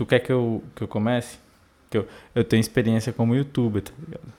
Tu 0.00 0.06
quer 0.06 0.20
que 0.20 0.32
eu, 0.32 0.64
que 0.74 0.82
eu 0.82 0.88
comece? 0.88 1.36
Que 1.90 1.98
eu, 1.98 2.08
eu 2.34 2.42
tenho 2.42 2.58
experiência 2.58 3.12
como 3.12 3.34
youtuber, 3.34 3.82
tá 3.82 3.92
ligado? 3.98 4.32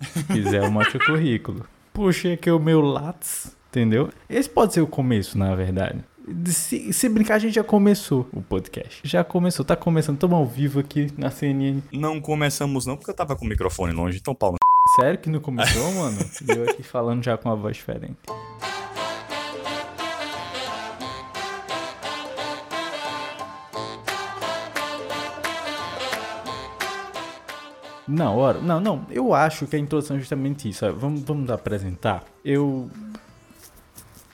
Se 0.00 0.24
quiser, 0.24 0.64
eu 0.64 0.70
mostro 0.70 0.98
o 0.98 1.04
currículo. 1.04 1.66
Puxa 1.92 2.32
aqui 2.32 2.50
o 2.50 2.58
meu 2.58 2.80
Lattes, 2.80 3.54
entendeu? 3.68 4.08
Esse 4.30 4.48
pode 4.48 4.72
ser 4.72 4.80
o 4.80 4.86
começo, 4.86 5.36
na 5.36 5.54
verdade. 5.54 6.02
Se, 6.46 6.90
se, 6.90 7.08
brincar, 7.10 7.34
a 7.34 7.38
gente 7.38 7.54
já 7.54 7.62
começou 7.62 8.26
o 8.32 8.40
podcast. 8.40 9.02
Já 9.04 9.22
começou, 9.22 9.62
tá 9.62 9.76
começando. 9.76 10.14
Estamos 10.14 10.38
ao 10.38 10.46
vivo 10.46 10.80
aqui 10.80 11.12
na 11.18 11.30
CNN. 11.30 11.82
Não 11.92 12.18
começamos 12.18 12.86
não, 12.86 12.96
porque 12.96 13.10
eu 13.10 13.14
tava 13.14 13.36
com 13.36 13.44
o 13.44 13.48
microfone 13.48 13.92
longe, 13.92 14.16
então 14.16 14.34
pau. 14.34 14.54
Sério 14.98 15.18
que 15.18 15.28
não 15.28 15.38
começou, 15.38 15.92
mano? 15.92 16.16
eu 16.48 16.64
aqui 16.64 16.82
falando 16.82 17.22
já 17.22 17.36
com 17.36 17.50
uma 17.50 17.56
voz 17.56 17.76
diferente. 17.76 18.16
Não, 28.06 28.36
ora, 28.36 28.60
não, 28.60 28.80
não. 28.80 29.06
Eu 29.10 29.32
acho 29.34 29.66
que 29.66 29.76
a 29.76 29.78
introdução 29.78 30.16
é 30.16 30.20
justamente 30.20 30.68
isso. 30.68 30.90
Vamos, 30.94 31.22
vamos 31.22 31.50
apresentar. 31.50 32.24
Eu. 32.44 32.90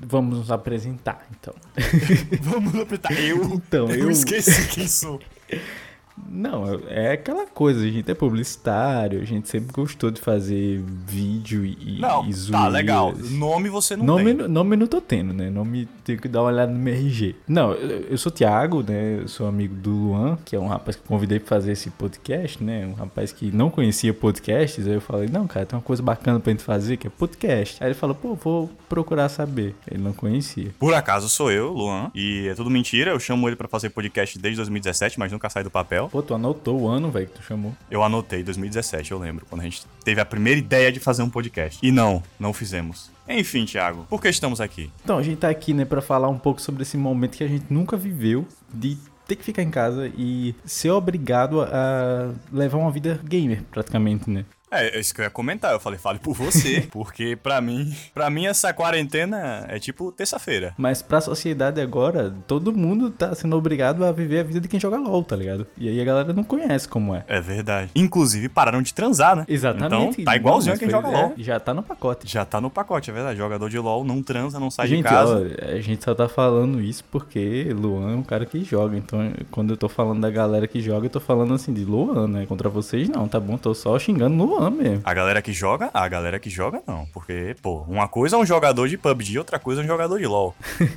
Vamos 0.02 0.38
nos 0.38 0.51
apresentar, 0.51 1.27
então. 1.30 1.55
vamos 2.41 2.74
apresentar. 2.74 3.12
Eu. 3.12 3.45
Então, 3.45 3.91
eu. 3.91 4.05
Eu 4.05 4.10
esqueci 4.10 4.69
quem 4.69 4.88
sou. 4.88 5.20
Não, 6.29 6.80
é 6.88 7.12
aquela 7.12 7.47
coisa, 7.47 7.80
a 7.80 7.88
gente 7.88 8.10
é 8.10 8.15
publicitário, 8.15 9.20
a 9.20 9.24
gente 9.24 9.48
sempre 9.48 9.73
gostou 9.73 10.10
de 10.10 10.20
fazer 10.20 10.83
vídeo 11.06 11.65
e, 11.65 11.98
não, 12.01 12.27
e 12.29 12.51
Tá, 12.51 12.69
legal. 12.69 13.15
Nome 13.30 13.69
você 13.69 13.96
não 13.96 14.05
nome, 14.05 14.34
tem. 14.34 14.48
Nome 14.48 14.77
não 14.77 14.87
tô 14.87 15.01
tendo, 15.01 15.33
né? 15.33 15.51
Nome 15.51 15.88
tenho 16.05 16.20
que 16.20 16.29
dar 16.29 16.41
uma 16.43 16.48
olhada 16.51 16.73
no 16.73 16.79
meu 16.79 16.95
RG. 16.95 17.37
Não, 17.46 17.73
eu, 17.73 18.01
eu 18.10 18.19
sou 18.19 18.30
Thiago, 18.33 18.83
né? 18.83 19.20
Eu 19.20 19.29
sou 19.29 19.46
amigo 19.46 19.74
do 19.74 19.91
Luan, 19.91 20.38
que 20.45 20.56
é 20.56 20.59
um 20.59 20.66
rapaz 20.66 20.96
que 20.96 21.02
convidei 21.06 21.38
pra 21.38 21.48
fazer 21.48 21.73
esse 21.73 21.91
podcast, 21.91 22.62
né? 22.62 22.87
Um 22.87 22.95
rapaz 22.95 23.32
que 23.32 23.51
não 23.51 23.71
conhecia 23.71 24.12
podcasts. 24.12 24.87
Aí 24.87 24.95
eu 24.95 25.01
falei, 25.01 25.29
não, 25.29 25.46
cara, 25.46 25.66
tem 25.66 25.76
uma 25.76 25.82
coisa 25.82 26.02
bacana 26.02 26.41
pra 26.41 26.52
gente 26.52 26.63
fazer 26.63 26.96
que 26.96 27.07
é 27.07 27.10
podcast. 27.10 27.82
Aí 27.82 27.88
ele 27.88 27.95
falou, 27.95 28.15
pô, 28.15 28.35
vou 28.35 28.71
procurar 28.88 29.29
saber. 29.29 29.74
Ele 29.91 30.02
não 30.02 30.13
conhecia. 30.13 30.71
Por 30.79 30.95
acaso 30.95 31.29
sou 31.29 31.51
eu, 31.51 31.73
Luan, 31.73 32.10
e 32.15 32.48
é 32.48 32.54
tudo 32.54 32.71
mentira. 32.71 33.13
Eu 33.13 33.21
chamo 33.21 33.48
ele 33.48 33.57
pra 33.57 33.68
fazer 33.68 33.91
podcast 33.91 34.38
desde 34.38 34.57
2017, 34.57 35.18
mas 35.18 35.32
nunca 35.32 35.48
sai 35.48 35.63
do 35.63 35.71
papel. 35.71 36.09
Pô, 36.11 36.23
tu 36.23 36.35
anotou 36.35 36.80
o 36.80 36.89
ano, 36.89 37.11
velho, 37.11 37.27
que 37.29 37.35
tu 37.35 37.43
chamou. 37.43 37.73
Eu 37.91 38.03
anotei 38.03 38.43
2017, 38.43 39.13
eu 39.13 39.19
lembro, 39.19 39.47
quando 39.49 39.61
a 39.61 39.65
gente 39.65 39.87
teve 40.05 40.21
a 40.21 40.25
primeira 40.25 40.59
ideia 40.59 40.91
de 40.91 40.99
fazer 40.99 41.23
um 41.23 41.30
podcast. 41.30 41.79
E 41.87 41.93
não, 41.93 42.23
não 42.39 42.53
fizemos. 42.53 43.11
Enfim, 43.29 43.65
Thiago, 43.65 44.07
por 44.11 44.21
que 44.21 44.29
estamos 44.29 44.61
aqui? 44.61 44.91
Então, 45.05 45.19
a 45.19 45.23
gente 45.23 45.38
tá 45.38 45.49
aqui, 45.49 45.73
né, 45.73 45.85
pra 45.85 46.01
falar 46.01 46.29
um 46.29 46.38
pouco 46.38 46.61
sobre 46.61 46.83
esse 46.83 46.97
momento 46.97 47.37
que 47.37 47.45
a 47.45 47.49
gente 47.49 47.66
nunca 47.71 47.97
viveu 47.97 48.45
de 48.75 48.99
ter 49.29 49.37
que 49.37 49.45
ficar 49.45 49.63
em 49.63 49.71
casa 49.71 50.11
e 50.19 50.57
ser 50.65 50.91
obrigado 50.91 51.63
a 51.63 52.33
levar 52.53 52.79
uma 52.79 52.91
vida 52.91 53.21
gamer, 53.23 53.63
praticamente, 53.71 54.29
né? 54.29 54.45
É, 54.71 54.96
é 54.96 55.01
isso 55.01 55.13
que 55.13 55.21
eu 55.21 55.24
ia 55.24 55.30
comentar. 55.30 55.73
Eu 55.73 55.80
falei, 55.80 55.99
fale 55.99 56.18
por 56.18 56.35
você. 56.35 56.87
porque 56.93 57.37
pra 57.37 57.60
mim, 57.60 57.93
pra 58.15 58.30
mim 58.30 58.46
essa 58.46 58.73
quarentena 58.73 59.66
é 59.68 59.79
tipo 59.79 60.13
terça-feira. 60.13 60.73
Mas 60.79 61.02
pra 61.02 61.21
sociedade 61.21 61.80
agora, 61.80 62.32
todo 62.46 62.73
mundo 62.73 63.10
tá 63.10 63.35
sendo 63.35 63.57
obrigado 63.57 64.04
a 64.04 64.12
viver 64.12 64.41
a 64.41 64.43
vida 64.44 64.60
de 64.60 64.69
quem 64.69 64.78
joga 64.78 64.97
LOL, 64.97 65.25
tá 65.25 65.34
ligado? 65.34 65.66
E 65.76 65.88
aí 65.88 66.00
a 66.00 66.04
galera 66.04 66.32
não 66.32 66.44
conhece 66.44 66.88
como 66.88 67.15
é. 67.15 67.25
É 67.26 67.41
verdade. 67.41 67.91
Inclusive, 67.94 68.48
pararam 68.48 68.81
de 68.81 68.94
transar, 68.94 69.34
né? 69.34 69.44
Exatamente. 69.48 70.22
Então, 70.22 70.25
tá 70.25 70.37
igualzinho 70.37 70.75
a 70.75 70.78
quem 70.78 70.88
joga 70.88 71.09
LOL. 71.09 71.34
É, 71.37 71.43
já 71.43 71.59
tá 71.59 71.75
no 71.75 71.82
pacote. 71.82 72.31
Já 72.31 72.44
tá 72.44 72.60
no 72.60 72.71
pacote, 72.71 73.10
é 73.10 73.12
verdade. 73.12 73.38
Jogador 73.38 73.69
de 73.69 73.78
LOL 73.78 74.04
não 74.04 74.22
transa, 74.22 74.60
não 74.60 74.71
sai 74.71 74.87
gente, 74.87 74.98
de 74.98 75.09
casa. 75.09 75.50
Ó, 75.62 75.72
a 75.72 75.81
gente 75.81 76.04
só 76.04 76.15
tá 76.15 76.28
falando 76.28 76.81
isso 76.81 77.04
porque 77.10 77.75
Luan 77.76 78.12
é 78.12 78.16
um 78.16 78.22
cara 78.22 78.47
que 78.47 78.62
joga. 78.62 78.97
Então, 78.97 79.32
quando 79.50 79.71
eu 79.71 79.76
tô 79.76 79.88
falando 79.88 80.21
da 80.21 80.31
galera 80.31 80.69
que 80.69 80.81
joga, 80.81 81.06
eu 81.06 81.10
tô 81.10 81.21
falando 81.21 81.54
assim 81.54 81.72
de 81.72 81.84
Luan, 81.84 82.28
né? 82.28 82.47
Contra 82.47 82.69
vocês 82.69 83.09
não, 83.09 83.26
tá 83.26 83.41
bom? 83.41 83.56
Tô 83.56 83.75
só 83.75 83.98
xingando 83.98 84.37
Luan 84.37 84.59
mesmo. 84.69 85.03
A 85.05 85.15
galera 85.15 85.41
que 85.41 85.53
joga? 85.53 85.91
A 85.94 86.09
galera 86.09 86.39
que 86.41 86.50
joga 86.50 86.83
não. 86.87 87.06
Porque, 87.15 87.55
pô, 87.62 87.84
uma 87.89 88.09
coisa 88.09 88.37
é 88.37 88.38
um 88.38 88.44
jogador 88.44 88.88
de 88.88 88.98
PUBG, 88.98 89.38
outra 89.38 89.59
coisa 89.59 89.81
é 89.81 89.84
um 89.84 89.87
jogador 89.87 90.19
de 90.19 90.26
LoL. 90.26 90.54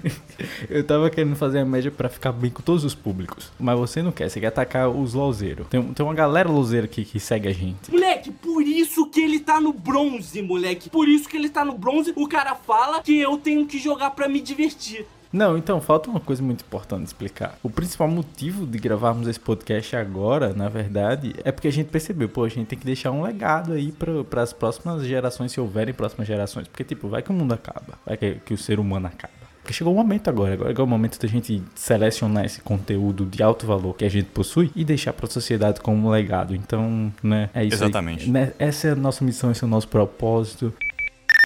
eu 0.69 0.83
tava 0.83 1.09
querendo 1.09 1.35
fazer 1.35 1.59
a 1.59 1.65
média 1.65 1.91
para 1.91 2.09
ficar 2.09 2.31
bem 2.31 2.49
com 2.49 2.63
todos 2.63 2.83
os 2.83 2.95
públicos. 2.95 3.51
Mas 3.59 3.77
você 3.77 4.01
não 4.01 4.11
quer, 4.11 4.29
você 4.29 4.39
quer 4.39 4.47
atacar 4.47 4.89
os 4.89 5.13
LOLzeiros. 5.13 5.67
Tem, 5.67 5.81
tem 5.81 6.05
uma 6.05 6.15
galera 6.15 6.49
LOLzeira 6.49 6.85
aqui 6.85 7.05
que 7.05 7.19
segue 7.19 7.47
a 7.47 7.53
gente. 7.53 7.91
Moleque, 7.91 8.31
por 8.31 8.63
isso 8.63 9.05
que 9.05 9.21
ele 9.21 9.39
tá 9.39 9.61
no 9.61 9.71
bronze, 9.71 10.41
moleque. 10.41 10.89
Por 10.89 11.07
isso 11.07 11.29
que 11.29 11.37
ele 11.37 11.49
tá 11.49 11.63
no 11.63 11.77
bronze, 11.77 12.11
o 12.15 12.27
cara 12.27 12.55
fala 12.55 13.01
que 13.01 13.19
eu 13.19 13.37
tenho 13.37 13.65
que 13.67 13.77
jogar 13.77 14.11
para 14.11 14.27
me 14.27 14.41
divertir. 14.41 15.05
Não, 15.33 15.57
então 15.57 15.81
falta 15.81 16.11
uma 16.11 16.19
coisa 16.19 16.43
muito 16.43 16.61
importante 16.61 17.07
explicar. 17.07 17.57
O 17.63 17.69
principal 17.69 18.07
motivo 18.07 18.67
de 18.67 18.77
gravarmos 18.77 19.27
esse 19.27 19.39
podcast 19.39 19.95
agora, 19.95 20.53
na 20.53 20.69
verdade, 20.69 21.33
é 21.43 21.51
porque 21.51 21.67
a 21.67 21.71
gente 21.71 21.87
percebeu, 21.87 22.29
pô, 22.29 22.43
a 22.43 22.49
gente 22.49 22.67
tem 22.67 22.77
que 22.77 22.85
deixar 22.85 23.09
um 23.09 23.23
legado 23.23 23.73
aí 23.73 23.91
para 23.91 24.43
as 24.43 24.53
próximas 24.53 25.03
gerações, 25.03 25.51
se 25.51 25.59
houverem 25.59 25.91
próximas 25.91 26.27
gerações. 26.27 26.67
Porque, 26.67 26.83
tipo, 26.83 27.07
vai 27.07 27.23
que 27.23 27.31
o 27.31 27.33
mundo 27.33 27.51
acaba, 27.51 27.97
vai 28.05 28.15
que, 28.15 28.35
que 28.45 28.53
o 28.53 28.57
ser 28.57 28.79
humano 28.79 29.07
acaba. 29.07 29.33
Porque 29.63 29.73
chegou 29.73 29.93
o 29.93 29.95
momento 29.95 30.29
agora, 30.29 30.53
agora 30.53 30.73
é 30.77 30.83
o 30.83 30.85
momento 30.85 31.17
da 31.17 31.27
gente 31.27 31.63
selecionar 31.73 32.43
esse 32.43 32.59
conteúdo 32.59 33.25
de 33.25 33.41
alto 33.41 33.65
valor 33.65 33.95
que 33.95 34.03
a 34.03 34.09
gente 34.09 34.25
possui 34.25 34.69
e 34.75 34.83
deixar 34.83 35.13
para 35.13 35.25
a 35.25 35.29
sociedade 35.29 35.79
como 35.79 36.09
legado. 36.09 36.53
Então, 36.53 37.11
né, 37.23 37.49
é 37.53 37.63
isso 37.63 37.77
Exatamente. 37.77 38.25
Aí. 38.25 38.29
Né, 38.29 38.53
essa 38.59 38.89
é 38.89 38.91
a 38.91 38.95
nossa 38.95 39.23
missão, 39.23 39.51
esse 39.51 39.63
é 39.63 39.67
o 39.67 39.69
nosso 39.69 39.87
propósito. 39.87 40.73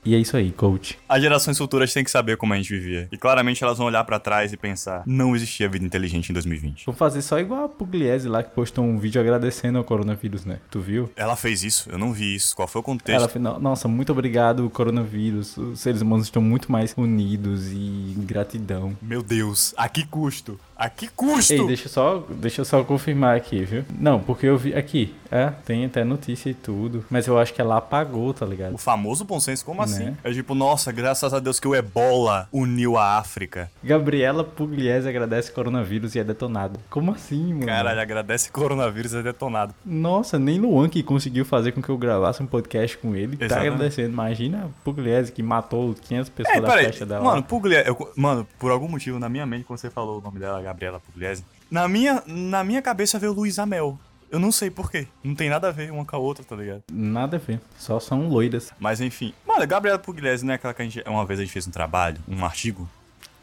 E 0.08 0.16
é 0.16 0.18
isso 0.18 0.38
aí, 0.38 0.54
coach. 0.54 0.98
As 1.10 1.22
gerações 1.22 1.58
futuras 1.58 1.92
têm 1.94 2.02
que 2.02 2.10
saber 2.10 2.38
como 2.38 2.54
a 2.54 2.56
gente 2.56 2.70
vivia. 2.70 3.10
E 3.12 3.18
claramente 3.18 3.62
elas 3.62 3.78
vão 3.78 3.88
olhar 3.88 4.06
para 4.06 4.18
trás 4.18 4.54
e 4.54 4.58
pensar: 4.58 5.04
não 5.06 5.36
existia 5.36 5.68
vida 5.68 5.84
inteligente 5.84 6.30
em 6.30 6.34
2020. 6.34 6.86
Vou 6.86 6.96
fazer 6.96 7.22
só 7.22 7.38
igual 7.38 7.66
a 7.66 7.68
Pugliese 7.68 8.30
lá 8.30 8.42
que 8.42 8.52
postou 8.52 8.86
um 8.86 8.98
vídeo 8.98 9.20
agradecendo 9.20 9.78
ao 9.78 9.84
coronavírus, 9.84 10.46
né? 10.46 10.60
Tu 10.72 10.80
viu? 10.80 11.10
Ela 11.14 11.36
fez 11.36 11.62
isso? 11.62 11.90
Eu 11.92 11.98
não 11.98 12.14
vi 12.14 12.36
isso. 12.36 12.56
Qual 12.56 12.70
foi 12.70 12.80
o 12.80 12.84
contexto? 12.84 13.20
Ela 13.20 13.28
fez, 13.28 13.44
nossa, 13.44 13.90
muito 13.90 14.14
obrigado, 14.14 14.70
coronavírus. 14.70 15.58
Os 15.58 15.82
seres 15.82 16.00
humanos 16.00 16.28
estão 16.28 16.42
muito 16.42 16.72
mais 16.72 16.94
unidos 16.96 17.68
e 17.74 18.14
gratidão. 18.20 18.96
Meu 19.02 19.22
Deus, 19.22 19.74
a 19.76 19.90
que 19.90 20.06
custo? 20.06 20.58
A 20.78 20.90
que 20.90 21.08
custo? 21.08 21.54
Ei, 21.54 21.66
deixa 21.66 21.88
eu 21.88 21.90
só, 21.90 22.24
deixa 22.30 22.62
eu 22.62 22.66
só 22.66 22.84
confirmar 22.84 23.36
aqui, 23.36 23.64
viu? 23.66 23.84
Não, 24.00 24.20
porque 24.20 24.46
eu 24.46 24.56
vi 24.56 24.76
aqui, 24.76 25.16
é, 25.32 25.52
tem 25.66 25.86
até 25.86 26.04
notícia 26.04 26.52
e 26.52 26.54
tudo, 26.54 27.04
mas 27.10 27.26
eu 27.26 27.38
acho 27.40 27.52
que 27.52 27.60
ela 27.60 27.78
apagou, 27.78 28.32
tá 28.32 28.46
ligado? 28.46 28.76
O 28.76 28.78
famoso 28.78 29.26
bom 29.26 29.40
senso, 29.40 29.66
como 29.66 29.82
assim? 29.82 30.06
Né? 30.06 30.18
É 30.24 30.32
tipo, 30.32 30.54
nossa, 30.54 30.92
graças 30.92 31.34
a 31.34 31.40
Deus 31.40 31.60
que 31.60 31.68
o 31.68 31.76
Ebola 31.76 32.48
uniu 32.54 32.96
a 32.96 33.18
África. 33.18 33.72
Gabriela 33.84 34.44
Pugliese 34.44 35.10
agradece 35.10 35.52
coronavírus 35.52 36.14
e 36.14 36.20
é 36.20 36.24
detonado. 36.24 36.80
Como 36.92 37.12
assim, 37.12 37.54
mano? 37.54 37.66
Caralho, 37.66 38.00
agradece 38.00 38.52
coronavírus 38.52 39.14
e 39.14 39.18
é 39.18 39.24
detonado. 39.24 39.74
Nossa, 39.84 40.38
nem 40.38 40.60
Luan 40.60 40.90
que 40.90 41.02
conseguiu 41.02 41.44
fazer 41.44 41.72
com 41.72 41.82
que 41.82 41.90
eu 41.90 41.98
gravasse 41.98 42.44
um 42.44 42.48
podcast 42.48 42.98
com 42.98 43.16
ele, 43.16 43.36
tá 43.36 43.46
Exatamente. 43.46 43.70
tá 43.70 43.76
agradecendo. 43.76 44.10
Imagina 44.10 44.70
Pugliese 44.84 45.32
que 45.32 45.42
matou 45.42 45.96
500 45.96 46.30
pessoas 46.30 46.58
é, 46.58 46.62
da 46.62 46.70
festa 46.70 47.06
dela. 47.06 47.24
Mano, 47.24 47.42
Pugliese, 47.42 47.88
eu, 47.88 48.14
mano, 48.16 48.48
por 48.60 48.70
algum 48.70 48.88
motivo 48.88 49.18
na 49.18 49.28
minha 49.28 49.46
mente 49.46 49.64
quando 49.64 49.80
você 49.80 49.90
falou 49.90 50.20
o 50.20 50.22
nome 50.22 50.40
dela, 50.40 50.62
Gabriela 50.68 51.00
Pugliese. 51.00 51.46
Na 51.70 51.88
minha, 51.88 52.24
na 52.26 52.64
minha 52.64 52.82
cabeça 52.82 53.18
veio 53.18 53.34
Luiz 53.34 53.60
Amel. 53.60 53.98
Eu 54.30 54.40
não 54.40 54.52
sei 54.52 54.70
porquê. 54.70 55.08
Não 55.24 55.34
tem 55.34 55.50
nada 55.50 55.70
a 55.70 55.72
ver 55.72 55.92
uma 55.92 56.04
com 56.04 56.16
a 56.16 56.20
outra, 56.20 56.44
tá 56.44 56.56
ligado? 56.56 56.84
Nada 56.92 57.38
a 57.38 57.40
ver. 57.40 57.62
Só 57.78 58.00
são 58.00 58.28
loiras. 58.28 58.74
Mas 58.78 59.00
enfim. 59.00 59.34
Mano, 59.46 59.66
Gabriela 59.66 59.98
Pugliese, 59.98 60.46
né? 60.46 60.56
Aquela 60.56 60.74
que 60.74 60.82
a 60.82 60.86
gente. 60.86 61.04
Uma 61.08 61.26
vez 61.26 61.40
a 61.40 61.44
gente 61.44 61.54
fez 61.54 61.66
um 61.68 61.72
trabalho, 61.72 62.18
um 62.28 62.44
artigo. 62.44 62.90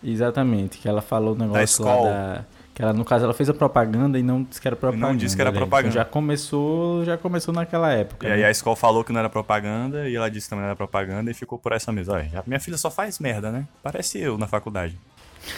Exatamente. 0.02 0.78
Que 0.78 0.86
ela 0.86 1.00
falou 1.00 1.34
o 1.34 1.38
negócio 1.38 1.84
da 1.84 1.94
lá 1.94 2.02
da. 2.02 2.44
Que 2.74 2.82
ela, 2.82 2.92
no 2.92 3.04
caso, 3.04 3.24
ela 3.24 3.32
fez 3.32 3.48
a 3.48 3.54
propaganda 3.54 4.18
e 4.18 4.22
não 4.22 4.42
disse 4.42 4.60
que 4.60 4.66
era 4.66 4.76
propaganda. 4.76 5.06
Não 5.06 5.16
disse 5.16 5.36
que 5.36 5.40
era 5.40 5.52
né? 5.52 5.56
propaganda. 5.56 5.88
Então 5.90 6.02
já 6.02 6.04
começou, 6.04 7.04
já 7.04 7.16
começou 7.16 7.54
naquela 7.54 7.92
época. 7.92 8.26
E 8.26 8.30
né? 8.30 8.36
aí 8.36 8.44
a 8.44 8.50
escola 8.50 8.74
falou 8.74 9.04
que 9.04 9.12
não 9.12 9.20
era 9.20 9.30
propaganda 9.30 10.08
e 10.08 10.16
ela 10.16 10.28
disse 10.28 10.46
que 10.46 10.50
também 10.50 10.62
não 10.62 10.70
era 10.70 10.76
propaganda 10.76 11.30
e 11.30 11.34
ficou 11.34 11.56
por 11.56 11.70
essa 11.70 11.92
mesa. 11.92 12.12
Olha, 12.12 12.42
minha 12.44 12.58
filha 12.58 12.76
só 12.76 12.90
faz 12.90 13.20
merda, 13.20 13.52
né? 13.52 13.68
Parece 13.80 14.18
eu 14.18 14.36
na 14.36 14.48
faculdade. 14.48 14.98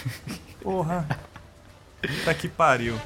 Porra. 0.60 1.08
Tá 2.24 2.34
que 2.34 2.48
pariu. 2.48 2.98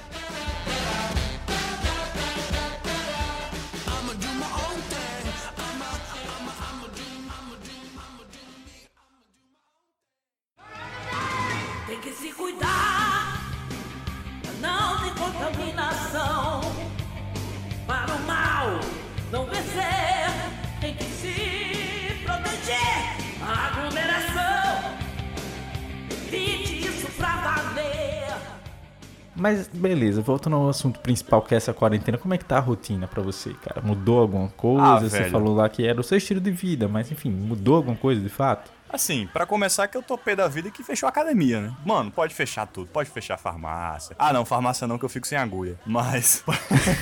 Beleza, 29.81 30.21
voltando 30.23 30.57
ao 30.57 30.69
assunto 30.69 31.01
principal 31.01 31.43
que 31.43 31.55
é 31.55 31.57
essa 31.57 31.73
quarentena, 31.73 32.17
como 32.19 32.35
é 32.35 32.39
que 32.39 32.45
tá 32.45 32.59
a 32.59 32.61
rotina 32.61 33.09
pra 33.09 33.23
você, 33.23 33.53
cara? 33.55 33.81
Mudou 33.81 34.21
alguma 34.21 34.49
coisa? 34.49 34.83
Ah, 34.87 35.01
você 35.01 35.19
velho. 35.21 35.31
falou 35.31 35.55
lá 35.55 35.69
que 35.69 35.87
era 35.87 36.01
o 36.01 36.05
seu 36.05 36.19
estilo 36.19 36.41
de 36.41 36.51
vida, 36.51 36.87
mas 36.87 37.11
enfim, 37.11 37.31
mudou 37.31 37.77
alguma 37.77 37.97
coisa 37.97 38.21
de 38.21 38.29
fato? 38.29 38.71
Assim, 38.93 39.29
pra 39.33 39.47
começar 39.47 39.87
que 39.89 39.97
eu 39.97 40.03
tô 40.03 40.19
pé 40.19 40.35
da 40.35 40.49
vida 40.49 40.69
que 40.71 40.83
fechou 40.83 41.07
a 41.07 41.11
academia, 41.11 41.61
né? 41.61 41.73
Mano, 41.85 42.11
pode 42.11 42.35
fechar 42.35 42.67
tudo, 42.67 42.89
pode 42.89 43.09
fechar 43.09 43.35
a 43.35 43.39
farmácia. 43.39 44.17
Ah, 44.19 44.33
não, 44.33 44.45
farmácia 44.45 44.87
não, 44.87 44.99
que 44.99 45.05
eu 45.05 45.09
fico 45.09 45.27
sem 45.29 45.39
agulha. 45.39 45.79
Mas. 45.87 46.43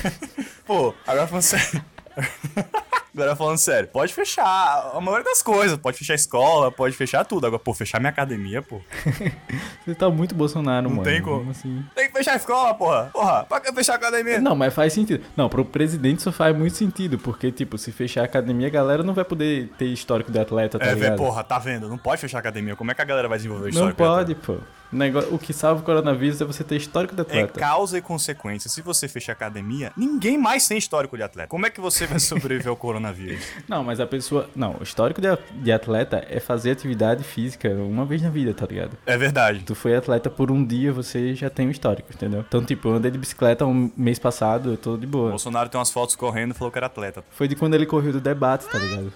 Pô, 0.65 0.93
agora 1.07 1.25
falando 1.27 1.41
sério. 1.43 1.83
Agora 3.11 3.35
falando 3.35 3.57
sério, 3.57 3.89
pode 3.89 4.13
fechar 4.13 4.91
a 4.93 5.01
maioria 5.01 5.25
das 5.25 5.41
coisas, 5.41 5.77
pode 5.77 5.97
fechar 5.97 6.13
a 6.13 6.15
escola, 6.15 6.71
pode 6.71 6.95
fechar 6.95 7.25
tudo. 7.25 7.47
Agora, 7.47 7.59
pô, 7.61 7.73
fechar 7.73 7.99
minha 7.99 8.11
academia, 8.11 8.61
pô. 8.61 8.79
Você 9.83 9.95
tá 9.95 10.09
muito 10.09 10.35
Bolsonaro, 10.35 10.87
Não 10.87 10.97
mano. 10.97 11.03
tem 11.03 11.21
como. 11.21 11.49
Assim. 11.49 11.83
Tem 11.95 12.08
fechar 12.19 12.33
a 12.33 12.35
escola, 12.35 12.73
porra. 12.73 13.09
Porra, 13.11 13.45
pra 13.45 13.59
que 13.59 13.73
fechar 13.73 13.93
a 13.93 13.95
academia? 13.95 14.39
Não, 14.39 14.55
mas 14.55 14.73
faz 14.73 14.93
sentido. 14.93 15.23
Não, 15.35 15.49
pro 15.49 15.65
presidente 15.65 16.19
isso 16.19 16.31
faz 16.31 16.55
muito 16.55 16.75
sentido, 16.75 17.17
porque, 17.17 17.51
tipo, 17.51 17.77
se 17.77 17.91
fechar 17.91 18.21
a 18.21 18.25
academia, 18.25 18.67
a 18.67 18.71
galera 18.71 19.03
não 19.03 19.13
vai 19.13 19.25
poder 19.25 19.69
ter 19.77 19.85
histórico 19.85 20.31
de 20.31 20.39
atleta, 20.39 20.77
tá 20.77 20.85
é, 20.85 20.93
ligado? 20.93 21.01
velho, 21.01 21.17
porra, 21.17 21.43
tá 21.43 21.57
vendo? 21.57 21.87
Não 21.89 21.97
pode 21.97 22.21
fechar 22.21 22.37
a 22.37 22.41
academia. 22.41 22.75
Como 22.75 22.91
é 22.91 22.93
que 22.93 23.01
a 23.01 23.05
galera 23.05 23.27
vai 23.27 23.37
desenvolver 23.37 23.69
o 23.69 23.73
não 23.73 23.89
histórico? 23.89 23.97
pode, 23.97 24.35
pô. 24.35 24.57
O, 24.91 24.95
negócio, 24.95 25.33
o 25.33 25.39
que 25.39 25.53
salva 25.53 25.81
o 25.81 25.83
coronavírus 25.83 26.41
é 26.41 26.45
você 26.45 26.63
ter 26.63 26.75
histórico 26.77 27.13
de 27.15 27.21
É 27.21 27.23
atleta. 27.23 27.59
causa 27.59 27.97
e 27.97 28.01
consequência. 28.01 28.69
Se 28.69 28.81
você 28.81 29.07
fechar 29.07 29.33
a 29.33 29.35
academia, 29.35 29.91
ninguém 29.95 30.37
mais 30.37 30.67
tem 30.67 30.77
histórico 30.77 31.15
de 31.15 31.23
atleta. 31.23 31.47
Como 31.49 31.65
é 31.65 31.69
que 31.69 31.79
você 31.79 32.07
vai 32.07 32.19
sobreviver 32.19 32.67
ao 32.69 32.75
coronavírus? 32.77 33.43
Não, 33.67 33.83
mas 33.83 33.99
a 33.99 34.07
pessoa. 34.07 34.49
Não, 34.55 34.75
o 34.79 34.83
histórico 34.83 35.21
de, 35.21 35.71
atleta 35.71 36.25
é 36.29 36.39
fazer 36.39 36.71
atividade 36.71 37.23
física 37.23 37.69
uma 37.69 38.05
vez 38.05 38.21
na 38.21 38.29
vida, 38.29 38.53
tá 38.53 38.65
ligado? 38.65 38.97
É 39.05 39.17
verdade. 39.17 39.59
Tu 39.63 39.75
foi 39.75 39.95
atleta 39.95 40.29
por 40.29 40.49
um 40.51 40.63
dia, 40.65 40.91
você 40.91 41.35
já 41.35 41.49
tem 41.49 41.67
um 41.67 41.71
histórico, 41.71 42.11
entendeu? 42.13 42.43
Então, 42.47 42.63
tipo, 42.63 42.87
eu 42.89 42.93
andei 42.95 43.11
de 43.11 43.17
bicicleta 43.17 43.65
um 43.65 43.91
mês 43.95 44.17
passado, 44.17 44.71
eu 44.71 44.77
tô 44.77 44.97
de 44.97 45.05
O 45.05 45.09
boa. 45.09 45.29
Bolsonaro 45.29 45.69
tem 45.69 45.77
umas 45.79 45.91
fotos 45.91 46.15
correndo 46.15 46.51
e 46.51 46.57
falou 46.57 46.71
que 46.71 46.77
era 46.79 46.87
atleta. 46.87 47.23
Foi 47.31 47.47
de 47.47 47.55
quando 47.55 47.75
ele 47.75 47.85
correu 47.85 48.11
do 48.11 48.19
debate, 48.21 48.65
tá 48.67 48.77
ligado? 48.79 49.13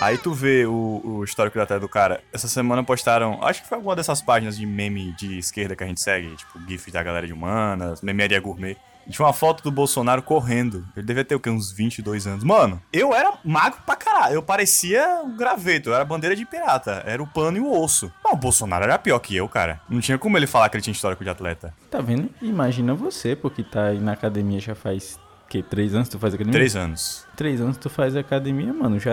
Aí 0.00 0.16
tu 0.16 0.32
vê 0.32 0.64
o, 0.64 1.02
o 1.04 1.24
histórico 1.24 1.58
da 1.58 1.64
atleta 1.64 1.80
do 1.80 1.88
cara. 1.88 2.22
Essa 2.32 2.48
semana 2.48 2.82
postaram, 2.82 3.38
acho 3.42 3.62
que 3.62 3.68
foi 3.68 3.76
alguma 3.76 3.94
dessas 3.94 4.22
páginas 4.22 4.56
de 4.56 4.64
meme 4.64 5.12
de 5.12 5.38
esquerda 5.38 5.76
que 5.76 5.84
a 5.84 5.86
gente 5.86 6.00
segue, 6.00 6.34
tipo 6.36 6.58
GIF 6.66 6.90
da 6.90 7.02
galera 7.02 7.26
de 7.26 7.32
humanas, 7.34 8.00
memeria 8.00 8.40
gourmet. 8.40 8.78
Tinha 9.10 9.26
uma 9.26 9.32
foto 9.32 9.62
do 9.62 9.70
Bolsonaro 9.70 10.22
correndo. 10.22 10.86
Ele 10.96 11.04
devia 11.04 11.24
ter 11.24 11.34
o 11.34 11.40
quê? 11.40 11.50
Uns 11.50 11.72
22 11.72 12.26
anos. 12.28 12.44
Mano, 12.44 12.80
eu 12.92 13.12
era 13.12 13.32
magro 13.44 13.80
pra 13.84 13.96
caralho. 13.96 14.34
Eu 14.34 14.42
parecia 14.42 15.22
um 15.24 15.36
graveto. 15.36 15.88
Eu 15.90 15.94
era 15.94 16.04
bandeira 16.04 16.36
de 16.36 16.46
pirata. 16.46 17.02
Era 17.04 17.20
o 17.20 17.26
pano 17.26 17.56
e 17.56 17.60
o 17.60 17.72
osso. 17.72 18.12
O 18.24 18.36
Bolsonaro 18.36 18.84
era 18.84 18.98
pior 18.98 19.18
que 19.18 19.34
eu, 19.34 19.48
cara. 19.48 19.80
Não 19.88 20.00
tinha 20.00 20.16
como 20.16 20.36
ele 20.36 20.46
falar 20.46 20.68
que 20.68 20.76
ele 20.76 20.82
tinha 20.84 20.92
histórico 20.92 21.24
de 21.24 21.30
atleta. 21.30 21.74
Tá 21.90 22.00
vendo? 22.00 22.30
Imagina 22.40 22.94
você, 22.94 23.34
porque 23.34 23.64
tá 23.64 23.86
aí 23.86 23.98
na 23.98 24.12
academia 24.12 24.60
já 24.60 24.76
faz. 24.76 25.18
Que, 25.50 25.64
três 25.64 25.96
anos 25.96 26.08
tu 26.08 26.16
faz 26.16 26.32
academia? 26.32 26.52
Três 26.52 26.76
anos. 26.76 27.26
Três 27.34 27.60
anos 27.60 27.76
tu 27.76 27.90
faz 27.90 28.14
academia, 28.14 28.72
mano, 28.72 29.00
já. 29.00 29.10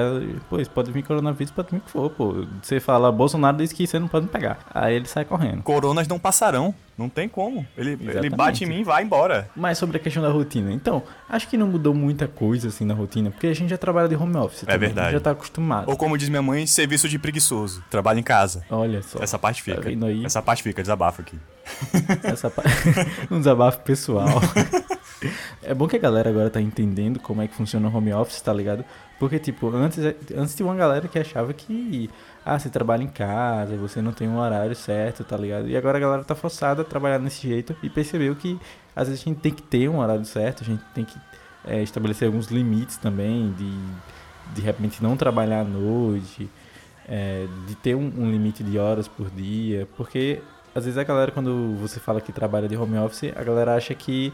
Pô, 0.47 0.59
isso 0.59 0.69
pode 0.69 0.91
vir 0.91 1.01
coronavírus, 1.01 1.49
pode 1.51 1.69
vir 1.71 1.77
o 1.77 1.81
que 1.81 1.89
for, 1.89 2.11
pô. 2.11 2.45
Você 2.61 2.79
fala, 2.79 3.11
Bolsonaro 3.11 3.57
disse 3.57 3.73
que 3.73 3.87
você 3.87 3.97
não 3.97 4.07
pode 4.07 4.27
me 4.27 4.31
pegar. 4.31 4.59
Aí 4.71 4.93
ele 4.95 5.07
sai 5.07 5.25
correndo. 5.25 5.63
Coronas 5.63 6.07
não 6.07 6.19
passarão. 6.19 6.75
Não 6.95 7.09
tem 7.09 7.27
como. 7.27 7.65
Ele, 7.75 7.97
ele 7.99 8.29
bate 8.29 8.63
em 8.63 8.67
mim 8.67 8.81
e 8.81 8.83
vai 8.83 9.01
embora. 9.03 9.49
Mas 9.55 9.79
sobre 9.79 9.97
a 9.97 9.99
questão 9.99 10.21
da 10.21 10.29
rotina. 10.29 10.71
Então, 10.71 11.01
acho 11.27 11.47
que 11.47 11.57
não 11.57 11.65
mudou 11.67 11.93
muita 11.93 12.27
coisa 12.27 12.67
assim 12.67 12.85
na 12.85 12.93
rotina, 12.93 13.31
porque 13.31 13.47
a 13.47 13.53
gente 13.55 13.69
já 13.69 13.77
trabalha 13.77 14.07
de 14.07 14.15
home 14.15 14.35
office. 14.37 14.61
também, 14.61 14.77
verdade. 14.77 15.13
Já 15.13 15.19
tá 15.19 15.31
acostumado. 15.31 15.89
Ou 15.89 15.97
como 15.97 16.15
diz 16.17 16.29
minha 16.29 16.41
mãe, 16.43 16.67
serviço 16.67 17.09
de 17.09 17.17
preguiçoso. 17.17 17.83
Trabalho 17.89 18.19
em 18.19 18.23
casa. 18.23 18.63
Olha 18.69 19.01
só. 19.01 19.17
Essa 19.23 19.39
parte 19.39 19.63
fica. 19.63 19.81
Tá? 19.81 19.89
Essa 20.23 20.41
parte 20.41 20.61
fica, 20.61 20.81
desabafo 20.83 21.21
aqui. 21.21 21.39
Essa 22.23 22.49
pa- 22.49 22.63
um 23.31 23.39
desabafo 23.39 23.79
pessoal. 23.79 24.27
é 25.63 25.73
bom 25.73 25.87
que 25.87 25.95
a 25.95 25.99
galera 25.99 26.29
agora 26.29 26.49
tá 26.49 26.61
entendendo 26.61 27.19
como 27.19 27.41
é 27.41 27.47
que 27.47 27.55
funciona 27.55 27.87
o 27.87 27.95
home 27.95 28.13
office, 28.13 28.41
tá 28.41 28.53
ligado? 28.53 28.83
Porque, 29.19 29.39
tipo, 29.39 29.69
antes, 29.75 29.97
antes 30.35 30.55
tinha 30.55 30.67
uma 30.67 30.75
galera 30.75 31.07
que 31.07 31.17
achava 31.17 31.53
que, 31.53 32.09
ah, 32.45 32.57
você 32.57 32.69
trabalha 32.69 33.03
em 33.03 33.07
casa, 33.07 33.75
você 33.77 34.01
não 34.01 34.11
tem 34.11 34.27
um 34.27 34.37
horário 34.37 34.75
certo, 34.75 35.23
tá 35.23 35.35
ligado? 35.35 35.67
E 35.67 35.75
agora 35.75 35.97
a 35.97 36.01
galera 36.01 36.23
tá 36.23 36.35
forçada 36.35 36.81
a 36.81 36.85
trabalhar 36.85 37.17
desse 37.17 37.47
jeito 37.47 37.75
e 37.81 37.89
percebeu 37.89 38.35
que 38.35 38.59
às 38.95 39.07
vezes 39.07 39.23
a 39.23 39.25
gente 39.25 39.39
tem 39.39 39.53
que 39.53 39.61
ter 39.61 39.89
um 39.89 39.99
horário 39.99 40.25
certo, 40.25 40.63
a 40.63 40.65
gente 40.65 40.83
tem 40.93 41.03
que 41.03 41.17
é, 41.65 41.81
estabelecer 41.81 42.27
alguns 42.27 42.47
limites 42.47 42.97
também, 42.97 43.53
de 43.57 44.17
de 44.53 44.61
repente 44.61 45.03
não 45.03 45.17
trabalhar 45.17 45.61
à 45.61 45.63
noite, 45.63 46.49
é, 47.07 47.47
de 47.67 47.75
ter 47.75 47.95
um, 47.95 48.11
um 48.17 48.31
limite 48.31 48.63
de 48.63 48.77
horas 48.77 49.07
por 49.07 49.29
dia, 49.29 49.87
porque 49.95 50.41
às 50.75 50.85
vezes 50.85 50.97
a 50.97 51.03
galera, 51.03 51.31
quando 51.31 51.75
você 51.79 51.99
fala 51.99 52.21
que 52.21 52.31
trabalha 52.31 52.67
de 52.67 52.77
home 52.77 52.97
office, 52.97 53.31
a 53.35 53.43
galera 53.43 53.75
acha 53.75 53.95
que 53.95 54.31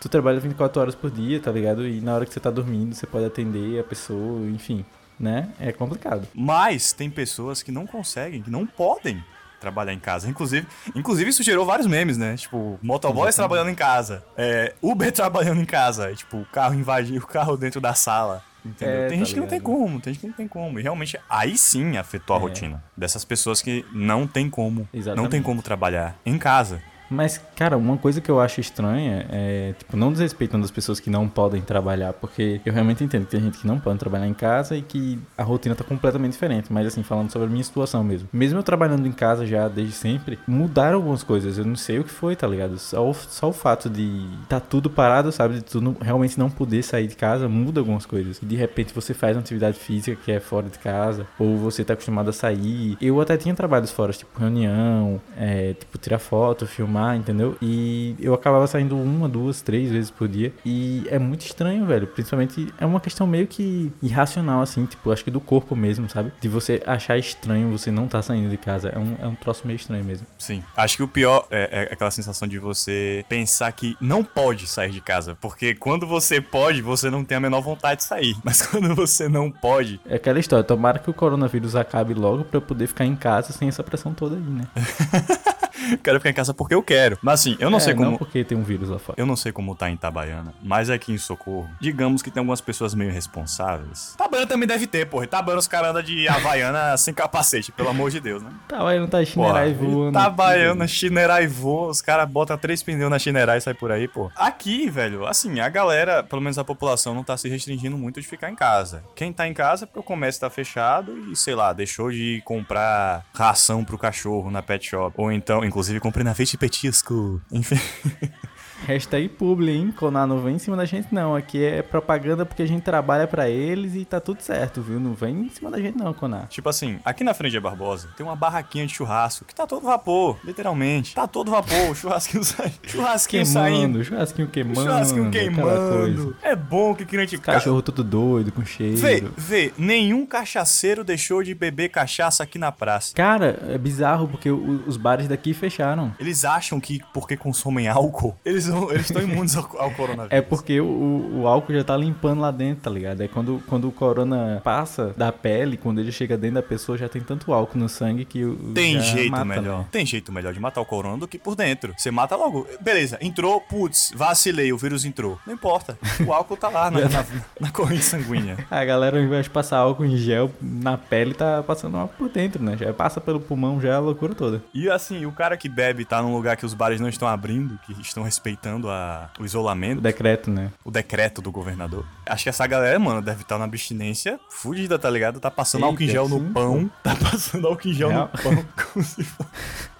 tu 0.00 0.08
trabalha 0.08 0.38
24 0.40 0.80
horas 0.80 0.94
por 0.94 1.10
dia, 1.10 1.40
tá 1.40 1.50
ligado? 1.50 1.86
E 1.86 2.00
na 2.00 2.14
hora 2.14 2.26
que 2.26 2.32
você 2.32 2.40
tá 2.40 2.50
dormindo, 2.50 2.94
você 2.94 3.06
pode 3.06 3.24
atender 3.24 3.80
a 3.80 3.84
pessoa, 3.84 4.46
enfim, 4.48 4.84
né? 5.18 5.48
É 5.60 5.72
complicado. 5.72 6.26
Mas 6.34 6.92
tem 6.92 7.10
pessoas 7.10 7.62
que 7.62 7.72
não 7.72 7.86
conseguem, 7.86 8.42
que 8.42 8.50
não 8.50 8.66
podem 8.66 9.22
trabalhar 9.60 9.92
em 9.94 9.98
casa. 9.98 10.28
Inclusive, 10.28 10.66
inclusive 10.94 11.30
isso 11.30 11.42
gerou 11.42 11.64
vários 11.64 11.86
memes, 11.86 12.18
né? 12.18 12.36
Tipo, 12.36 12.78
motoboys 12.82 13.28
Exatamente. 13.30 13.36
trabalhando 13.36 13.70
em 13.72 13.74
casa, 13.74 14.22
é, 14.36 14.74
Uber 14.82 15.10
trabalhando 15.12 15.60
em 15.60 15.64
casa, 15.64 16.14
tipo, 16.14 16.36
o 16.38 16.44
carro 16.46 16.74
invadir 16.74 17.18
o 17.22 17.26
carro 17.26 17.56
dentro 17.56 17.80
da 17.80 17.94
sala. 17.94 18.42
Entendeu? 18.64 18.94
É, 19.04 19.08
tem 19.08 19.18
tá 19.20 19.24
gente 19.24 19.34
que 19.34 19.40
não 19.40 19.46
tem 19.46 19.58
ligado. 19.60 19.76
como, 19.78 20.00
tem 20.00 20.12
gente 20.12 20.20
que 20.22 20.26
não 20.26 20.34
tem 20.34 20.48
como. 20.48 20.78
E 20.78 20.82
realmente 20.82 21.18
aí 21.30 21.56
sim 21.56 21.96
afetou 21.96 22.34
a 22.34 22.38
É. 22.38 22.42
rotina 22.42 22.82
dessas 22.96 23.24
pessoas 23.24 23.62
que 23.62 23.86
não 23.92 24.26
tem 24.26 24.50
como, 24.50 24.80
não 24.80 24.86
tem 24.90 25.00
Exatamente. 25.00 25.42
como 25.44 25.62
trabalhar 25.62 26.18
em 26.26 26.36
casa. 26.36 26.82
Mas, 27.10 27.40
cara, 27.56 27.76
uma 27.76 27.96
coisa 27.96 28.20
que 28.20 28.30
eu 28.30 28.40
acho 28.40 28.60
estranha 28.60 29.26
é, 29.30 29.74
tipo, 29.78 29.96
não 29.96 30.10
desrespeitando 30.12 30.64
as 30.64 30.70
pessoas 30.70 30.98
que 31.00 31.08
não 31.10 31.28
podem 31.28 31.60
trabalhar, 31.62 32.12
porque 32.12 32.60
eu 32.64 32.72
realmente 32.72 33.02
entendo 33.04 33.24
que 33.24 33.30
tem 33.30 33.40
gente 33.40 33.58
que 33.58 33.66
não 33.66 33.78
pode 33.78 33.98
trabalhar 33.98 34.26
em 34.26 34.34
casa 34.34 34.76
e 34.76 34.82
que 34.82 35.18
a 35.36 35.42
rotina 35.42 35.74
tá 35.74 35.84
completamente 35.84 36.32
diferente. 36.32 36.72
Mas, 36.72 36.86
assim, 36.86 37.02
falando 37.02 37.30
sobre 37.30 37.48
a 37.48 37.50
minha 37.50 37.62
situação 37.64 38.02
mesmo. 38.02 38.28
Mesmo 38.32 38.58
eu 38.58 38.62
trabalhando 38.62 39.06
em 39.06 39.12
casa 39.12 39.46
já 39.46 39.68
desde 39.68 39.92
sempre, 39.94 40.38
mudaram 40.46 40.96
algumas 40.96 41.22
coisas. 41.22 41.58
Eu 41.58 41.64
não 41.64 41.76
sei 41.76 41.98
o 41.98 42.04
que 42.04 42.10
foi, 42.10 42.34
tá 42.34 42.46
ligado? 42.46 42.78
Só 42.78 43.08
o, 43.08 43.14
só 43.14 43.48
o 43.48 43.52
fato 43.52 43.88
de 43.88 44.26
tá 44.48 44.58
tudo 44.60 44.90
parado, 44.90 45.30
sabe? 45.30 45.54
De 45.54 45.62
tu 45.62 45.80
não- 45.80 45.96
realmente 46.00 46.38
não 46.38 46.50
poder 46.50 46.82
sair 46.82 47.06
de 47.06 47.14
casa, 47.16 47.48
muda 47.48 47.80
algumas 47.80 48.04
coisas. 48.06 48.38
E 48.42 48.46
de 48.46 48.56
repente 48.56 48.92
você 48.94 49.14
faz 49.14 49.36
uma 49.36 49.40
atividade 49.42 49.78
física 49.78 50.16
que 50.24 50.32
é 50.32 50.40
fora 50.40 50.68
de 50.68 50.78
casa, 50.78 51.26
ou 51.38 51.56
você 51.56 51.84
tá 51.84 51.92
acostumado 51.92 52.30
a 52.30 52.32
sair. 52.32 52.96
Eu 53.00 53.20
até 53.20 53.36
tinha 53.36 53.54
trabalhos 53.54 53.90
fora, 53.90 54.12
tipo 54.12 54.38
reunião, 54.38 55.20
é, 55.36 55.74
tipo 55.74 55.98
tirar 55.98 56.18
foto, 56.18 56.66
filmar, 56.66 56.95
entendeu? 57.16 57.56
E 57.60 58.14
eu 58.20 58.32
acabava 58.34 58.66
saindo 58.66 58.96
uma, 58.96 59.28
duas, 59.28 59.60
três 59.60 59.90
vezes 59.90 60.10
por 60.10 60.28
dia. 60.28 60.52
E 60.64 61.04
é 61.10 61.18
muito 61.18 61.44
estranho, 61.44 61.84
velho. 61.86 62.06
Principalmente 62.06 62.72
é 62.78 62.86
uma 62.86 63.00
questão 63.00 63.26
meio 63.26 63.46
que 63.46 63.92
irracional, 64.02 64.62
assim, 64.62 64.86
tipo, 64.86 65.10
acho 65.10 65.24
que 65.24 65.30
do 65.30 65.40
corpo 65.40 65.74
mesmo, 65.76 66.08
sabe? 66.08 66.32
De 66.40 66.48
você 66.48 66.82
achar 66.86 67.18
estranho 67.18 67.70
você 67.70 67.90
não 67.90 68.06
tá 68.08 68.22
saindo 68.22 68.48
de 68.48 68.56
casa. 68.56 68.88
É 68.88 68.98
um, 68.98 69.16
é 69.20 69.26
um 69.26 69.34
troço 69.34 69.66
meio 69.66 69.76
estranho 69.76 70.04
mesmo. 70.04 70.26
Sim. 70.38 70.62
Acho 70.76 70.96
que 70.96 71.02
o 71.02 71.08
pior 71.08 71.46
é, 71.50 71.88
é 71.88 71.92
aquela 71.92 72.10
sensação 72.10 72.46
de 72.46 72.58
você 72.58 73.24
pensar 73.28 73.70
que 73.72 73.96
não 74.00 74.22
pode 74.24 74.66
sair 74.66 74.90
de 74.90 75.00
casa. 75.00 75.36
Porque 75.40 75.74
quando 75.74 76.06
você 76.06 76.40
pode, 76.40 76.82
você 76.82 77.10
não 77.10 77.24
tem 77.24 77.36
a 77.36 77.40
menor 77.40 77.60
vontade 77.60 78.00
de 78.00 78.06
sair. 78.06 78.36
Mas 78.44 78.62
quando 78.62 78.94
você 78.94 79.28
não 79.28 79.50
pode, 79.50 80.00
É 80.06 80.16
aquela 80.16 80.38
história, 80.38 80.64
tomara 80.64 80.98
que 80.98 81.10
o 81.10 81.14
coronavírus 81.14 81.76
acabe 81.76 82.14
logo 82.14 82.44
pra 82.44 82.58
eu 82.58 82.62
poder 82.62 82.86
ficar 82.86 83.04
em 83.04 83.16
casa 83.16 83.52
sem 83.52 83.68
essa 83.68 83.82
pressão 83.82 84.14
toda 84.14 84.36
aí, 84.36 84.42
né? 84.42 84.64
quero 86.02 86.18
ficar 86.18 86.30
em 86.30 86.34
casa 86.34 86.54
porque 86.54 86.74
eu 86.74 86.82
quero. 86.82 87.18
Mas 87.22 87.40
assim, 87.40 87.56
eu 87.58 87.70
não 87.70 87.78
É, 87.78 87.80
sei 87.80 87.94
como. 87.94 88.10
Não 88.12 88.18
porque 88.18 88.44
tem 88.44 88.56
um 88.56 88.62
vírus 88.62 88.88
lá 88.88 88.98
fora. 88.98 89.18
Eu 89.20 89.26
não 89.26 89.36
sei 89.36 89.52
como 89.52 89.74
tá 89.74 89.90
em 89.90 89.94
Itabaiana, 89.94 90.54
mas 90.62 90.90
aqui 90.90 91.12
em 91.12 91.18
Socorro, 91.18 91.68
digamos 91.80 92.22
que 92.22 92.30
tem 92.30 92.40
algumas 92.40 92.60
pessoas 92.60 92.94
meio 92.94 93.12
responsáveis. 93.12 94.12
Itabaiana 94.14 94.46
também 94.46 94.66
deve 94.68 94.86
ter, 94.86 95.06
porra. 95.06 95.24
Itabaiana 95.24 95.58
os 95.60 95.68
caras 95.68 95.90
andam 95.90 96.02
de 96.02 96.28
Havaiana 96.28 96.96
sem 96.98 97.12
capacete, 97.14 97.72
pelo 97.72 97.88
amor 97.88 98.10
de 98.10 98.20
Deus, 98.20 98.42
né? 98.42 98.50
Não 98.98 99.08
tá 99.08 99.24
chinerai 99.24 99.72
voando. 99.74 100.18
Itabaiana, 100.18 100.86
chinerai 100.86 101.46
voa, 101.46 101.88
os 101.90 102.00
caras 102.00 102.28
botam 102.28 102.56
três 102.58 102.82
pneus 102.82 103.10
na 103.10 103.18
chinerai 103.18 103.58
e 103.58 103.60
sai 103.60 103.74
por 103.74 103.90
aí, 103.92 104.08
pô. 104.08 104.30
Aqui, 104.36 104.88
velho, 104.90 105.26
assim, 105.26 105.60
a 105.60 105.68
galera, 105.68 106.22
pelo 106.22 106.40
menos 106.42 106.58
a 106.58 106.64
população, 106.64 107.14
não 107.14 107.22
tá 107.24 107.36
se 107.36 107.48
restringindo 107.48 107.96
muito 107.96 108.20
de 108.20 108.26
ficar 108.26 108.50
em 108.50 108.54
casa. 108.54 109.02
Quem 109.14 109.32
tá 109.32 109.46
em 109.46 109.54
casa 109.54 109.84
é 109.84 109.86
porque 109.86 110.00
o 110.00 110.02
comércio 110.02 110.40
tá 110.40 110.50
fechado 110.50 111.16
e, 111.30 111.36
sei 111.36 111.54
lá, 111.54 111.72
deixou 111.72 112.10
de 112.10 112.42
comprar 112.44 113.24
ração 113.34 113.84
pro 113.84 113.98
cachorro 113.98 114.50
na 114.50 114.62
pet 114.62 114.86
shop. 114.88 115.14
Ou 115.16 115.30
então, 115.32 115.64
inclusive, 115.66 116.00
comprei 116.00 116.24
na 116.24 116.32
Vete 116.32 116.56
Petisco. 116.56 117.40
Enfim. 117.50 117.76
Hashtag 118.84 119.28
publi, 119.28 119.70
hein? 119.70 119.94
Conar 119.96 120.26
não 120.26 120.40
vem 120.40 120.56
em 120.56 120.58
cima 120.58 120.76
da 120.76 120.84
gente, 120.84 121.08
não. 121.12 121.34
Aqui 121.34 121.64
é 121.64 121.82
propaganda 121.82 122.44
porque 122.44 122.62
a 122.62 122.66
gente 122.66 122.82
trabalha 122.82 123.26
pra 123.26 123.48
eles 123.48 123.94
e 123.94 124.04
tá 124.04 124.20
tudo 124.20 124.40
certo, 124.42 124.82
viu? 124.82 125.00
Não 125.00 125.14
vem 125.14 125.46
em 125.46 125.50
cima 125.50 125.70
da 125.70 125.80
gente, 125.80 125.96
não, 125.96 126.12
Conar. 126.12 126.48
Tipo 126.48 126.68
assim, 126.68 126.98
aqui 127.04 127.22
na 127.24 127.34
frente 127.34 127.52
de 127.52 127.60
Barbosa 127.60 128.08
tem 128.16 128.24
uma 128.24 128.36
barraquinha 128.36 128.86
de 128.86 128.94
churrasco 128.94 129.44
que 129.44 129.54
tá 129.54 129.66
todo 129.66 129.82
vapor, 129.84 130.38
literalmente. 130.44 131.14
Tá 131.14 131.26
todo 131.26 131.50
vapor, 131.50 131.90
o 131.90 131.94
churrasquinho 131.94 132.42
sai. 132.44 132.72
Churrasquinho 132.86 133.46
saindo. 133.46 133.76
Queimando, 133.76 134.04
churrasquinho 134.04 134.48
queimando. 134.48 134.80
Churrasquinho 134.80 135.30
queimando. 135.30 136.36
É 136.42 136.54
bom 136.54 136.94
que 136.94 137.04
crente 137.04 137.36
Cachorro 137.38 137.82
todo 137.82 138.02
doido, 138.02 138.50
com 138.52 138.64
cheiro. 138.64 138.96
Vê, 138.96 139.24
vê, 139.36 139.72
nenhum 139.78 140.26
cachaceiro 140.26 141.04
deixou 141.04 141.42
de 141.42 141.54
beber 141.54 141.90
cachaça 141.90 142.42
aqui 142.42 142.58
na 142.58 142.72
praça. 142.72 143.14
Cara, 143.14 143.58
é 143.68 143.78
bizarro 143.78 144.26
porque 144.28 144.50
os 144.50 144.96
bares 144.96 145.28
daqui 145.28 145.54
fecharam. 145.54 146.14
Eles 146.18 146.44
acham 146.44 146.80
que 146.80 147.00
porque 147.12 147.36
consomem 147.36 147.88
álcool, 147.88 148.36
eles 148.44 148.66
vão 148.66 148.75
estão 148.84 148.90
eles 148.94 149.08
tão 149.08 149.22
imunes 149.22 149.56
ao, 149.56 149.64
ao 149.78 149.90
coronavírus. 149.92 150.32
É 150.32 150.40
porque 150.40 150.80
o, 150.80 151.40
o 151.40 151.46
álcool 151.46 151.72
já 151.72 151.84
tá 151.84 151.96
limpando 151.96 152.40
lá 152.40 152.50
dentro, 152.50 152.84
tá 152.84 152.90
ligado? 152.90 153.22
É 153.22 153.28
quando, 153.28 153.62
quando 153.66 153.88
o 153.88 153.92
corona 153.92 154.60
passa 154.62 155.14
da 155.16 155.32
pele, 155.32 155.76
quando 155.76 156.00
ele 156.00 156.12
chega 156.12 156.36
dentro 156.36 156.56
da 156.56 156.62
pessoa, 156.62 156.96
já 156.98 157.08
tem 157.08 157.22
tanto 157.22 157.52
álcool 157.52 157.78
no 157.78 157.88
sangue 157.88 158.24
que 158.24 158.44
o. 158.44 158.56
Tem 158.74 158.94
já 158.94 159.00
jeito 159.00 159.30
mata, 159.30 159.44
melhor. 159.44 159.78
né? 159.80 159.86
Tem 159.90 160.04
jeito 160.04 160.32
melhor 160.32 160.52
de 160.52 160.60
matar 160.60 160.80
o 160.80 160.86
corona 160.86 161.16
do 161.18 161.28
que 161.28 161.38
por 161.38 161.54
dentro. 161.54 161.94
Você 161.96 162.10
mata 162.10 162.36
logo. 162.36 162.66
Beleza, 162.80 163.18
entrou, 163.20 163.60
putz, 163.60 164.12
vacilei, 164.14 164.72
o 164.72 164.78
vírus 164.78 165.04
entrou. 165.04 165.38
Não 165.46 165.54
importa. 165.54 165.98
O 166.26 166.32
álcool 166.32 166.56
tá 166.56 166.68
lá 166.68 166.90
na, 166.90 167.00
na, 167.08 167.26
na 167.60 167.70
corrente 167.70 168.04
sanguínea. 168.04 168.56
A 168.70 168.84
galera, 168.84 169.18
ao 169.18 169.22
invés 169.22 169.44
de 169.44 169.50
passar 169.50 169.78
álcool 169.78 170.04
em 170.04 170.16
gel 170.16 170.50
na 170.60 170.96
pele, 170.96 171.34
tá 171.34 171.62
passando 171.62 171.96
álcool 171.96 172.14
por 172.16 172.28
dentro, 172.28 172.62
né? 172.62 172.76
Já 172.76 172.92
passa 172.92 173.20
pelo 173.20 173.40
pulmão, 173.40 173.80
já 173.80 173.90
é 173.90 173.94
a 173.94 173.98
loucura 174.00 174.34
toda. 174.34 174.62
E 174.74 174.88
assim, 174.90 175.24
o 175.26 175.32
cara 175.32 175.56
que 175.56 175.68
bebe 175.68 176.04
tá 176.04 176.22
num 176.22 176.34
lugar 176.34 176.56
que 176.56 176.66
os 176.66 176.74
bares 176.74 177.00
não 177.00 177.08
estão 177.08 177.28
abrindo, 177.28 177.78
que 177.86 177.92
estão 178.00 178.22
respeitando 178.22 178.55
a, 178.88 179.30
o 179.38 179.42
O 179.42 179.46
isolamento, 179.46 180.00
decreto, 180.00 180.50
né? 180.50 180.70
o 180.84 180.90
decreto 180.90 181.40
do 181.42 181.50
governador. 181.50 182.04
Acho 182.24 182.44
que 182.44 182.48
essa 182.48 182.66
galera, 182.66 182.98
mano, 182.98 183.22
deve 183.22 183.42
estar 183.42 183.58
na 183.58 183.64
abstinência 183.64 184.38
fudida, 184.50 184.98
tá 184.98 185.08
ligado? 185.10 185.38
Tá 185.40 185.50
passando 185.50 185.82
Eita, 185.82 185.92
álcool 185.92 186.02
em 186.02 186.08
gel 186.08 186.28
no 186.28 186.38
sim, 186.38 186.52
pão. 186.52 186.90
Tá 187.02 187.14
passando 187.16 187.66
álcool 187.66 187.88
em 187.88 187.92
gel 187.92 188.08
Real. 188.08 188.30
no 188.32 188.42
pão. 188.42 188.64
Como 188.92 189.04
se 189.04 189.22
fosse. 189.24 189.96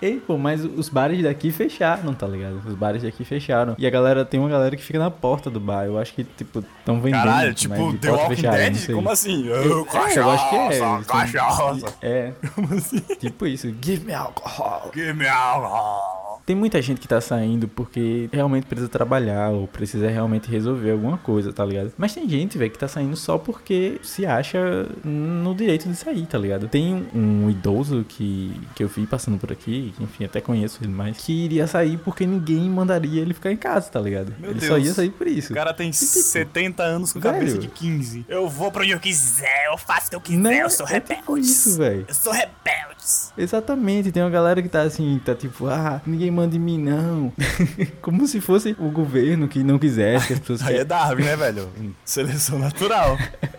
Ei, 0.00 0.18
pô, 0.18 0.38
mas 0.38 0.64
os 0.64 0.88
bares 0.88 1.22
daqui 1.22 1.52
fecharam, 1.52 2.14
tá 2.14 2.26
ligado? 2.26 2.62
Os 2.66 2.74
bares 2.74 3.02
daqui 3.02 3.24
fecharam. 3.24 3.74
E 3.76 3.86
a 3.86 3.90
galera, 3.90 4.24
tem 4.24 4.40
uma 4.40 4.48
galera 4.48 4.74
que 4.74 4.82
fica 4.82 4.98
na 4.98 5.10
porta 5.10 5.50
do 5.50 5.60
bar. 5.60 5.84
Eu 5.84 5.98
acho 5.98 6.14
que, 6.14 6.24
tipo, 6.24 6.64
tão 6.84 7.00
vendendo. 7.00 7.24
Caralho, 7.24 7.52
tipo, 7.54 7.92
The 7.98 8.10
Walking 8.10 8.36
fechada, 8.36 8.56
Dead? 8.56 8.86
Como 8.94 9.10
assim? 9.10 9.50
É, 9.50 9.66
eu 9.66 10.30
acho 10.30 10.48
que 10.48 10.56
é. 10.56 10.78
Cachaça, 10.78 11.04
cachaça. 11.04 11.94
É, 12.00 12.32
Como 12.54 12.72
assim? 12.74 13.00
tipo 13.18 13.46
isso. 13.46 13.74
Give 13.82 14.04
me 14.06 14.14
alcohol. 14.14 14.90
Give 14.94 15.12
me 15.12 15.28
alcohol. 15.28 16.19
Tem 16.46 16.56
muita 16.56 16.80
gente 16.82 17.00
que 17.00 17.06
tá 17.08 17.20
saindo 17.20 17.68
porque 17.68 18.28
realmente 18.32 18.66
precisa 18.66 18.88
trabalhar 18.88 19.50
ou 19.50 19.66
precisa 19.68 20.08
realmente 20.08 20.50
resolver 20.50 20.90
alguma 20.90 21.16
coisa, 21.18 21.52
tá 21.52 21.64
ligado? 21.64 21.92
Mas 21.96 22.12
tem 22.14 22.28
gente, 22.28 22.58
velho, 22.58 22.70
que 22.70 22.78
tá 22.78 22.88
saindo 22.88 23.16
só 23.16 23.38
porque 23.38 24.00
se 24.02 24.26
acha 24.26 24.86
no 25.04 25.54
direito 25.54 25.88
de 25.88 25.94
sair, 25.94 26.26
tá 26.26 26.38
ligado? 26.38 26.68
Tem 26.68 26.94
um, 27.14 27.44
um 27.44 27.50
idoso 27.50 28.04
que, 28.08 28.52
que 28.74 28.82
eu 28.82 28.88
vi 28.88 29.06
passando 29.06 29.38
por 29.38 29.52
aqui, 29.52 29.92
que, 29.96 30.02
enfim, 30.02 30.24
até 30.24 30.40
conheço 30.40 30.78
ele 30.82 30.92
mais, 30.92 31.16
que 31.18 31.32
iria 31.44 31.66
sair 31.66 31.98
porque 31.98 32.26
ninguém 32.26 32.68
mandaria 32.68 33.20
ele 33.22 33.34
ficar 33.34 33.52
em 33.52 33.56
casa, 33.56 33.90
tá 33.90 34.00
ligado? 34.00 34.34
Meu 34.38 34.50
ele 34.50 34.60
Deus. 34.60 34.70
só 34.72 34.78
ia 34.78 34.92
sair 34.94 35.10
por 35.10 35.26
isso. 35.26 35.52
O 35.52 35.56
cara 35.56 35.72
tem 35.72 35.90
tipo, 35.90 36.04
70 36.04 36.82
anos 36.82 37.12
com 37.12 37.20
velho. 37.20 37.34
cabeça 37.34 37.58
de 37.58 37.68
15. 37.68 38.24
Eu 38.28 38.48
vou 38.48 38.70
pra 38.72 38.82
onde 38.82 38.92
eu 38.92 39.00
quiser, 39.00 39.66
eu 39.70 39.78
faço 39.78 40.06
o 40.06 40.10
que 40.10 40.16
eu 40.16 40.20
quiser, 40.20 40.38
Não, 40.38 40.50
eu 40.50 40.70
sou 40.70 40.86
é 40.88 41.00
tipo 41.00 41.14
rebelde. 41.34 41.46
isso, 41.50 41.76
velho. 41.78 42.04
Eu 42.08 42.14
sou 42.14 42.32
rebelde. 42.32 42.99
Exatamente, 43.36 44.12
tem 44.12 44.22
uma 44.22 44.30
galera 44.30 44.60
que 44.60 44.68
tá 44.68 44.82
assim, 44.82 45.20
tá 45.24 45.34
tipo, 45.34 45.66
ah, 45.66 46.00
ninguém 46.06 46.30
manda 46.30 46.54
em 46.56 46.58
mim 46.58 46.78
não. 46.78 47.32
Como 48.02 48.26
se 48.26 48.40
fosse 48.40 48.76
o 48.78 48.90
governo 48.90 49.48
que 49.48 49.62
não 49.62 49.78
quisesse 49.78 50.26
que 50.26 50.32
as 50.34 50.38
pessoas 50.38 50.62
Aí 50.62 50.76
é 50.76 50.84
Darwin, 50.84 51.24
né, 51.24 51.36
velho? 51.36 51.68
Seleção 52.04 52.58
natural. 52.58 53.16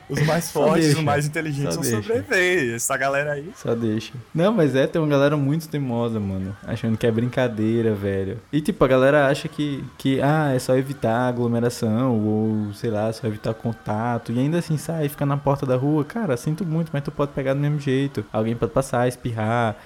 Os 0.10 0.22
mais 0.24 0.52
fortes, 0.52 0.86
deixa. 0.86 1.00
os 1.00 1.04
mais 1.04 1.26
inteligentes 1.26 1.76
Só 1.76 1.82
vão 1.82 2.02
sobreviver. 2.02 2.76
Essa 2.76 2.98
galera 2.98 3.32
aí. 3.34 3.50
Só 3.56 3.74
deixa. 3.74 4.14
Não, 4.34 4.52
mas 4.52 4.76
é, 4.76 4.86
tem 4.86 5.02
uma 5.02 5.08
galera 5.08 5.38
muito 5.38 5.68
teimosa, 5.70 6.20
mano. 6.20 6.56
Achando 6.68 6.98
que 6.98 7.08
é 7.08 7.12
brincadeira, 7.12 7.94
velho. 7.94 8.40
E 8.52 8.62
tipo, 8.62 8.84
a 8.84 8.88
galera 8.88 9.28
acha 9.28 9.48
que, 9.48 9.84
que 9.98 10.22
ah, 10.22 10.52
é 10.54 10.60
só 10.60 10.76
evitar 10.76 11.30
aglomeração, 11.30 12.20
ou 12.20 12.74
sei 12.74 12.90
lá, 12.90 13.12
só 13.14 13.26
evitar 13.26 13.54
contato. 13.54 14.32
E 14.32 14.40
ainda 14.40 14.60
assim 14.60 14.78
sai, 14.78 15.08
fica 15.08 15.26
na 15.26 15.38
porta 15.38 15.66
da 15.66 15.76
rua. 15.76 16.04
Cara, 16.04 16.36
sinto 16.36 16.66
muito, 16.66 16.90
mas 16.92 17.04
tu 17.04 17.12
pode 17.12 17.32
pegar 17.32 17.54
do 17.54 17.60
mesmo 17.60 17.80
jeito. 17.80 18.26
Alguém 18.32 18.56
pode 18.56 18.74
passar, 18.74 19.08
espirrar. 19.08 19.31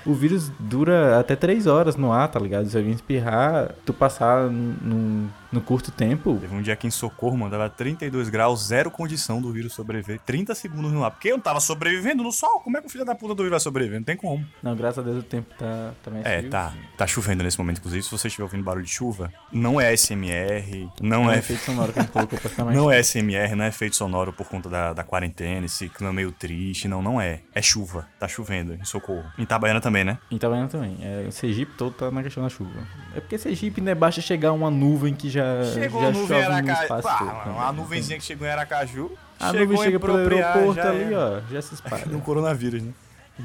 O 0.05 0.13
vírus 0.13 0.51
dura 0.59 1.19
até 1.19 1.35
3 1.35 1.67
horas 1.67 1.95
no 1.95 2.11
ar, 2.11 2.27
tá 2.27 2.39
ligado? 2.39 2.67
Se 2.69 2.77
alguém 2.77 2.93
espirrar, 2.93 3.73
tu 3.85 3.93
passar 3.93 4.49
num, 4.49 5.27
no 5.51 5.61
curto 5.61 5.91
tempo. 5.91 6.37
Teve 6.39 6.55
um 6.55 6.61
dia 6.61 6.73
aqui 6.73 6.87
em 6.87 6.91
Socorro, 6.91 7.37
mano, 7.37 7.51
tava 7.51 7.69
32 7.69 8.29
graus, 8.29 8.67
zero 8.67 8.89
condição 8.91 9.41
do 9.41 9.51
vírus 9.51 9.73
sobreviver. 9.73 10.19
30 10.25 10.53
segundos 10.55 10.91
no 10.91 11.03
ar. 11.03 11.11
Porque 11.11 11.29
eu 11.31 11.37
não 11.37 11.43
tava 11.43 11.59
sobrevivendo 11.59 12.23
no 12.23 12.31
sol. 12.31 12.59
Como 12.59 12.77
é 12.77 12.81
que 12.81 12.87
o 12.87 12.89
filho 12.89 13.05
da 13.05 13.15
puta 13.15 13.33
do 13.33 13.37
vírus 13.43 13.51
vai 13.51 13.59
sobreviver? 13.59 13.99
Não 13.99 14.05
tem 14.05 14.17
como. 14.17 14.45
Não, 14.61 14.75
graças 14.75 14.99
a 14.99 15.01
Deus 15.01 15.19
o 15.19 15.23
tempo 15.23 15.53
tá, 15.57 15.91
tá 16.03 16.11
mais 16.11 16.25
É, 16.25 16.37
frio. 16.39 16.49
tá. 16.49 16.73
Tá 16.97 17.07
chovendo 17.07 17.43
nesse 17.43 17.57
momento, 17.57 17.77
inclusive. 17.79 18.03
Se 18.03 18.11
você 18.11 18.27
estiver 18.27 18.43
ouvindo 18.43 18.63
barulho 18.63 18.85
de 18.85 18.91
chuva, 18.91 19.31
não 19.51 19.79
é 19.79 19.93
SMR, 19.95 20.89
não 21.01 21.23
Não 21.25 21.31
é. 21.31 21.35
é 21.35 21.39
efeito 21.39 21.63
sonoro 21.63 21.93
que 21.93 21.99
a 21.99 22.01
gente 22.01 22.11
colocou 22.11 22.39
pra 22.39 22.49
ficar 22.49 22.63
mais 22.65 22.75
Não 22.77 22.91
é 22.91 22.99
SMR, 23.01 23.55
não 23.55 23.63
é 23.65 23.69
efeito 23.69 23.95
sonoro 23.95 24.33
por 24.33 24.47
conta 24.47 24.69
da, 24.69 24.93
da 24.93 25.03
quarentena, 25.03 25.65
esse 25.65 25.87
clima 25.89 26.11
meio 26.11 26.31
triste. 26.31 26.87
Não, 26.87 27.01
não 27.01 27.19
é. 27.19 27.41
É 27.53 27.61
chuva. 27.61 28.07
Tá 28.19 28.27
chovendo 28.27 28.73
em 28.73 28.83
Socorro. 28.83 29.23
Em 29.37 29.43
Itabaiana 29.43 29.81
também, 29.81 30.03
né? 30.03 30.17
Em 30.31 30.35
Itabaiana 30.37 30.67
também. 30.67 30.97
É, 31.01 31.25
o 31.27 31.31
Sergipe 31.31 31.73
todo 31.77 31.93
tá 31.93 32.09
na 32.09 32.23
questão 32.23 32.41
da 32.43 32.49
chuva. 32.49 32.71
É 33.13 33.19
porque 33.19 33.37
Sergipe, 33.37 33.81
né, 33.81 33.93
basta 33.93 34.21
chegar 34.21 34.53
uma 34.53 34.71
nuvem 34.71 35.13
que 35.13 35.29
já, 35.29 35.63
Chegou 35.73 36.01
já 36.01 36.07
a 36.07 36.11
nuvem 36.11 36.37
em 36.37 36.43
Aracaju. 36.43 36.81
espaço 36.81 37.07
Pá, 37.07 37.17
todo. 37.17 37.27
mano, 37.53 37.59
né? 37.59 37.71
nuvenzinha 37.73 38.17
que 38.17 38.23
chegou 38.23 38.47
em 38.47 38.51
Aracaju. 38.51 39.11
A 39.39 39.51
chegou 39.51 39.67
nuvem 39.67 39.83
chega 39.83 39.99
pelo 39.99 40.17
aeroporto 40.17 40.81
ali, 40.81 41.13
é. 41.13 41.17
ó, 41.17 41.41
já 41.51 41.61
se 41.61 41.73
espalha. 41.73 42.05
No 42.07 42.21
coronavírus, 42.21 42.81
né? 42.81 42.93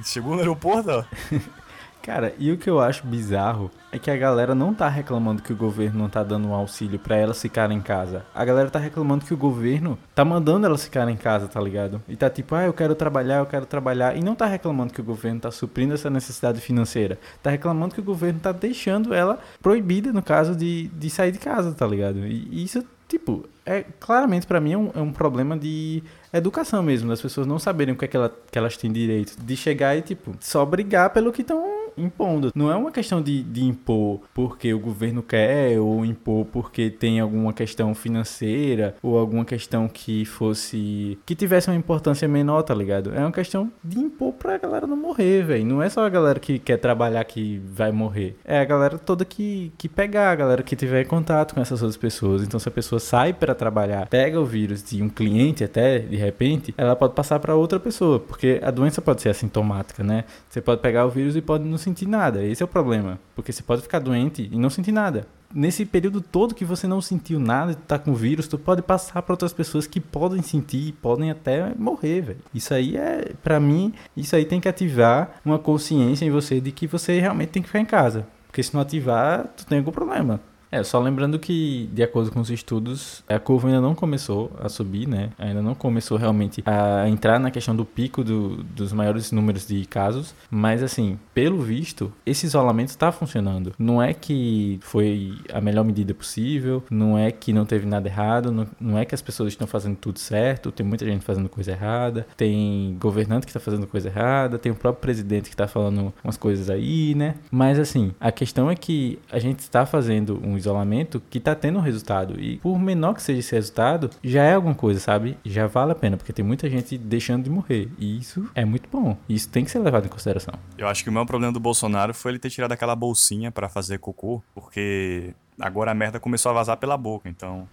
Chegou 0.04 0.34
no 0.34 0.38
aeroporto, 0.38 0.90
ó. 0.90 1.04
Cara, 2.02 2.32
e 2.38 2.50
o 2.50 2.56
que 2.56 2.68
eu 2.70 2.80
acho 2.80 3.06
bizarro 3.06 3.70
é 3.92 3.98
que 3.98 4.10
a 4.10 4.16
galera 4.16 4.54
não 4.54 4.72
tá 4.72 4.88
reclamando 4.88 5.42
que 5.42 5.52
o 5.52 5.56
governo 5.56 5.98
não 5.98 6.08
tá 6.08 6.22
dando 6.24 6.48
um 6.48 6.54
auxílio 6.54 6.98
pra 6.98 7.14
elas 7.16 7.40
ficarem 7.42 7.76
em 7.76 7.80
casa. 7.82 8.24
A 8.34 8.42
galera 8.44 8.70
tá 8.70 8.78
reclamando 8.78 9.24
que 9.24 9.34
o 9.34 9.36
governo 9.36 9.98
tá 10.14 10.24
mandando 10.24 10.64
elas 10.64 10.82
ficarem 10.82 11.14
em 11.14 11.18
casa, 11.18 11.46
tá 11.46 11.60
ligado? 11.60 12.00
E 12.08 12.16
tá 12.16 12.30
tipo, 12.30 12.54
ah, 12.54 12.64
eu 12.64 12.72
quero 12.72 12.94
trabalhar, 12.94 13.36
eu 13.38 13.46
quero 13.46 13.66
trabalhar. 13.66 14.16
E 14.16 14.22
não 14.24 14.34
tá 14.34 14.46
reclamando 14.46 14.94
que 14.94 15.00
o 15.00 15.04
governo 15.04 15.40
tá 15.40 15.50
suprindo 15.50 15.92
essa 15.92 16.08
necessidade 16.08 16.60
financeira. 16.60 17.18
Tá 17.42 17.50
reclamando 17.50 17.94
que 17.94 18.00
o 18.00 18.04
governo 18.04 18.40
tá 18.40 18.50
deixando 18.50 19.12
ela 19.12 19.38
proibida, 19.60 20.10
no 20.12 20.22
caso, 20.22 20.56
de, 20.56 20.88
de 20.88 21.10
sair 21.10 21.32
de 21.32 21.38
casa, 21.38 21.72
tá 21.72 21.86
ligado? 21.86 22.20
E 22.26 22.64
isso, 22.64 22.82
tipo, 23.08 23.46
é 23.66 23.84
claramente 24.00 24.46
pra 24.46 24.58
mim 24.60 24.72
é 24.72 24.78
um, 24.78 24.90
é 24.94 25.00
um 25.00 25.12
problema 25.12 25.54
de 25.58 26.02
educação 26.32 26.82
mesmo, 26.82 27.08
das 27.10 27.20
pessoas 27.20 27.46
não 27.46 27.58
saberem 27.58 27.92
o 27.92 27.96
que, 27.98 28.04
é 28.04 28.08
que, 28.08 28.16
ela- 28.16 28.32
que 28.50 28.56
elas 28.58 28.76
têm 28.76 28.90
direito. 28.90 29.36
De 29.42 29.56
chegar 29.56 29.96
e, 29.96 30.00
tipo, 30.02 30.32
só 30.40 30.64
brigar 30.64 31.10
pelo 31.10 31.30
que 31.32 31.42
estão 31.42 31.79
impondo. 32.00 32.52
Não 32.54 32.70
é 32.70 32.76
uma 32.76 32.90
questão 32.90 33.22
de, 33.22 33.42
de 33.42 33.64
impor 33.64 34.20
porque 34.34 34.72
o 34.72 34.78
governo 34.78 35.22
quer, 35.22 35.78
ou 35.78 36.04
impor 36.04 36.44
porque 36.46 36.90
tem 36.90 37.20
alguma 37.20 37.52
questão 37.52 37.94
financeira, 37.94 38.94
ou 39.02 39.18
alguma 39.18 39.44
questão 39.44 39.88
que 39.88 40.24
fosse. 40.24 41.18
que 41.24 41.34
tivesse 41.34 41.68
uma 41.68 41.76
importância 41.76 42.26
menor, 42.26 42.62
tá 42.62 42.74
ligado? 42.74 43.14
É 43.14 43.20
uma 43.20 43.32
questão 43.32 43.70
de 43.82 43.98
impor 43.98 44.32
pra 44.32 44.58
galera 44.58 44.86
não 44.86 44.96
morrer, 44.96 45.42
velho. 45.42 45.64
Não 45.64 45.82
é 45.82 45.88
só 45.88 46.04
a 46.04 46.08
galera 46.08 46.38
que 46.38 46.58
quer 46.58 46.76
trabalhar 46.76 47.24
que 47.24 47.60
vai 47.66 47.92
morrer. 47.92 48.36
É 48.44 48.58
a 48.58 48.64
galera 48.64 48.98
toda 48.98 49.24
que, 49.24 49.72
que 49.76 49.88
pegar, 49.88 50.30
a 50.30 50.36
galera 50.36 50.62
que 50.62 50.76
tiver 50.76 51.04
contato 51.04 51.54
com 51.54 51.60
essas 51.60 51.82
outras 51.82 51.96
pessoas. 51.96 52.42
Então, 52.42 52.58
se 52.58 52.68
a 52.68 52.72
pessoa 52.72 52.98
sai 52.98 53.32
pra 53.32 53.54
trabalhar, 53.54 54.06
pega 54.08 54.40
o 54.40 54.44
vírus 54.44 54.82
de 54.82 55.02
um 55.02 55.08
cliente 55.08 55.64
até, 55.64 55.98
de 55.98 56.16
repente, 56.16 56.74
ela 56.76 56.96
pode 56.96 57.14
passar 57.14 57.38
pra 57.38 57.54
outra 57.54 57.78
pessoa, 57.78 58.18
porque 58.18 58.60
a 58.62 58.70
doença 58.70 59.00
pode 59.02 59.22
ser 59.22 59.30
assintomática, 59.30 60.02
né? 60.02 60.24
Você 60.48 60.60
pode 60.60 60.80
pegar 60.80 61.06
o 61.06 61.10
vírus 61.10 61.36
e 61.36 61.40
pode 61.40 61.64
não 61.64 61.78
sentir 61.90 62.06
nada. 62.06 62.44
Esse 62.44 62.62
é 62.62 62.64
o 62.64 62.68
problema, 62.68 63.18
porque 63.34 63.52
você 63.52 63.62
pode 63.62 63.82
ficar 63.82 63.98
doente 63.98 64.48
e 64.50 64.56
não 64.56 64.70
sentir 64.70 64.92
nada. 64.92 65.26
Nesse 65.52 65.84
período 65.84 66.20
todo 66.20 66.54
que 66.54 66.64
você 66.64 66.86
não 66.86 67.00
sentiu 67.00 67.40
nada, 67.40 67.74
tá 67.74 67.98
com 67.98 68.14
vírus, 68.14 68.46
tu 68.46 68.56
pode 68.56 68.82
passar 68.82 69.20
para 69.22 69.32
outras 69.32 69.52
pessoas 69.52 69.86
que 69.86 69.98
podem 69.98 70.42
sentir 70.42 70.88
e 70.88 70.92
podem 70.92 71.30
até 71.30 71.74
morrer, 71.76 72.20
velho. 72.20 72.38
Isso 72.54 72.72
aí 72.72 72.96
é, 72.96 73.32
pra 73.42 73.58
mim, 73.58 73.92
isso 74.16 74.36
aí 74.36 74.44
tem 74.44 74.60
que 74.60 74.68
ativar 74.68 75.40
uma 75.44 75.58
consciência 75.58 76.24
em 76.24 76.30
você 76.30 76.60
de 76.60 76.70
que 76.70 76.86
você 76.86 77.18
realmente 77.18 77.48
tem 77.48 77.62
que 77.62 77.68
ficar 77.68 77.80
em 77.80 77.84
casa. 77.84 78.26
Porque 78.46 78.62
se 78.62 78.72
não 78.72 78.80
ativar, 78.80 79.48
tu 79.56 79.66
tem 79.66 79.78
algum 79.78 79.90
problema. 79.90 80.40
É, 80.72 80.82
só 80.84 81.00
lembrando 81.00 81.38
que, 81.38 81.88
de 81.92 82.02
acordo 82.02 82.30
com 82.30 82.40
os 82.40 82.48
estudos, 82.50 83.24
a 83.28 83.38
curva 83.40 83.66
ainda 83.68 83.80
não 83.80 83.94
começou 83.94 84.52
a 84.62 84.68
subir, 84.68 85.08
né? 85.08 85.30
Ainda 85.38 85.60
não 85.60 85.74
começou 85.74 86.16
realmente 86.16 86.62
a 86.64 87.08
entrar 87.08 87.40
na 87.40 87.50
questão 87.50 87.74
do 87.74 87.84
pico 87.84 88.22
do- 88.22 88.62
dos 88.62 88.92
maiores 88.92 89.32
números 89.32 89.66
de 89.66 89.84
casos. 89.86 90.32
Mas, 90.48 90.80
assim, 90.82 91.18
pelo 91.34 91.60
visto, 91.60 92.12
esse 92.24 92.46
isolamento 92.46 92.90
está 92.90 93.10
funcionando. 93.10 93.72
Não 93.78 94.00
é 94.00 94.14
que 94.14 94.78
foi 94.82 95.34
a 95.52 95.60
melhor 95.60 95.84
medida 95.84 96.14
possível, 96.14 96.82
não 96.88 97.18
é 97.18 97.32
que 97.32 97.52
não 97.52 97.64
teve 97.64 97.86
nada 97.86 98.08
errado, 98.08 98.52
não, 98.52 98.66
não 98.80 98.96
é 98.98 99.04
que 99.04 99.14
as 99.14 99.22
pessoas 99.22 99.52
estão 99.52 99.66
fazendo 99.66 99.96
tudo 99.96 100.20
certo, 100.20 100.70
tem 100.70 100.86
muita 100.86 101.04
gente 101.04 101.24
fazendo 101.24 101.48
coisa 101.48 101.72
errada, 101.72 102.26
tem 102.36 102.96
governante 103.00 103.44
que 103.44 103.50
está 103.50 103.60
fazendo 103.60 103.86
coisa 103.88 104.08
errada, 104.08 104.56
tem 104.58 104.70
o 104.70 104.74
próprio 104.76 105.00
presidente 105.00 105.44
que 105.48 105.54
está 105.54 105.66
falando 105.66 106.12
umas 106.22 106.36
coisas 106.36 106.70
aí, 106.70 107.14
né? 107.16 107.34
Mas, 107.50 107.76
assim, 107.78 108.12
a 108.20 108.30
questão 108.30 108.70
é 108.70 108.76
que 108.76 109.18
a 109.32 109.38
gente 109.40 109.58
está 109.60 109.84
fazendo 109.84 110.40
um 110.44 110.59
isolamento 110.60 111.20
que 111.30 111.40
tá 111.40 111.54
tendo 111.54 111.78
um 111.78 111.82
resultado. 111.82 112.40
E 112.40 112.58
por 112.58 112.78
menor 112.78 113.14
que 113.14 113.22
seja 113.22 113.40
esse 113.40 113.54
resultado, 113.54 114.10
já 114.22 114.42
é 114.42 114.54
alguma 114.54 114.74
coisa, 114.74 115.00
sabe? 115.00 115.36
Já 115.44 115.66
vale 115.66 115.92
a 115.92 115.94
pena, 115.94 116.16
porque 116.16 116.32
tem 116.32 116.44
muita 116.44 116.68
gente 116.68 116.96
deixando 116.96 117.44
de 117.44 117.50
morrer. 117.50 117.88
E 117.98 118.18
isso 118.18 118.48
é 118.54 118.64
muito 118.64 118.88
bom. 118.90 119.16
Isso 119.28 119.48
tem 119.48 119.64
que 119.64 119.70
ser 119.70 119.78
levado 119.80 120.06
em 120.06 120.08
consideração. 120.08 120.54
Eu 120.78 120.88
acho 120.88 121.02
que 121.02 121.10
o 121.10 121.12
maior 121.12 121.26
problema 121.26 121.52
do 121.52 121.60
Bolsonaro 121.60 122.14
foi 122.14 122.32
ele 122.32 122.38
ter 122.38 122.50
tirado 122.50 122.72
aquela 122.72 122.94
bolsinha 122.94 123.50
pra 123.50 123.68
fazer 123.68 123.98
cocô, 123.98 124.42
porque 124.54 125.34
agora 125.60 125.90
a 125.90 125.94
merda 125.94 126.18
começou 126.18 126.50
a 126.50 126.54
vazar 126.54 126.76
pela 126.76 126.96
boca, 126.96 127.28
então. 127.28 127.68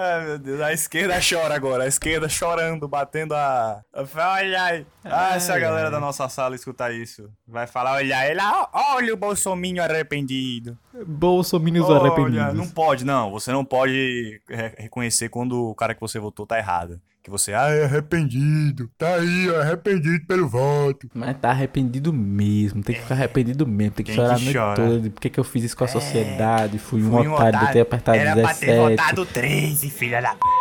Ai, 0.00 0.24
meu 0.26 0.38
Deus, 0.38 0.60
a 0.60 0.72
esquerda 0.72 1.14
chora 1.26 1.54
agora, 1.54 1.84
a 1.84 1.86
esquerda 1.88 2.28
chorando, 2.28 2.86
batendo 2.86 3.34
a. 3.34 3.80
Olha 3.94 4.62
aí. 4.62 4.86
Ah, 5.04 5.38
se 5.40 5.50
a 5.50 5.58
galera 5.58 5.86
ai. 5.86 5.90
da 5.90 5.98
nossa 5.98 6.28
sala 6.28 6.54
escutar 6.54 6.92
isso, 6.92 7.28
vai 7.46 7.66
falar: 7.66 7.94
olha 7.94 8.30
ele, 8.30 8.40
ó, 8.40 8.68
olha 8.94 9.12
o 9.12 9.16
bolsominho 9.16 9.82
arrependido. 9.82 10.78
Bolsominions 11.06 11.90
arrependidos. 11.90 12.54
não 12.54 12.68
pode, 12.68 13.04
não. 13.04 13.30
Você 13.32 13.50
não 13.52 13.64
pode 13.64 14.40
re- 14.48 14.74
reconhecer 14.78 15.28
quando 15.28 15.68
o 15.70 15.74
cara 15.74 15.94
que 15.94 16.00
você 16.00 16.18
votou 16.18 16.46
tá 16.46 16.58
errado. 16.58 17.00
Que 17.28 17.32
você, 17.32 17.52
ah, 17.52 17.68
é 17.68 17.84
arrependido. 17.84 18.90
Tá 18.96 19.16
aí, 19.16 19.50
ó, 19.50 19.60
arrependido 19.60 20.24
pelo 20.26 20.48
voto. 20.48 21.06
Mas 21.14 21.36
tá 21.36 21.50
arrependido 21.50 22.10
mesmo, 22.10 22.82
tem 22.82 22.94
que 22.96 23.02
ficar 23.02 23.14
arrependido 23.16 23.66
mesmo, 23.66 23.92
tem 23.92 24.06
que 24.06 24.12
Quem 24.12 24.16
chorar 24.16 24.36
que 24.36 24.40
a 24.40 24.44
noite 24.44 24.56
chora? 24.58 24.74
toda. 24.76 25.00
de 25.00 25.10
Por 25.10 25.20
que, 25.20 25.28
que 25.30 25.38
eu 25.38 25.44
fiz 25.44 25.64
isso 25.64 25.76
com 25.76 25.84
a 25.84 25.88
sociedade? 25.88 26.78
Fui 26.78 27.02
um 27.02 27.10
Fui 27.10 27.28
otário 27.28 27.58
de 27.60 27.72
ter 27.72 27.80
apertado 27.80 28.18
Era 28.18 28.34
17. 28.34 28.58
pra 28.64 28.66
ter 28.74 28.80
votado 28.80 29.26
13, 29.26 29.90
filha 29.90 30.22
da... 30.22 30.30
Brilha 30.30 30.57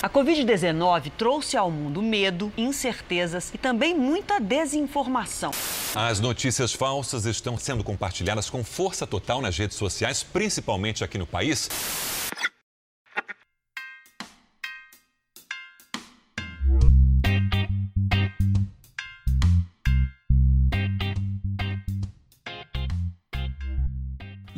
A 0.00 0.08
Covid-19 0.08 1.10
trouxe 1.18 1.56
ao 1.56 1.72
mundo 1.72 2.00
medo, 2.00 2.52
incertezas 2.56 3.50
e 3.52 3.58
também 3.58 3.96
muita 3.96 4.38
desinformação. 4.38 5.50
As 5.92 6.20
notícias 6.20 6.72
falsas 6.72 7.26
estão 7.26 7.58
sendo 7.58 7.82
compartilhadas 7.82 8.48
com 8.48 8.62
força 8.62 9.08
total 9.08 9.42
nas 9.42 9.58
redes 9.58 9.76
sociais, 9.76 10.22
principalmente 10.22 11.02
aqui 11.02 11.18
no 11.18 11.26
país. 11.26 11.68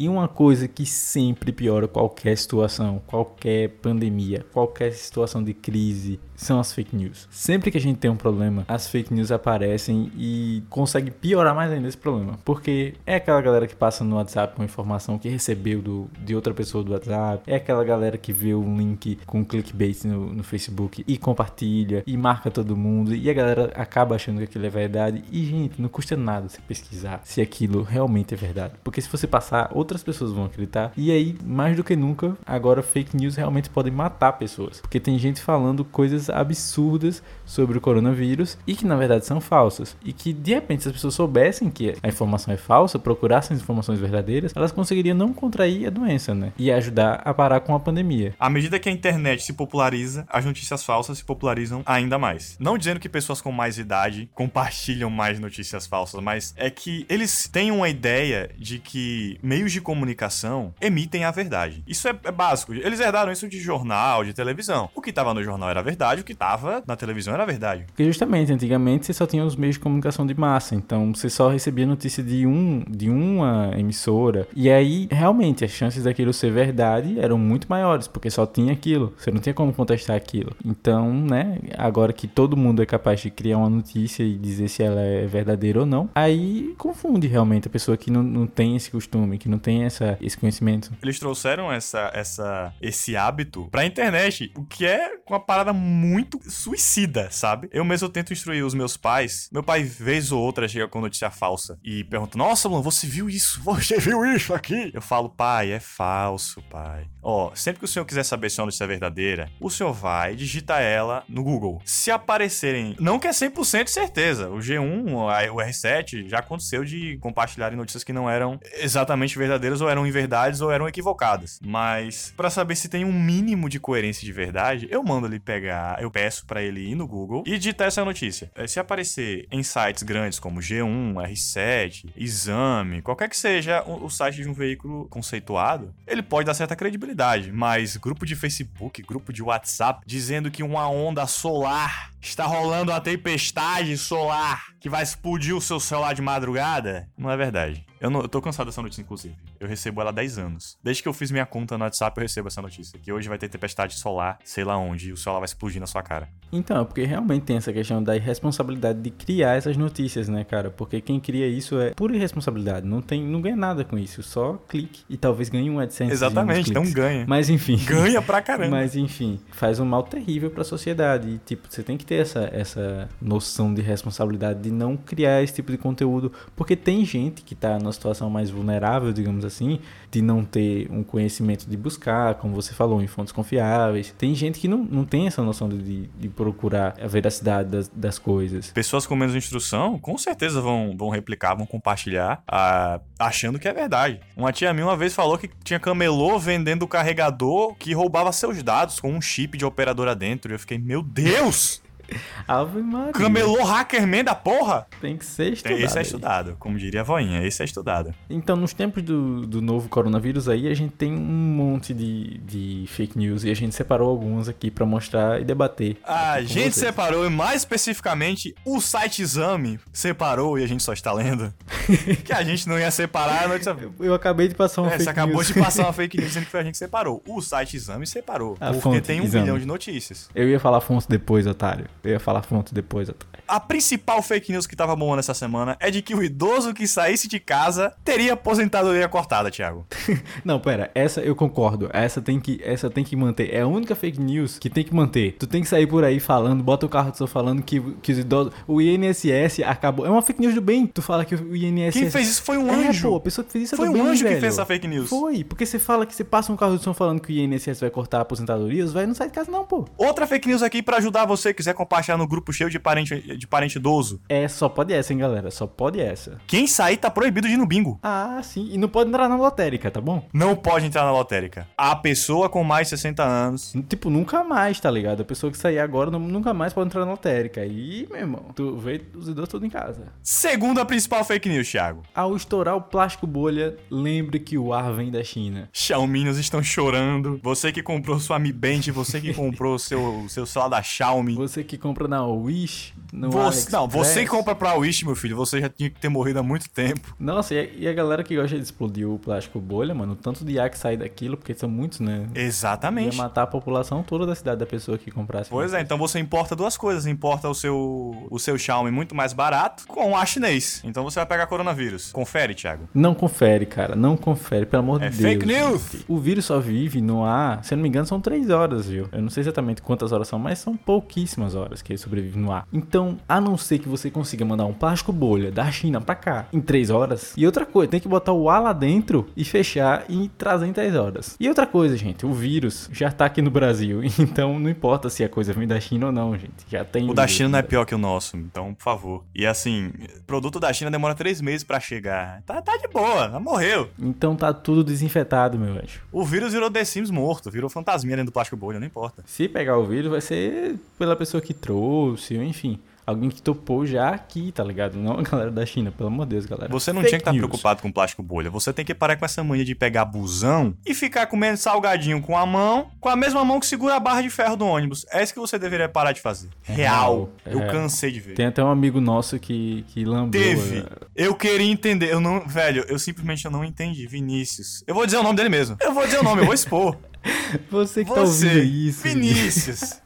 E 0.00 0.08
uma 0.08 0.26
coisa 0.26 0.66
que 0.66 0.86
sempre 0.86 1.52
piora 1.52 1.86
qualquer 1.86 2.34
situação, 2.34 3.02
qualquer 3.06 3.68
pandemia, 3.82 4.46
qualquer 4.50 4.92
situação 4.94 5.44
de 5.44 5.52
crise, 5.52 6.18
são 6.34 6.58
as 6.58 6.72
fake 6.72 6.96
news. 6.96 7.28
Sempre 7.30 7.70
que 7.70 7.76
a 7.76 7.80
gente 7.80 7.98
tem 7.98 8.10
um 8.10 8.16
problema, 8.16 8.64
as 8.66 8.88
fake 8.88 9.12
news 9.12 9.30
aparecem 9.30 10.10
e 10.16 10.62
conseguem 10.70 11.12
piorar 11.12 11.54
mais 11.54 11.70
ainda 11.70 11.86
esse 11.86 11.98
problema. 11.98 12.38
Porque 12.46 12.94
é 13.04 13.16
aquela 13.16 13.42
galera 13.42 13.66
que 13.66 13.76
passa 13.76 14.02
no 14.02 14.16
WhatsApp 14.16 14.56
com 14.56 14.64
informação 14.64 15.18
que 15.18 15.28
recebeu 15.28 15.82
do, 15.82 16.10
de 16.24 16.34
outra 16.34 16.54
pessoa 16.54 16.82
do 16.82 16.92
WhatsApp, 16.92 17.42
é 17.46 17.56
aquela 17.56 17.84
galera 17.84 18.16
que 18.16 18.32
vê 18.32 18.54
um 18.54 18.78
link 18.78 19.18
com 19.26 19.44
clickbait 19.44 20.04
no, 20.04 20.32
no 20.32 20.42
Facebook 20.42 21.04
e 21.06 21.18
compartilha 21.18 22.02
e 22.06 22.16
marca 22.16 22.50
todo 22.50 22.74
mundo, 22.74 23.14
e 23.14 23.28
a 23.28 23.34
galera 23.34 23.70
acaba 23.74 24.14
achando 24.14 24.38
que 24.38 24.44
aquilo 24.44 24.64
é 24.64 24.70
verdade. 24.70 25.22
E, 25.30 25.44
gente, 25.44 25.80
não 25.80 25.90
custa 25.90 26.16
nada 26.16 26.48
você 26.48 26.60
pesquisar 26.66 27.20
se 27.22 27.42
aquilo 27.42 27.82
realmente 27.82 28.32
é 28.32 28.36
verdade. 28.36 28.72
Porque 28.82 29.02
se 29.02 29.10
você 29.10 29.26
passar, 29.26 29.70
outras 29.90 30.02
pessoas 30.02 30.32
vão 30.32 30.44
acreditar. 30.44 30.92
E 30.96 31.10
aí, 31.10 31.36
mais 31.44 31.76
do 31.76 31.82
que 31.82 31.96
nunca, 31.96 32.36
agora 32.46 32.82
fake 32.82 33.16
news 33.16 33.34
realmente 33.34 33.68
podem 33.68 33.92
matar 33.92 34.32
pessoas. 34.32 34.80
Porque 34.80 35.00
tem 35.00 35.18
gente 35.18 35.40
falando 35.40 35.84
coisas 35.84 36.30
absurdas 36.30 37.22
sobre 37.44 37.76
o 37.76 37.80
coronavírus 37.80 38.56
e 38.66 38.74
que 38.74 38.86
na 38.86 38.96
verdade 38.96 39.26
são 39.26 39.40
falsas. 39.40 39.96
E 40.04 40.12
que 40.12 40.32
de 40.32 40.54
repente, 40.54 40.82
se 40.82 40.88
as 40.88 40.94
pessoas 40.94 41.14
soubessem 41.14 41.70
que 41.70 41.94
a 42.02 42.08
informação 42.08 42.54
é 42.54 42.56
falsa, 42.56 42.98
procurassem 42.98 43.56
as 43.56 43.62
informações 43.62 43.98
verdadeiras, 43.98 44.52
elas 44.54 44.72
conseguiriam 44.72 45.16
não 45.16 45.32
contrair 45.32 45.86
a 45.86 45.90
doença, 45.90 46.34
né? 46.34 46.52
E 46.56 46.70
ajudar 46.70 47.22
a 47.24 47.34
parar 47.34 47.60
com 47.60 47.74
a 47.74 47.80
pandemia. 47.80 48.34
À 48.38 48.48
medida 48.48 48.78
que 48.78 48.88
a 48.88 48.92
internet 48.92 49.42
se 49.42 49.52
populariza, 49.52 50.24
as 50.28 50.44
notícias 50.44 50.84
falsas 50.84 51.18
se 51.18 51.24
popularizam 51.24 51.82
ainda 51.84 52.18
mais. 52.18 52.56
Não 52.60 52.78
dizendo 52.78 53.00
que 53.00 53.08
pessoas 53.08 53.40
com 53.40 53.50
mais 53.50 53.78
idade 53.78 54.30
compartilham 54.34 55.10
mais 55.10 55.40
notícias 55.40 55.86
falsas, 55.86 56.22
mas 56.22 56.54
é 56.56 56.70
que 56.70 57.04
eles 57.08 57.48
têm 57.48 57.70
uma 57.70 57.88
ideia 57.88 58.50
de 58.56 58.78
que 58.78 59.38
meios 59.42 59.72
de 59.72 59.79
comunicação 59.80 60.74
emitem 60.80 61.24
a 61.24 61.30
verdade. 61.30 61.82
Isso 61.86 62.08
é, 62.08 62.14
é 62.24 62.32
básico. 62.32 62.72
Eles 62.74 63.00
herdaram 63.00 63.32
isso 63.32 63.48
de 63.48 63.60
jornal, 63.60 64.24
de 64.24 64.32
televisão. 64.32 64.88
O 64.94 65.00
que 65.00 65.10
estava 65.10 65.34
no 65.34 65.42
jornal 65.42 65.70
era 65.70 65.82
verdade, 65.82 66.20
o 66.20 66.24
que 66.24 66.32
estava 66.32 66.82
na 66.86 66.96
televisão 66.96 67.34
era 67.34 67.44
verdade. 67.44 67.84
Porque 67.86 68.04
justamente, 68.04 68.52
antigamente 68.52 69.06
você 69.06 69.12
só 69.12 69.26
tinha 69.26 69.44
os 69.44 69.56
meios 69.56 69.76
de 69.76 69.80
comunicação 69.80 70.26
de 70.26 70.34
massa, 70.34 70.74
então 70.74 71.12
você 71.14 71.28
só 71.28 71.48
recebia 71.48 71.86
notícia 71.86 72.22
de 72.22 72.46
um 72.46 72.82
de 72.88 73.08
uma 73.08 73.72
emissora. 73.76 74.46
E 74.54 74.70
aí, 74.70 75.08
realmente, 75.10 75.64
as 75.64 75.70
chances 75.70 76.04
daquilo 76.04 76.32
ser 76.32 76.50
verdade 76.50 77.18
eram 77.18 77.38
muito 77.38 77.68
maiores, 77.68 78.06
porque 78.06 78.30
só 78.30 78.46
tinha 78.46 78.72
aquilo. 78.72 79.14
Você 79.16 79.30
não 79.30 79.40
tinha 79.40 79.54
como 79.54 79.72
contestar 79.72 80.16
aquilo. 80.16 80.52
Então, 80.64 81.12
né, 81.12 81.58
agora 81.76 82.12
que 82.12 82.26
todo 82.26 82.56
mundo 82.56 82.82
é 82.82 82.86
capaz 82.86 83.20
de 83.20 83.30
criar 83.30 83.58
uma 83.58 83.70
notícia 83.70 84.22
e 84.22 84.36
dizer 84.36 84.68
se 84.68 84.82
ela 84.82 85.00
é 85.00 85.26
verdadeira 85.26 85.80
ou 85.80 85.86
não, 85.86 86.08
aí 86.14 86.74
confunde 86.78 87.26
realmente 87.26 87.68
a 87.68 87.70
pessoa 87.70 87.96
que 87.96 88.10
não, 88.10 88.22
não 88.22 88.46
tem 88.46 88.76
esse 88.76 88.90
costume, 88.90 89.38
que 89.38 89.48
não 89.48 89.58
tem 89.58 89.69
essa, 89.84 90.18
esse 90.20 90.36
conhecimento. 90.36 90.92
Eles 91.02 91.18
trouxeram 91.18 91.72
essa, 91.72 92.10
essa, 92.14 92.72
esse 92.80 93.16
hábito 93.16 93.68
pra 93.70 93.84
internet, 93.84 94.52
o 94.56 94.64
que 94.64 94.84
é 94.86 95.12
uma 95.28 95.40
parada 95.40 95.72
muito 95.72 96.40
suicida, 96.50 97.28
sabe? 97.30 97.68
Eu 97.72 97.84
mesmo 97.84 98.08
tento 98.08 98.32
instruir 98.32 98.64
os 98.64 98.74
meus 98.74 98.96
pais. 98.96 99.48
Meu 99.52 99.62
pai, 99.62 99.82
vez 99.82 100.32
ou 100.32 100.40
outra, 100.42 100.66
chega 100.68 100.88
com 100.88 101.00
notícia 101.00 101.30
falsa 101.30 101.78
e 101.84 102.04
pergunta: 102.04 102.36
Nossa, 102.36 102.68
mano, 102.68 102.82
você 102.82 103.06
viu 103.06 103.28
isso? 103.28 103.60
Você 103.80 103.98
viu 103.98 104.24
isso 104.24 104.52
aqui? 104.54 104.90
Eu 104.94 105.00
falo, 105.02 105.28
pai, 105.28 105.72
é 105.72 105.80
falso, 105.80 106.62
pai. 106.70 107.06
Ó, 107.22 107.50
sempre 107.54 107.78
que 107.80 107.84
o 107.84 107.88
senhor 107.88 108.04
quiser 108.04 108.22
saber 108.24 108.50
se 108.50 108.60
uma 108.60 108.66
notícia 108.66 108.84
é 108.84 108.86
verdadeira, 108.86 109.50
o 109.60 109.68
senhor 109.70 109.92
vai, 109.92 110.34
digita 110.34 110.78
ela 110.80 111.22
no 111.28 111.42
Google. 111.42 111.80
Se 111.84 112.10
aparecerem, 112.10 112.94
não 112.98 113.18
que 113.18 113.26
é 113.26 113.30
100% 113.30 113.88
certeza, 113.88 114.48
o 114.48 114.58
G1, 114.58 115.28
a- 115.28 115.52
o 115.52 115.56
R7 115.56 116.28
já 116.28 116.38
aconteceu 116.38 116.84
de 116.84 117.18
compartilharem 117.18 117.76
notícias 117.76 118.04
que 118.04 118.12
não 118.12 118.28
eram 118.30 118.58
exatamente 118.78 119.36
verdadeiras 119.36 119.59
ou 119.80 119.88
eram 119.88 120.06
inverdades 120.06 120.60
ou 120.60 120.70
eram 120.70 120.88
equivocadas. 120.88 121.58
Mas 121.64 122.32
pra 122.36 122.50
saber 122.50 122.76
se 122.76 122.88
tem 122.88 123.04
um 123.04 123.12
mínimo 123.12 123.68
de 123.68 123.78
coerência 123.80 124.24
de 124.24 124.32
verdade, 124.32 124.86
eu 124.90 125.02
mando 125.02 125.26
ele 125.26 125.38
pegar, 125.40 126.00
eu 126.02 126.10
peço 126.10 126.46
pra 126.46 126.62
ele 126.62 126.80
ir 126.80 126.94
no 126.94 127.06
Google 127.06 127.42
e 127.46 127.58
digitar 127.58 127.88
essa 127.88 128.04
notícia. 128.04 128.50
Eh, 128.54 128.66
Se 128.66 128.78
aparecer 128.80 129.46
em 129.50 129.62
sites 129.62 130.02
grandes 130.02 130.38
como 130.38 130.60
G1, 130.60 131.14
R7, 131.14 132.10
Exame, 132.16 133.02
qualquer 133.02 133.28
que 133.28 133.36
seja 133.36 133.82
o, 133.86 134.04
o 134.06 134.10
site 134.10 134.42
de 134.42 134.48
um 134.48 134.52
veículo 134.52 135.06
conceituado, 135.08 135.94
ele 136.06 136.22
pode 136.22 136.46
dar 136.46 136.54
certa 136.54 136.76
credibilidade, 136.76 137.52
mas 137.52 137.96
grupo 137.96 138.24
de 138.24 138.34
Facebook, 138.36 139.02
grupo 139.02 139.32
de 139.32 139.42
WhatsApp 139.42 140.02
dizendo 140.06 140.50
que 140.50 140.62
uma 140.62 140.88
onda 140.88 141.26
solar 141.26 142.10
está 142.20 142.44
rolando 142.44 142.92
uma 142.92 143.00
tempestade 143.00 143.96
solar 143.96 144.66
que 144.80 144.88
vai 144.88 145.02
explodir 145.02 145.54
o 145.56 145.60
seu 145.60 145.80
celular 145.80 146.14
de 146.14 146.22
madrugada, 146.22 147.08
não 147.16 147.30
é 147.30 147.36
verdade. 147.36 147.84
Eu, 148.00 148.08
não, 148.08 148.22
eu 148.22 148.28
tô 148.28 148.40
cansado 148.40 148.66
dessa 148.66 148.80
notícia, 148.80 149.02
inclusive. 149.02 149.34
Eu 149.60 149.68
recebo 149.68 150.00
ela 150.00 150.08
há 150.08 150.12
10 150.12 150.38
anos. 150.38 150.78
Desde 150.82 151.02
que 151.02 151.08
eu 151.08 151.12
fiz 151.12 151.30
minha 151.30 151.44
conta 151.44 151.76
no 151.76 151.84
WhatsApp, 151.84 152.18
eu 152.18 152.22
recebo 152.22 152.48
essa 152.48 152.62
notícia. 152.62 152.98
Que 152.98 153.12
hoje 153.12 153.28
vai 153.28 153.36
ter 153.36 153.48
tempestade 153.48 153.98
solar, 153.98 154.38
sei 154.42 154.64
lá 154.64 154.78
onde, 154.78 155.10
e 155.10 155.12
o 155.12 155.16
celular 155.18 155.40
vai 155.40 155.46
explodir 155.46 155.78
na 155.78 155.86
sua 155.86 156.02
cara. 156.02 156.28
Então, 156.50 156.80
é 156.80 156.84
porque 156.84 157.04
realmente 157.04 157.42
tem 157.42 157.58
essa 157.58 157.72
questão 157.72 158.02
da 158.02 158.16
irresponsabilidade 158.16 159.00
de 159.00 159.10
criar 159.10 159.56
essas 159.56 159.76
notícias, 159.76 160.28
né, 160.28 160.44
cara? 160.44 160.70
Porque 160.70 161.00
quem 161.00 161.20
cria 161.20 161.46
isso 161.46 161.78
é 161.78 161.90
pura 161.90 162.16
irresponsabilidade. 162.16 162.86
Não 162.86 163.02
tem, 163.02 163.22
não 163.22 163.42
ganha 163.42 163.56
nada 163.56 163.84
com 163.84 163.98
isso, 163.98 164.22
só 164.22 164.54
clique 164.66 165.02
e 165.08 165.18
talvez 165.18 165.50
ganhe 165.50 165.68
um 165.68 165.78
AdSense. 165.78 166.10
Exatamente, 166.10 166.70
então 166.70 166.90
ganha. 166.90 167.26
Mas 167.28 167.50
enfim. 167.50 167.76
Ganha 167.84 168.22
pra 168.22 168.40
caramba. 168.40 168.70
Mas 168.70 168.96
enfim, 168.96 169.38
faz 169.52 169.78
um 169.78 169.84
mal 169.84 170.02
terrível 170.04 170.50
pra 170.50 170.64
sociedade. 170.64 171.28
E, 171.28 171.38
tipo, 171.38 171.66
você 171.68 171.82
tem 171.82 171.98
que 171.98 172.06
ter 172.06 172.16
essa, 172.16 172.48
essa 172.52 173.08
noção 173.20 173.74
de 173.74 173.82
responsabilidade 173.82 174.62
de 174.62 174.70
não 174.70 174.96
criar 174.96 175.42
esse 175.42 175.52
tipo 175.52 175.70
de 175.70 175.76
conteúdo. 175.76 176.32
Porque 176.56 176.74
tem 176.74 177.04
gente 177.04 177.42
que 177.42 177.54
tá 177.54 177.78
numa 177.90 177.92
situação 177.92 178.30
mais 178.30 178.50
vulnerável, 178.50 179.12
digamos 179.12 179.44
assim, 179.44 179.80
de 180.10 180.22
não 180.22 180.44
ter 180.44 180.88
um 180.90 181.02
conhecimento 181.02 181.68
de 181.68 181.76
buscar, 181.76 182.36
como 182.36 182.54
você 182.54 182.72
falou, 182.72 183.02
em 183.02 183.06
fontes 183.06 183.32
confiáveis. 183.32 184.14
Tem 184.16 184.34
gente 184.34 184.58
que 184.60 184.68
não, 184.68 184.78
não 184.78 185.04
tem 185.04 185.26
essa 185.26 185.42
noção 185.42 185.68
de, 185.68 186.06
de, 186.06 186.28
procurar 186.28 186.94
a 187.02 187.06
veracidade 187.06 187.68
das, 187.68 187.88
das 187.88 188.18
coisas. 188.18 188.70
Pessoas 188.70 189.06
com 189.06 189.16
menos 189.16 189.34
instrução, 189.34 189.98
com 189.98 190.16
certeza 190.16 190.60
vão, 190.60 190.94
vão 190.96 191.08
replicar, 191.10 191.54
vão 191.54 191.66
compartilhar, 191.66 192.42
ah, 192.46 193.00
achando 193.18 193.58
que 193.58 193.68
é 193.68 193.72
verdade. 193.72 194.20
Uma 194.36 194.52
tia 194.52 194.72
minha 194.72 194.86
uma 194.86 194.96
vez 194.96 195.12
falou 195.14 195.36
que 195.36 195.50
tinha 195.64 195.80
camelô 195.80 196.38
vendendo 196.38 196.86
carregador 196.86 197.74
que 197.74 197.92
roubava 197.92 198.32
seus 198.32 198.62
dados 198.62 199.00
com 199.00 199.12
um 199.12 199.20
chip 199.20 199.58
de 199.58 199.64
operadora 199.64 200.14
dentro. 200.14 200.52
E 200.52 200.54
eu 200.54 200.58
fiquei, 200.58 200.78
meu 200.78 201.02
Deus! 201.02 201.82
Ave 202.46 202.80
Maria. 202.82 203.12
Camelô 203.12 203.62
hackerman 203.64 204.24
da 204.24 204.34
porra! 204.34 204.86
Tem 205.00 205.16
que 205.16 205.24
ser 205.24 205.52
estudado. 205.52 205.80
Esse 205.80 205.96
é 205.96 206.00
aí. 206.00 206.04
estudado, 206.04 206.56
como 206.58 206.78
diria 206.78 207.00
a 207.00 207.04
voinha, 207.04 207.42
esse 207.46 207.62
é 207.62 207.64
estudado. 207.64 208.14
Então, 208.28 208.56
nos 208.56 208.72
tempos 208.72 209.02
do, 209.02 209.46
do 209.46 209.60
novo 209.62 209.88
coronavírus 209.88 210.48
aí, 210.48 210.68
a 210.68 210.74
gente 210.74 210.92
tem 210.92 211.12
um 211.12 211.16
monte 211.18 211.92
de, 211.94 212.38
de 212.38 212.84
fake 212.88 213.16
news 213.18 213.44
e 213.44 213.50
a 213.50 213.54
gente 213.54 213.74
separou 213.74 214.08
algumas 214.10 214.48
aqui 214.48 214.70
pra 214.70 214.84
mostrar 214.86 215.40
e 215.40 215.44
debater. 215.44 215.96
A 216.04 216.40
gente 216.42 216.52
vocês. 216.72 216.74
separou, 216.76 217.26
e 217.26 217.30
mais 217.30 217.62
especificamente, 217.62 218.54
o 218.64 218.80
site 218.80 219.22
Exame 219.22 219.78
separou 219.92 220.58
e 220.58 220.64
a 220.64 220.66
gente 220.66 220.82
só 220.82 220.92
está 220.92 221.12
lendo. 221.12 221.52
que 222.24 222.32
a 222.32 222.42
gente 222.42 222.68
não 222.68 222.78
ia 222.78 222.90
separar 222.90 223.44
a 223.44 223.48
notícia. 223.48 223.76
Eu 223.98 224.14
acabei 224.14 224.48
de 224.48 224.54
passar 224.54 224.82
uma 224.82 224.88
É, 224.88 224.92
fake 224.92 225.04
você 225.04 225.10
acabou 225.10 225.34
news. 225.36 225.46
de 225.48 225.54
passar 225.54 225.82
uma 225.84 225.92
fake 225.92 226.16
news 226.16 226.28
dizendo 226.30 226.44
que 226.44 226.50
foi 226.50 226.60
a 226.60 226.62
gente 226.62 226.72
que 226.72 226.78
separou. 226.78 227.22
O 227.26 227.40
site 227.40 227.76
Exame 227.76 228.06
separou. 228.06 228.56
A 228.60 228.66
porque 228.66 228.80
fonte, 228.80 229.00
tem 229.02 229.20
um 229.20 229.24
Exame. 229.24 229.42
milhão 229.42 229.58
de 229.58 229.66
notícias. 229.66 230.28
Eu 230.34 230.48
ia 230.48 230.60
falar 230.60 230.80
fonte 230.80 231.06
depois, 231.08 231.46
otário. 231.46 231.86
Eu 232.02 232.12
ia 232.12 232.20
falar 232.20 232.42
fonte 232.42 232.74
depois. 232.74 233.10
A 233.50 233.60
principal 233.60 234.22
fake 234.22 234.52
news 234.52 234.66
que 234.66 234.76
tava 234.76 234.94
bombando 234.96 235.20
essa 235.20 235.34
semana 235.34 235.76
é 235.80 235.90
de 235.90 236.02
que 236.02 236.14
o 236.14 236.22
idoso 236.22 236.72
que 236.72 236.86
saísse 236.86 237.28
de 237.28 237.38
casa 237.40 237.92
teria 238.04 238.32
aposentadoria 238.34 239.08
cortada, 239.08 239.50
Thiago. 239.50 239.86
Não, 240.44 240.58
pera, 240.60 240.90
essa 240.94 241.20
eu 241.20 241.34
concordo. 241.34 241.90
Essa 241.92 242.20
tem 242.22 242.38
que, 242.40 242.60
essa 242.64 242.88
tem 242.90 243.04
que 243.04 243.14
manter. 243.16 243.52
É 243.54 243.60
a 243.62 243.66
única 243.66 243.94
fake 243.94 244.20
news 244.20 244.58
que 244.58 244.70
tem 244.70 244.84
que 244.84 244.94
manter. 244.94 245.36
Tu 245.38 245.46
tem 245.46 245.62
que 245.62 245.68
sair 245.68 245.86
por 245.86 246.04
aí 246.04 246.20
falando, 246.20 246.62
bota 246.62 246.86
o 246.86 246.88
carro 246.88 247.10
do 247.10 247.16
seu 247.16 247.26
falando 247.26 247.62
que, 247.62 247.80
que 248.02 248.12
os 248.12 248.18
idosos. 248.18 248.52
O 248.66 248.80
INSS 248.80 249.60
acabou. 249.64 250.06
É 250.06 250.10
uma 250.10 250.22
fake 250.22 250.40
news 250.40 250.54
do 250.54 250.60
bem. 250.60 250.86
Tu 250.86 251.02
fala 251.02 251.24
que 251.24 251.34
o 251.34 251.56
INSS. 251.56 251.92
Quem 252.00 252.10
fez 252.10 252.28
isso 252.28 252.42
foi 252.42 252.56
um 252.56 252.68
É, 252.68 252.88
anjo. 252.88 253.08
pô, 253.10 253.16
a 253.16 253.20
pessoa 253.20 253.44
que 253.44 253.52
fez 253.52 253.64
isso 253.64 253.74
é 253.74 253.76
Foi 253.76 253.88
um 253.88 253.92
bem, 253.92 254.02
anjo 254.02 254.22
que 254.22 254.28
velho. 254.28 254.40
fez 254.40 254.54
essa 254.54 254.64
fake 254.66 254.86
news. 254.86 255.08
Foi, 255.10 255.44
porque 255.44 255.66
você 255.66 255.78
fala 255.78 256.06
que 256.06 256.14
você 256.14 256.24
passa 256.24 256.52
um 256.52 256.56
carro 256.56 256.76
do 256.76 256.82
som 256.82 256.94
falando 256.94 257.20
que 257.20 257.32
o 257.32 257.36
INSS 257.36 257.80
vai 257.80 257.90
cortar 257.90 258.18
a 258.18 258.22
aposentadoria, 258.22 258.84
os 258.84 258.92
velhos 258.92 259.08
não 259.08 259.14
saem 259.14 259.30
de 259.30 259.34
casa, 259.34 259.50
não, 259.50 259.64
pô. 259.64 259.84
Outra 259.96 260.26
fake 260.26 260.48
news 260.48 260.62
aqui 260.62 260.82
pra 260.82 260.98
ajudar 260.98 261.24
você, 261.26 261.52
quiser 261.52 261.74
compartilhar 261.74 262.16
no 262.16 262.26
grupo 262.26 262.52
cheio 262.52 262.70
de 262.70 262.78
parente, 262.78 263.14
de 263.40 263.46
parente 263.46 263.76
idoso. 263.78 264.20
É, 264.28 264.46
só 264.46 264.68
pode 264.68 264.92
essa, 264.92 265.12
hein, 265.12 265.18
galera. 265.18 265.50
Só 265.50 265.66
pode 265.66 266.00
essa. 266.00 266.38
Quem 266.46 266.66
sair 266.66 266.96
tá 266.96 267.10
proibido 267.10 267.48
de 267.48 267.54
ir 267.54 267.56
no 267.56 267.66
bingo. 267.66 267.98
Ah, 268.02 268.40
sim. 268.42 268.68
E 268.70 268.78
não 268.78 268.88
pode 268.88 269.08
entrar 269.08 269.28
na 269.28 269.36
lotérica, 269.36 269.90
tá 269.90 270.00
bom? 270.00 270.24
Não 270.32 270.54
pode 270.54 270.86
entrar 270.86 271.04
na 271.04 271.12
lotérica. 271.12 271.66
A 271.76 271.96
pessoa 271.96 272.48
com 272.48 272.62
mais 272.62 272.86
de 272.86 272.90
60 272.90 273.22
anos. 273.24 273.72
Tipo, 273.88 274.10
nunca 274.10 274.44
mais, 274.44 274.78
tá 274.78 274.90
ligado? 274.90 275.22
A 275.22 275.24
pessoa 275.24 275.50
que 275.50 275.56
sair 275.58 275.78
agora 275.78 276.10
não- 276.10 276.20
nunca 276.20 276.52
mais 276.54 276.72
pode 276.72 276.86
entrar 276.88 277.04
na 277.04 277.10
lotérica. 277.10 277.60
Aí, 277.62 278.06
meu 278.10 278.20
irmão, 278.20 278.44
tu 278.54 278.76
vê 278.76 279.00
os 279.14 279.28
idosos 279.28 279.48
tudo 279.48 279.64
em 279.66 279.70
casa. 279.70 280.12
Segunda 280.22 280.84
principal 280.84 281.24
fake 281.24 281.48
news, 281.48 281.68
Thiago. 281.70 282.02
Ao 282.14 282.36
estourar 282.36 282.76
o 282.76 282.82
plástico 282.82 283.26
bolha, 283.26 283.76
lembre 283.90 284.38
que 284.38 284.58
o 284.58 284.72
ar 284.72 284.92
vem 284.92 285.10
da 285.10 285.22
China. 285.24 285.68
Xiaominos 285.72 286.38
estão 286.38 286.62
chorando. 286.62 287.40
Você 287.42 287.72
que 287.72 287.82
comprou 287.82 288.18
sua 288.20 288.38
Mi 288.38 288.52
Band, 288.52 288.80
você 288.92 289.20
que 289.20 289.32
comprou 289.34 289.78
seu, 289.78 290.24
seu 290.28 290.44
celular 290.46 290.68
da 290.68 290.82
Xiaomi. 290.82 291.34
Você 291.34 291.64
que 291.64 291.78
compra 291.78 292.06
na 292.06 292.24
Wish, 292.26 292.92
no 293.30 293.44
Você, 293.44 293.70
não, 293.70 293.88
você 293.88 294.26
compra 294.26 294.54
pra 294.54 294.74
Wish, 294.74 295.04
meu 295.04 295.14
filho, 295.16 295.36
você 295.36 295.60
já 295.60 295.68
tinha 295.68 295.88
que 295.90 296.00
ter 296.00 296.08
morrido 296.08 296.38
há 296.38 296.42
muito 296.42 296.68
tempo. 296.70 297.14
Nossa, 297.18 297.54
e 297.54 297.58
a, 297.58 297.64
e 297.64 297.88
a 297.88 297.92
galera 297.92 298.22
que 298.22 298.34
gosta 298.36 298.56
de 298.56 298.62
explodir 298.62 299.08
o 299.08 299.18
plástico 299.18 299.60
bolha, 299.60 299.94
mano, 299.94 300.12
o 300.12 300.16
tanto 300.16 300.44
de 300.44 300.58
ar 300.58 300.70
que 300.70 300.78
sai 300.78 300.96
daquilo, 300.96 301.36
porque 301.36 301.54
são 301.54 301.68
muitos, 301.68 302.00
né? 302.00 302.26
Ia 302.34 302.42
Exatamente. 302.42 303.16
matar 303.16 303.42
a 303.42 303.46
população 303.46 304.02
toda 304.02 304.26
da 304.26 304.34
cidade 304.34 304.58
da 304.60 304.66
pessoa 304.66 304.98
que 304.98 305.10
comprasse. 305.10 305.50
Pois 305.50 305.72
é, 305.72 305.80
então 305.80 305.96
você 305.98 306.18
importa 306.18 306.54
duas 306.56 306.76
coisas. 306.76 307.06
Importa 307.06 307.48
o 307.48 307.54
seu, 307.54 308.26
o 308.30 308.38
seu 308.38 308.58
Xiaomi 308.58 308.90
muito 308.90 309.14
mais 309.14 309.32
barato 309.32 309.86
com 309.86 310.16
ar 310.16 310.26
chinês. 310.26 310.80
Então 310.84 311.02
você 311.04 311.18
vai 311.20 311.26
pegar 311.26 311.46
coronavírus. 311.46 312.12
Confere, 312.12 312.54
Thiago. 312.54 312.88
Não 312.94 313.14
confere, 313.14 313.66
cara. 313.66 313.94
Não 313.96 314.16
confere, 314.16 314.66
pelo 314.66 314.82
amor 314.82 315.02
É 315.02 315.08
de 315.08 315.16
Deus. 315.18 315.32
fake 315.32 315.46
news. 315.46 315.92
gente. 315.92 316.04
O 316.08 316.18
vírus 316.18 316.44
só 316.44 316.58
vive 316.60 317.00
no 317.00 317.24
ar, 317.24 317.64
se 317.64 317.74
eu 317.74 317.76
não 317.76 317.82
me 317.82 317.88
engano, 317.88 318.06
são 318.06 318.20
três 318.20 318.50
horas, 318.50 318.86
viu? 318.88 319.08
Eu 319.12 319.22
não 319.22 319.30
sei 319.30 319.42
exatamente 319.42 319.82
quantas 319.82 320.12
horas 320.12 320.28
são, 320.28 320.38
mas 320.38 320.58
são 320.58 320.76
pouquíssimas 320.76 321.54
horas 321.54 321.82
que 321.82 321.92
ele 321.92 321.98
sobrevive 321.98 322.38
no 322.38 322.52
ar. 322.52 322.66
Então, 323.10 323.18
a 323.28 323.40
não 323.40 323.56
ser 323.56 323.78
que 323.78 323.88
você 323.88 324.10
consiga 324.10 324.44
mandar 324.44 324.66
um 324.66 324.72
plástico 324.72 325.12
bolha 325.12 325.50
da 325.50 325.70
China 325.70 326.00
pra 326.00 326.14
cá 326.14 326.46
em 326.52 326.60
três 326.60 326.90
horas. 326.90 327.32
E 327.36 327.46
outra 327.46 327.66
coisa, 327.66 327.90
tem 327.90 328.00
que 328.00 328.08
botar 328.08 328.32
o 328.32 328.48
ar 328.48 328.60
lá 328.60 328.72
dentro 328.72 329.26
e 329.36 329.44
fechar 329.44 330.04
e 330.08 330.28
trazer 330.38 330.66
em 330.66 330.72
três 330.72 330.94
horas. 330.94 331.36
E 331.40 331.48
outra 331.48 331.66
coisa, 331.66 331.96
gente, 331.96 332.24
o 332.24 332.32
vírus 332.32 332.88
já 332.92 333.10
tá 333.10 333.24
aqui 333.24 333.42
no 333.42 333.50
Brasil. 333.50 334.00
Então, 334.20 334.60
não 334.60 334.68
importa 334.68 335.08
se 335.08 335.24
a 335.24 335.28
coisa 335.28 335.52
vem 335.52 335.66
da 335.66 335.80
China 335.80 336.06
ou 336.06 336.12
não, 336.12 336.36
gente. 336.36 336.66
Já 336.68 336.84
tem. 336.84 337.08
O 337.08 337.14
da 337.14 337.26
China 337.26 337.48
não 337.48 337.58
é 337.58 337.62
pior 337.62 337.84
que 337.84 337.94
o 337.94 337.98
nosso, 337.98 338.36
então, 338.36 338.74
por 338.74 338.82
favor. 338.82 339.24
E 339.34 339.46
assim, 339.46 339.92
produto 340.26 340.60
da 340.60 340.72
China 340.72 340.90
demora 340.90 341.14
três 341.14 341.40
meses 341.40 341.64
pra 341.64 341.80
chegar. 341.80 342.42
Tá, 342.42 342.60
tá 342.60 342.76
de 342.76 342.86
boa, 342.88 343.30
já 343.30 343.40
morreu. 343.40 343.88
Então 343.98 344.36
tá 344.36 344.52
tudo 344.52 344.84
desinfetado, 344.84 345.58
meu 345.58 345.72
anjo. 345.72 346.02
O 346.12 346.22
vírus 346.22 346.52
virou 346.52 346.70
The 346.70 346.84
Sims 346.84 347.10
morto, 347.10 347.50
virou 347.50 347.70
fantasminha 347.70 348.16
dentro 348.16 348.30
do 348.30 348.34
plástico 348.34 348.56
bolha, 348.56 348.78
não 348.78 348.86
importa. 348.86 349.24
Se 349.26 349.48
pegar 349.48 349.78
o 349.78 349.86
vírus, 349.86 350.10
vai 350.10 350.20
ser 350.20 350.76
pela 350.98 351.16
pessoa 351.16 351.40
que 351.40 351.54
trouxe, 351.54 352.36
ou 352.36 352.44
enfim. 352.44 352.78
Alguém 353.06 353.28
que 353.30 353.42
topou 353.42 353.84
já 353.84 354.10
aqui, 354.10 354.52
tá 354.52 354.62
ligado? 354.62 354.96
Não 354.96 355.18
a 355.18 355.22
galera 355.22 355.50
da 355.50 355.66
China, 355.66 355.90
pelo 355.90 356.08
amor 356.08 356.26
de 356.26 356.30
Deus, 356.36 356.46
galera. 356.46 356.70
Você 356.70 356.92
não 356.92 357.00
Fake 357.00 357.08
tinha 357.10 357.18
que 357.18 357.22
estar 357.22 357.32
news. 357.32 357.40
preocupado 357.40 357.82
com 357.82 357.90
plástico 357.90 358.22
bolha. 358.22 358.50
Você 358.50 358.72
tem 358.72 358.84
que 358.84 358.94
parar 358.94 359.16
com 359.16 359.24
essa 359.24 359.42
mania 359.42 359.64
de 359.64 359.74
pegar 359.74 360.04
busão 360.04 360.74
e 360.86 360.94
ficar 360.94 361.26
comendo 361.26 361.56
salgadinho 361.56 362.20
com 362.22 362.36
a 362.36 362.46
mão, 362.46 362.88
com 363.00 363.08
a 363.08 363.16
mesma 363.16 363.44
mão 363.44 363.58
que 363.58 363.66
segura 363.66 363.96
a 363.96 364.00
barra 364.00 364.22
de 364.22 364.30
ferro 364.30 364.56
do 364.56 364.66
ônibus. 364.66 365.04
É 365.10 365.22
isso 365.22 365.34
que 365.34 365.40
você 365.40 365.58
deveria 365.58 365.88
parar 365.88 366.12
de 366.12 366.20
fazer. 366.20 366.48
Real. 366.62 367.30
É 367.44 367.52
Eu 367.52 367.66
cansei 367.66 368.12
de 368.12 368.20
ver. 368.20 368.34
Tem 368.34 368.46
até 368.46 368.62
um 368.62 368.70
amigo 368.70 369.00
nosso 369.00 369.38
que, 369.40 369.84
que 369.88 370.04
lambeu. 370.04 370.40
Teve. 370.40 370.78
é, 370.78 370.84
Eu 371.16 371.34
queria 371.34 371.70
entender. 371.70 372.12
Eu 372.12 372.20
não. 372.20 372.46
Velho, 372.46 372.84
eu 372.88 372.98
simplesmente 372.98 373.44
eu 373.44 373.50
não 373.50 373.64
entendi. 373.64 374.06
Vinícius. 374.06 374.84
Eu 374.86 374.94
vou 374.94 375.04
dizer 375.04 375.18
o 375.18 375.22
nome 375.22 375.36
dele 375.36 375.48
mesmo. 375.48 375.76
Eu 375.80 375.92
vou 375.92 376.04
dizer 376.04 376.20
o 376.20 376.22
nome, 376.22 376.42
eu 376.42 376.46
vou 376.46 376.54
expor. 376.54 376.96
Você 377.70 378.04
que 378.04 378.12
tá 378.14 378.20
Você. 378.20 378.46
ouvindo 378.46 378.62
isso. 378.64 379.02
Vinícius. 379.02 380.00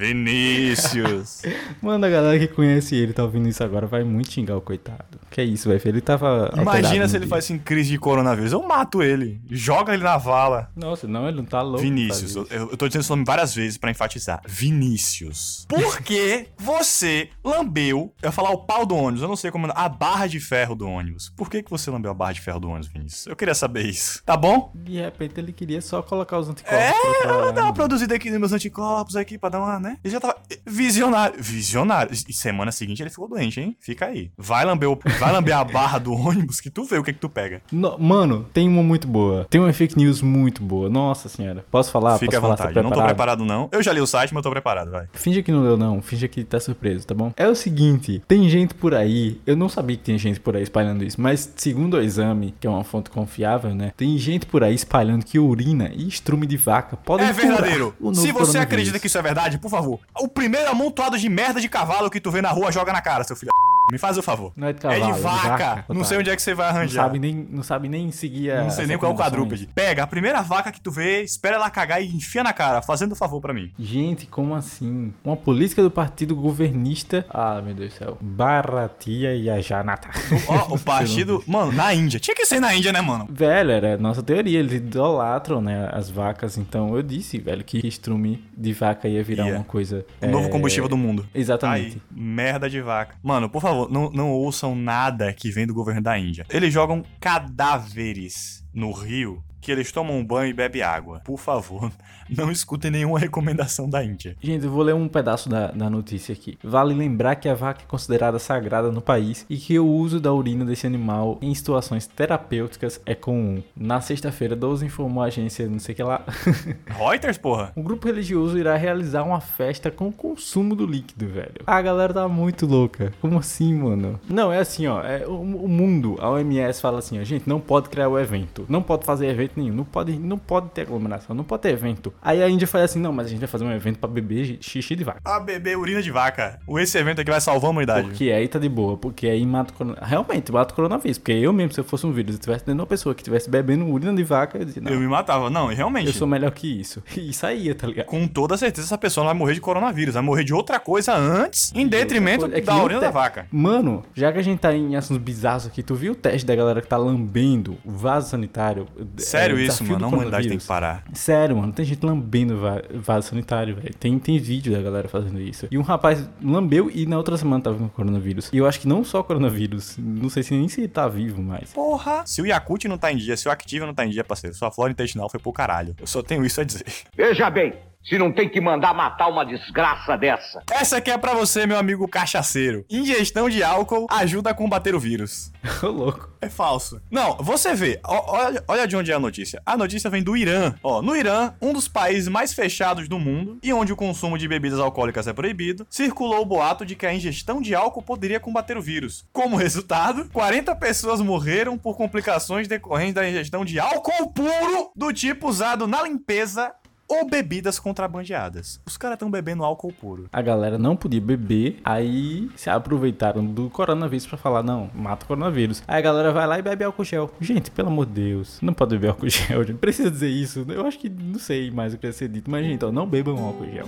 Vinícius. 0.00 1.42
Mano, 1.82 2.06
a 2.06 2.08
galera 2.08 2.38
que 2.38 2.48
conhece 2.48 2.96
ele 2.96 3.12
tá 3.12 3.22
ouvindo 3.22 3.46
isso 3.48 3.62
agora 3.62 3.86
vai 3.86 4.02
muito 4.02 4.32
xingar 4.32 4.56
o 4.56 4.60
coitado. 4.62 5.20
Que 5.30 5.42
é 5.42 5.44
isso, 5.44 5.68
velho. 5.68 5.80
Ele 5.84 6.00
tava. 6.00 6.50
Imagina 6.56 7.06
se 7.06 7.16
ele 7.16 7.26
dia. 7.26 7.30
faz 7.30 7.44
assim, 7.44 7.58
crise 7.58 7.90
de 7.90 7.98
coronavírus. 7.98 8.52
Eu 8.52 8.62
mato 8.62 9.02
ele. 9.02 9.40
Joga 9.50 9.92
ele 9.92 10.02
na 10.02 10.16
vala. 10.16 10.70
Nossa, 10.74 11.06
não, 11.06 11.28
ele 11.28 11.36
não 11.36 11.44
tá 11.44 11.60
louco. 11.60 11.82
Vinícius, 11.82 12.34
eu, 12.34 12.46
eu 12.50 12.76
tô 12.76 12.88
dizendo 12.88 13.02
esse 13.02 13.10
nome 13.10 13.24
várias 13.24 13.54
vezes 13.54 13.76
pra 13.76 13.90
enfatizar. 13.90 14.40
Vinícius. 14.46 15.66
Por 15.68 16.00
que 16.00 16.46
você 16.58 17.28
lambeu, 17.44 18.12
eu 18.22 18.28
ia 18.28 18.32
falar 18.32 18.50
o 18.50 18.64
pau 18.64 18.86
do 18.86 18.96
ônibus, 18.96 19.22
eu 19.22 19.28
não 19.28 19.36
sei 19.36 19.50
como, 19.50 19.68
a 19.72 19.88
barra 19.88 20.26
de 20.26 20.40
ferro 20.40 20.74
do 20.74 20.88
ônibus. 20.88 21.30
Por 21.36 21.50
que, 21.50 21.62
que 21.62 21.70
você 21.70 21.90
lambeu 21.90 22.10
a 22.10 22.14
barra 22.14 22.32
de 22.32 22.40
ferro 22.40 22.58
do 22.58 22.68
ônibus, 22.68 22.88
Vinícius? 22.88 23.26
Eu 23.26 23.36
queria 23.36 23.54
saber 23.54 23.84
isso. 23.86 24.22
Tá 24.24 24.36
bom? 24.36 24.72
De 24.74 24.98
repente 24.98 25.38
ele 25.38 25.52
queria 25.52 25.80
só 25.80 26.02
colocar 26.02 26.38
os 26.38 26.48
anticorpos. 26.48 26.78
É, 26.78 26.90
eu 26.90 27.22
trabalhar, 27.22 27.52
dar 27.52 27.62
uma 27.62 27.68
né? 27.68 27.74
produzida 27.74 28.14
aqui 28.14 28.30
nos 28.30 28.40
meus 28.40 28.52
anticorpos 28.52 29.14
aqui 29.14 29.38
pra 29.38 29.50
dar 29.50 29.60
uma, 29.60 29.78
né? 29.78 29.89
Ele 30.02 30.12
já 30.12 30.20
tava 30.20 30.36
visionário. 30.66 31.34
Visionário. 31.38 32.12
E 32.28 32.32
semana 32.32 32.72
seguinte 32.72 33.02
ele 33.02 33.10
ficou 33.10 33.28
doente, 33.28 33.60
hein? 33.60 33.76
Fica 33.80 34.06
aí. 34.06 34.30
Vai 34.36 34.64
lamber, 34.64 34.90
o- 34.90 34.98
vai 35.18 35.32
lamber 35.32 35.56
a 35.56 35.64
barra 35.64 35.98
do 35.98 36.12
ônibus 36.12 36.60
que 36.60 36.70
tu 36.70 36.84
vê 36.84 36.98
o 36.98 37.02
que 37.04 37.12
que 37.12 37.18
tu 37.18 37.28
pega. 37.28 37.62
No- 37.72 37.98
mano, 37.98 38.46
tem 38.52 38.68
uma 38.68 38.82
muito 38.82 39.06
boa. 39.08 39.46
Tem 39.50 39.60
uma 39.60 39.72
fake 39.72 39.96
news 39.96 40.22
muito 40.22 40.62
boa. 40.62 40.88
Nossa 40.88 41.28
senhora. 41.28 41.64
Posso 41.70 41.90
falar? 41.90 42.18
Fica 42.18 42.38
à 42.38 42.40
Posso 42.40 42.42
falar? 42.42 42.56
Tá 42.56 42.62
vontade. 42.64 42.78
Eu 42.78 42.82
não 42.82 42.90
tô 42.90 43.02
preparado 43.04 43.44
não. 43.44 43.68
Eu 43.72 43.82
já 43.82 43.92
li 43.92 44.00
o 44.00 44.06
site, 44.06 44.32
mas 44.32 44.38
eu 44.38 44.42
tô 44.44 44.50
preparado, 44.50 44.90
vai. 44.90 45.06
Finge 45.12 45.42
que 45.42 45.50
não 45.52 45.62
leu, 45.62 45.76
não. 45.76 46.00
Finge 46.02 46.28
que 46.28 46.44
tá 46.44 46.58
surpreso, 46.60 47.06
tá 47.06 47.14
bom? 47.14 47.32
É 47.36 47.48
o 47.48 47.54
seguinte: 47.54 48.22
tem 48.28 48.48
gente 48.48 48.74
por 48.74 48.94
aí. 48.94 49.40
Eu 49.46 49.56
não 49.56 49.68
sabia 49.68 49.96
que 49.96 50.04
tinha 50.04 50.18
gente 50.18 50.40
por 50.40 50.56
aí 50.56 50.62
espalhando 50.62 51.04
isso, 51.04 51.20
mas 51.20 51.52
segundo 51.56 51.94
o 51.96 52.00
exame, 52.02 52.54
que 52.58 52.66
é 52.66 52.70
uma 52.70 52.84
fonte 52.84 53.10
confiável, 53.10 53.74
né? 53.74 53.92
Tem 53.96 54.16
gente 54.18 54.46
por 54.46 54.62
aí 54.64 54.74
espalhando 54.74 55.24
que 55.24 55.38
urina 55.38 55.90
e 55.94 56.06
estrume 56.08 56.46
de 56.46 56.56
vaca 56.56 56.96
podem 56.96 57.26
É 57.26 57.32
verdadeiro. 57.32 57.94
Se 58.14 58.32
você 58.32 58.58
acredita 58.58 58.98
que 58.98 59.06
isso 59.06 59.18
é 59.18 59.22
verdade, 59.22 59.58
por 59.58 59.70
favor. 59.70 59.79
O 60.18 60.28
primeiro 60.28 60.70
amontoado 60.70 61.18
de 61.18 61.28
merda 61.28 61.60
de 61.60 61.68
cavalo 61.68 62.10
que 62.10 62.20
tu 62.20 62.30
vê 62.30 62.42
na 62.42 62.50
rua, 62.50 62.70
joga 62.70 62.92
na 62.92 63.00
cara, 63.00 63.24
seu 63.24 63.36
filho. 63.36 63.50
Me 63.90 63.98
faz 63.98 64.16
o 64.18 64.22
favor. 64.22 64.52
Não 64.56 64.68
é 64.68 64.72
de 64.72 64.78
É 64.78 64.82
cavalo, 64.82 65.04
de 65.04 65.10
é 65.10 65.14
de 65.14 65.20
vaca. 65.20 65.48
vaca, 65.48 65.84
não 65.88 66.04
sei 66.04 66.18
onde 66.18 66.30
é 66.30 66.36
que 66.36 66.42
você 66.42 66.54
vai 66.54 66.70
Não 66.70 66.76
arranjar. 66.78 67.02
sabe 67.04 67.18
nem, 67.18 67.34
não 67.50 67.62
sabe 67.62 67.88
nem 67.88 68.10
seguir 68.12 68.50
a. 68.52 68.62
Não 68.64 68.70
sei 68.70 68.86
nem 68.86 68.96
qual 68.98 69.12
é 69.12 69.14
o 69.14 69.18
quadrúpede. 69.18 69.68
Pega 69.74 70.02
a 70.02 70.06
primeira 70.06 70.42
vaca 70.42 70.70
que 70.72 70.80
tu 70.80 70.90
vê, 70.90 71.22
espera 71.22 71.56
ela 71.56 71.70
cagar 71.70 72.02
e 72.02 72.06
enfia 72.06 72.42
na 72.42 72.52
cara, 72.52 72.82
fazendo 72.82 73.12
um 73.12 73.16
favor 73.16 73.40
pra 73.40 73.52
mim. 73.52 73.70
Gente, 73.78 74.26
como 74.26 74.54
assim? 74.54 75.12
Uma 75.24 75.36
política 75.36 75.82
do 75.82 75.90
partido 75.90 76.34
governista. 76.36 77.24
Ah, 77.30 77.60
meu 77.62 77.74
Deus 77.74 77.92
do 77.92 77.96
céu. 77.98 78.18
Baratia 78.20 79.34
e 79.34 79.48
a 79.48 79.60
Janata. 79.60 80.08
Ó, 80.48 80.74
o 80.74 80.78
partido. 80.80 81.42
Mano, 81.46 81.72
na 81.72 81.92
Índia. 81.94 82.18
Tinha 82.20 82.34
que 82.34 82.44
ser 82.46 82.60
na 82.60 82.74
Índia, 82.74 82.92
né, 82.92 83.00
mano? 83.00 83.26
Velho, 83.30 83.70
era 83.70 83.94
a 83.94 83.98
nossa 83.98 84.22
teoria, 84.22 84.58
eles 84.58 84.72
idolatram, 84.74 85.60
né, 85.60 85.88
as 85.92 86.10
vacas, 86.10 86.56
então 86.58 86.94
eu 86.94 87.02
disse, 87.02 87.38
velho, 87.38 87.64
que 87.64 87.86
estrume 87.86 88.44
de 88.56 88.72
vaca 88.72 89.08
ia 89.08 89.22
virar 89.22 89.46
Ia. 89.46 89.54
uma 89.56 89.64
coisa... 89.64 90.04
O 90.20 90.26
novo 90.26 90.48
é, 90.48 90.50
combustível 90.50 90.88
do 90.88 90.96
mundo. 90.96 91.26
Exatamente. 91.34 91.94
Aí, 91.94 92.02
merda 92.10 92.68
de 92.68 92.80
vaca. 92.80 93.14
Mano, 93.22 93.48
por 93.48 93.62
favor, 93.62 93.79
não, 93.88 94.10
não 94.10 94.30
ouçam 94.30 94.74
nada 94.74 95.32
que 95.32 95.50
vem 95.50 95.66
do 95.66 95.74
governo 95.74 96.02
da 96.02 96.18
Índia. 96.18 96.46
Eles 96.50 96.72
jogam 96.72 97.04
cadáveres 97.20 98.64
no 98.72 98.92
rio 98.92 99.42
que 99.60 99.70
eles 99.70 99.92
tomam 99.92 100.18
um 100.18 100.24
banho 100.24 100.50
e 100.50 100.54
bebem 100.54 100.82
água. 100.82 101.20
Por 101.24 101.38
favor, 101.38 101.90
não 102.28 102.50
escutem 102.50 102.90
nenhuma 102.90 103.18
recomendação 103.18 103.88
da 103.88 104.04
Índia. 104.04 104.36
Gente, 104.40 104.64
eu 104.64 104.70
vou 104.70 104.82
ler 104.82 104.94
um 104.94 105.08
pedaço 105.08 105.48
da, 105.48 105.68
da 105.68 105.90
notícia 105.90 106.32
aqui. 106.32 106.58
Vale 106.62 106.94
lembrar 106.94 107.36
que 107.36 107.48
a 107.48 107.54
vaca 107.54 107.82
é 107.82 107.86
considerada 107.86 108.38
sagrada 108.38 108.90
no 108.90 109.00
país 109.00 109.44
e 109.48 109.56
que 109.56 109.78
o 109.78 109.86
uso 109.86 110.20
da 110.20 110.32
urina 110.32 110.64
desse 110.64 110.86
animal 110.86 111.38
em 111.42 111.54
situações 111.54 112.06
terapêuticas 112.06 113.00
é 113.04 113.14
comum. 113.14 113.62
Na 113.76 114.00
sexta-feira, 114.00 114.56
12 114.56 114.86
informou 114.86 115.22
a 115.22 115.26
agência, 115.26 115.68
não 115.68 115.78
sei 115.78 115.92
o 115.92 115.96
que 115.96 116.02
lá. 116.02 116.24
Reuters, 116.86 117.38
porra? 117.38 117.72
Um 117.76 117.82
grupo 117.82 118.06
religioso 118.06 118.58
irá 118.58 118.76
realizar 118.76 119.22
uma 119.22 119.40
festa 119.40 119.90
com 119.90 120.08
o 120.08 120.12
consumo 120.12 120.74
do 120.74 120.86
líquido, 120.86 121.28
velho. 121.28 121.62
A 121.66 121.80
galera 121.82 122.14
tá 122.14 122.28
muito 122.28 122.66
louca. 122.66 123.12
Como 123.20 123.38
assim, 123.38 123.74
mano? 123.74 124.20
Não, 124.28 124.52
é 124.52 124.58
assim, 124.58 124.86
ó. 124.86 125.02
É, 125.02 125.26
o, 125.26 125.40
o 125.40 125.68
mundo, 125.68 126.16
a 126.20 126.30
OMS 126.30 126.80
fala 126.80 126.98
assim, 126.98 127.20
ó, 127.20 127.24
gente, 127.24 127.48
não 127.48 127.60
pode 127.60 127.88
criar 127.88 128.08
o 128.08 128.18
evento. 128.18 128.64
Não 128.68 128.82
pode 128.82 129.04
fazer 129.04 129.28
evento 129.28 129.49
jeito 129.50 129.60
nenhum. 129.60 129.74
Não 129.74 129.84
pode, 129.84 130.18
não 130.18 130.38
pode 130.38 130.68
ter 130.70 130.82
aglomeração, 130.82 131.34
não 131.34 131.44
pode 131.44 131.62
ter 131.62 131.70
evento. 131.70 132.12
Aí 132.22 132.42
a 132.42 132.48
Índia 132.48 132.66
faz 132.66 132.84
assim, 132.84 133.00
não, 133.00 133.12
mas 133.12 133.26
a 133.26 133.30
gente 133.30 133.40
vai 133.40 133.48
fazer 133.48 133.64
um 133.64 133.72
evento 133.72 133.98
pra 133.98 134.08
beber 134.08 134.58
xixi 134.60 134.94
de 134.96 135.04
vaca. 135.04 135.20
A 135.24 135.40
beber 135.40 135.76
urina 135.76 136.02
de 136.02 136.10
vaca. 136.10 136.58
O 136.66 136.78
Esse 136.78 136.98
evento 136.98 137.20
aqui 137.20 137.30
vai 137.30 137.40
salvar 137.40 137.68
a 137.68 137.70
humanidade. 137.70 138.08
Porque 138.08 138.30
aí 138.30 138.48
tá 138.48 138.58
de 138.58 138.68
boa, 138.68 138.96
porque 138.96 139.26
aí 139.26 139.44
mata 139.46 139.72
o 139.72 139.76
coronavírus. 139.76 140.08
Realmente, 140.08 140.52
mata 140.52 140.72
o 140.72 140.76
coronavírus. 140.76 141.18
Porque 141.18 141.32
eu 141.32 141.52
mesmo, 141.52 141.72
se 141.72 141.80
eu 141.80 141.84
fosse 141.84 142.06
um 142.06 142.12
vírus 142.12 142.36
e 142.36 142.38
tivesse 142.38 142.60
dentro 142.64 142.74
de 142.76 142.80
uma 142.80 142.86
pessoa 142.86 143.14
que 143.14 143.20
estivesse 143.20 143.48
bebendo 143.50 143.86
urina 143.86 144.14
de 144.14 144.22
vaca, 144.24 144.58
eu 144.58 144.64
dizia, 144.64 144.82
não, 144.82 144.90
Eu 144.90 144.94
eu, 144.96 145.00
me 145.00 145.08
matava. 145.08 145.50
Não, 145.50 145.70
e 145.70 145.74
realmente. 145.74 146.12
sou 146.12 146.26
melhor 146.26 146.50
que 146.52 146.80
isso. 146.80 147.02
E 147.20 147.32
saía, 147.32 147.74
tá 147.74 147.86
ligado? 147.86 148.06
Com 148.06 148.26
toda 148.26 148.56
certeza, 148.56 148.86
essa 148.86 148.98
pessoa 148.98 149.22
não 149.24 149.30
vai 149.30 149.38
morrer 149.38 149.54
de 149.54 149.60
coronavírus. 149.60 150.14
Vai 150.14 150.22
morrer 150.22 150.44
de 150.44 150.54
outra 150.54 150.80
coisa 150.80 151.14
antes, 151.14 151.72
em 151.74 151.86
detrimento 151.86 152.46
é 152.46 152.60
da 152.60 152.82
urina 152.82 153.00
te- 153.00 153.02
da 153.04 153.10
vaca. 153.10 153.46
Mano, 153.52 154.02
já 154.14 154.32
que 154.32 154.38
a 154.38 154.42
gente 154.42 154.58
tá 154.58 154.74
em 154.74 154.96
assuntos 154.96 155.22
bizarros 155.22 155.66
aqui, 155.66 155.82
tu 155.82 155.94
viu 155.94 156.12
o 156.12 156.14
teste 156.14 156.46
da 156.46 156.54
galera 156.56 156.80
que 156.80 156.88
tá 156.88 156.96
lambendo 156.96 157.76
o 157.84 157.90
vaso 157.90 158.30
sanitário? 158.30 158.86
Sério 159.18 159.39
É, 159.40 159.52
isso, 159.54 159.84
mano. 159.84 160.04
A 160.04 160.08
humanidade 160.08 160.48
tem 160.48 160.58
que 160.58 160.66
parar. 160.66 161.04
Sério, 161.12 161.56
mano, 161.56 161.72
tem 161.72 161.84
gente 161.84 162.04
lambendo 162.04 162.58
va- 162.58 162.82
vaso 162.94 163.28
sanitário, 163.28 163.76
velho. 163.76 163.94
Tem, 163.94 164.18
tem 164.18 164.38
vídeo 164.38 164.72
da 164.72 164.80
galera 164.82 165.08
fazendo 165.08 165.40
isso. 165.40 165.66
E 165.70 165.78
um 165.78 165.82
rapaz 165.82 166.28
lambeu 166.42 166.90
e 166.92 167.06
na 167.06 167.16
outra 167.16 167.36
semana 167.36 167.62
tava 167.62 167.78
com 167.78 167.88
coronavírus. 167.88 168.50
E 168.52 168.56
eu 168.58 168.66
acho 168.66 168.80
que 168.80 168.88
não 168.88 169.04
só 169.04 169.22
coronavírus, 169.22 169.96
não 169.98 170.28
sei 170.28 170.42
se 170.42 170.54
nem 170.54 170.68
se 170.68 170.86
tá 170.88 171.08
vivo 171.08 171.42
mais. 171.42 171.72
Porra! 171.72 172.22
Se 172.26 172.40
o 172.42 172.46
Yakut 172.46 172.86
não 172.88 172.98
tá 172.98 173.12
em 173.12 173.16
dia, 173.16 173.36
se 173.36 173.48
o 173.48 173.50
Activa 173.50 173.86
não 173.86 173.94
tá 173.94 174.04
em 174.06 174.10
dia, 174.10 174.24
parceiro, 174.24 174.54
sua 174.56 174.70
flora 174.70 174.92
intestinal 174.92 175.28
foi 175.28 175.40
pro 175.40 175.52
caralho. 175.52 175.94
Eu 176.00 176.06
só 176.06 176.22
tenho 176.22 176.44
isso 176.44 176.60
a 176.60 176.64
dizer. 176.64 176.84
Veja 177.16 177.48
bem, 177.50 177.72
se 178.02 178.18
não 178.18 178.32
tem 178.32 178.48
que 178.48 178.60
mandar 178.60 178.94
matar 178.94 179.28
uma 179.28 179.44
desgraça 179.44 180.16
dessa. 180.16 180.62
Essa 180.70 180.96
aqui 180.98 181.10
é 181.10 181.18
pra 181.18 181.34
você, 181.34 181.66
meu 181.66 181.78
amigo 181.78 182.08
cachaceiro. 182.08 182.84
Ingestão 182.90 183.48
de 183.48 183.62
álcool 183.62 184.06
ajuda 184.10 184.50
a 184.50 184.54
combater 184.54 184.94
o 184.94 185.00
vírus. 185.00 185.52
Ô, 185.82 185.86
louco. 185.86 186.30
É 186.40 186.48
falso. 186.48 187.00
Não, 187.10 187.36
você 187.36 187.74
vê. 187.74 188.00
ó, 188.02 188.20
Olha, 188.40 188.64
olha 188.66 188.86
de 188.86 188.96
onde 188.96 189.12
é 189.12 189.14
a 189.14 189.20
notícia. 189.20 189.60
A 189.66 189.76
notícia 189.76 190.08
vem 190.08 190.22
do 190.22 190.36
Irã. 190.36 190.74
Ó, 190.82 191.02
no 191.02 191.14
Irã, 191.14 191.52
um 191.60 191.72
dos 191.72 191.86
países 191.86 192.28
mais 192.28 192.54
fechados 192.54 193.08
do 193.08 193.18
mundo 193.18 193.58
e 193.62 193.72
onde 193.72 193.92
o 193.92 193.96
consumo 193.96 194.38
de 194.38 194.48
bebidas 194.48 194.78
alcoólicas 194.78 195.26
é 195.26 195.32
proibido, 195.32 195.86
circulou 195.90 196.40
o 196.40 196.46
boato 196.46 196.86
de 196.86 196.94
que 196.94 197.06
a 197.06 197.12
ingestão 197.14 197.60
de 197.60 197.74
álcool 197.74 198.02
poderia 198.02 198.40
combater 198.40 198.76
o 198.76 198.82
vírus. 198.82 199.26
Como 199.32 199.56
resultado, 199.56 200.28
40 200.32 200.74
pessoas 200.76 201.20
morreram 201.20 201.76
por 201.76 201.96
complicações 201.96 202.66
decorrentes 202.66 203.14
da 203.14 203.28
ingestão 203.28 203.64
de 203.64 203.78
álcool 203.78 204.30
puro 204.30 204.90
do 204.96 205.12
tipo 205.12 205.48
usado 205.48 205.86
na 205.86 206.02
limpeza 206.02 206.72
ou 207.10 207.28
bebidas 207.28 207.80
contrabandeadas. 207.80 208.80
Os 208.86 208.96
caras 208.96 209.16
estão 209.16 209.28
bebendo 209.28 209.64
álcool 209.64 209.92
puro. 209.92 210.28
A 210.32 210.40
galera 210.40 210.78
não 210.78 210.94
podia 210.94 211.20
beber, 211.20 211.80
aí 211.84 212.48
se 212.54 212.70
aproveitaram 212.70 213.44
do 213.44 213.68
coronavírus 213.68 214.26
pra 214.26 214.38
falar, 214.38 214.62
não, 214.62 214.88
mata 214.94 215.24
o 215.24 215.28
coronavírus. 215.28 215.82
Aí 215.88 215.98
a 215.98 216.00
galera 216.00 216.32
vai 216.32 216.46
lá 216.46 216.58
e 216.58 216.62
bebe 216.62 216.84
álcool 216.84 217.04
gel. 217.04 217.30
Gente, 217.40 217.70
pelo 217.72 217.88
amor 217.88 218.06
de 218.06 218.12
Deus, 218.12 218.60
não 218.62 218.72
pode 218.72 218.94
beber 218.94 219.08
álcool 219.08 219.26
gel, 219.28 219.64
gente. 219.64 219.78
Precisa 219.78 220.08
dizer 220.08 220.28
isso. 220.28 220.64
Eu 220.68 220.86
acho 220.86 220.98
que 220.98 221.08
não 221.08 221.40
sei 221.40 221.70
mais 221.70 221.92
o 221.92 221.98
que 221.98 222.06
vai 222.06 222.12
ser 222.12 222.28
dito. 222.28 222.48
Mas, 222.48 222.64
gente, 222.64 222.84
ó, 222.84 222.92
não 222.92 223.06
bebam 223.06 223.36
álcool 223.44 223.66
gel. 223.66 223.86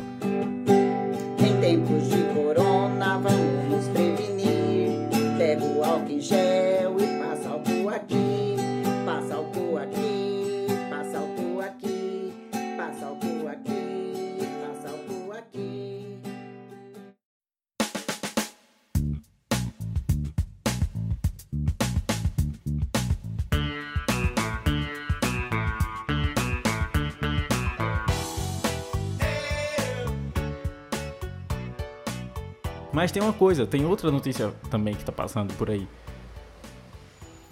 Em 1.38 1.60
tempos 1.60 2.08
de 2.08 2.22
corona, 2.34 3.18
vamos 3.18 3.70
nos 3.70 3.88
prevenir. 3.88 5.08
Pega 5.38 5.64
o 5.64 5.84
álcool 5.84 6.10
em 6.10 6.20
gel 6.20 6.96
e 6.98 7.06
passa 7.20 7.48
álcool 7.50 7.88
aqui. 7.88 8.21
Mas 32.92 33.10
tem 33.10 33.22
uma 33.22 33.32
coisa, 33.32 33.66
tem 33.66 33.84
outra 33.86 34.10
notícia 34.10 34.52
também 34.70 34.94
que 34.94 35.04
tá 35.04 35.12
passando 35.12 35.54
por 35.54 35.70
aí. 35.70 35.88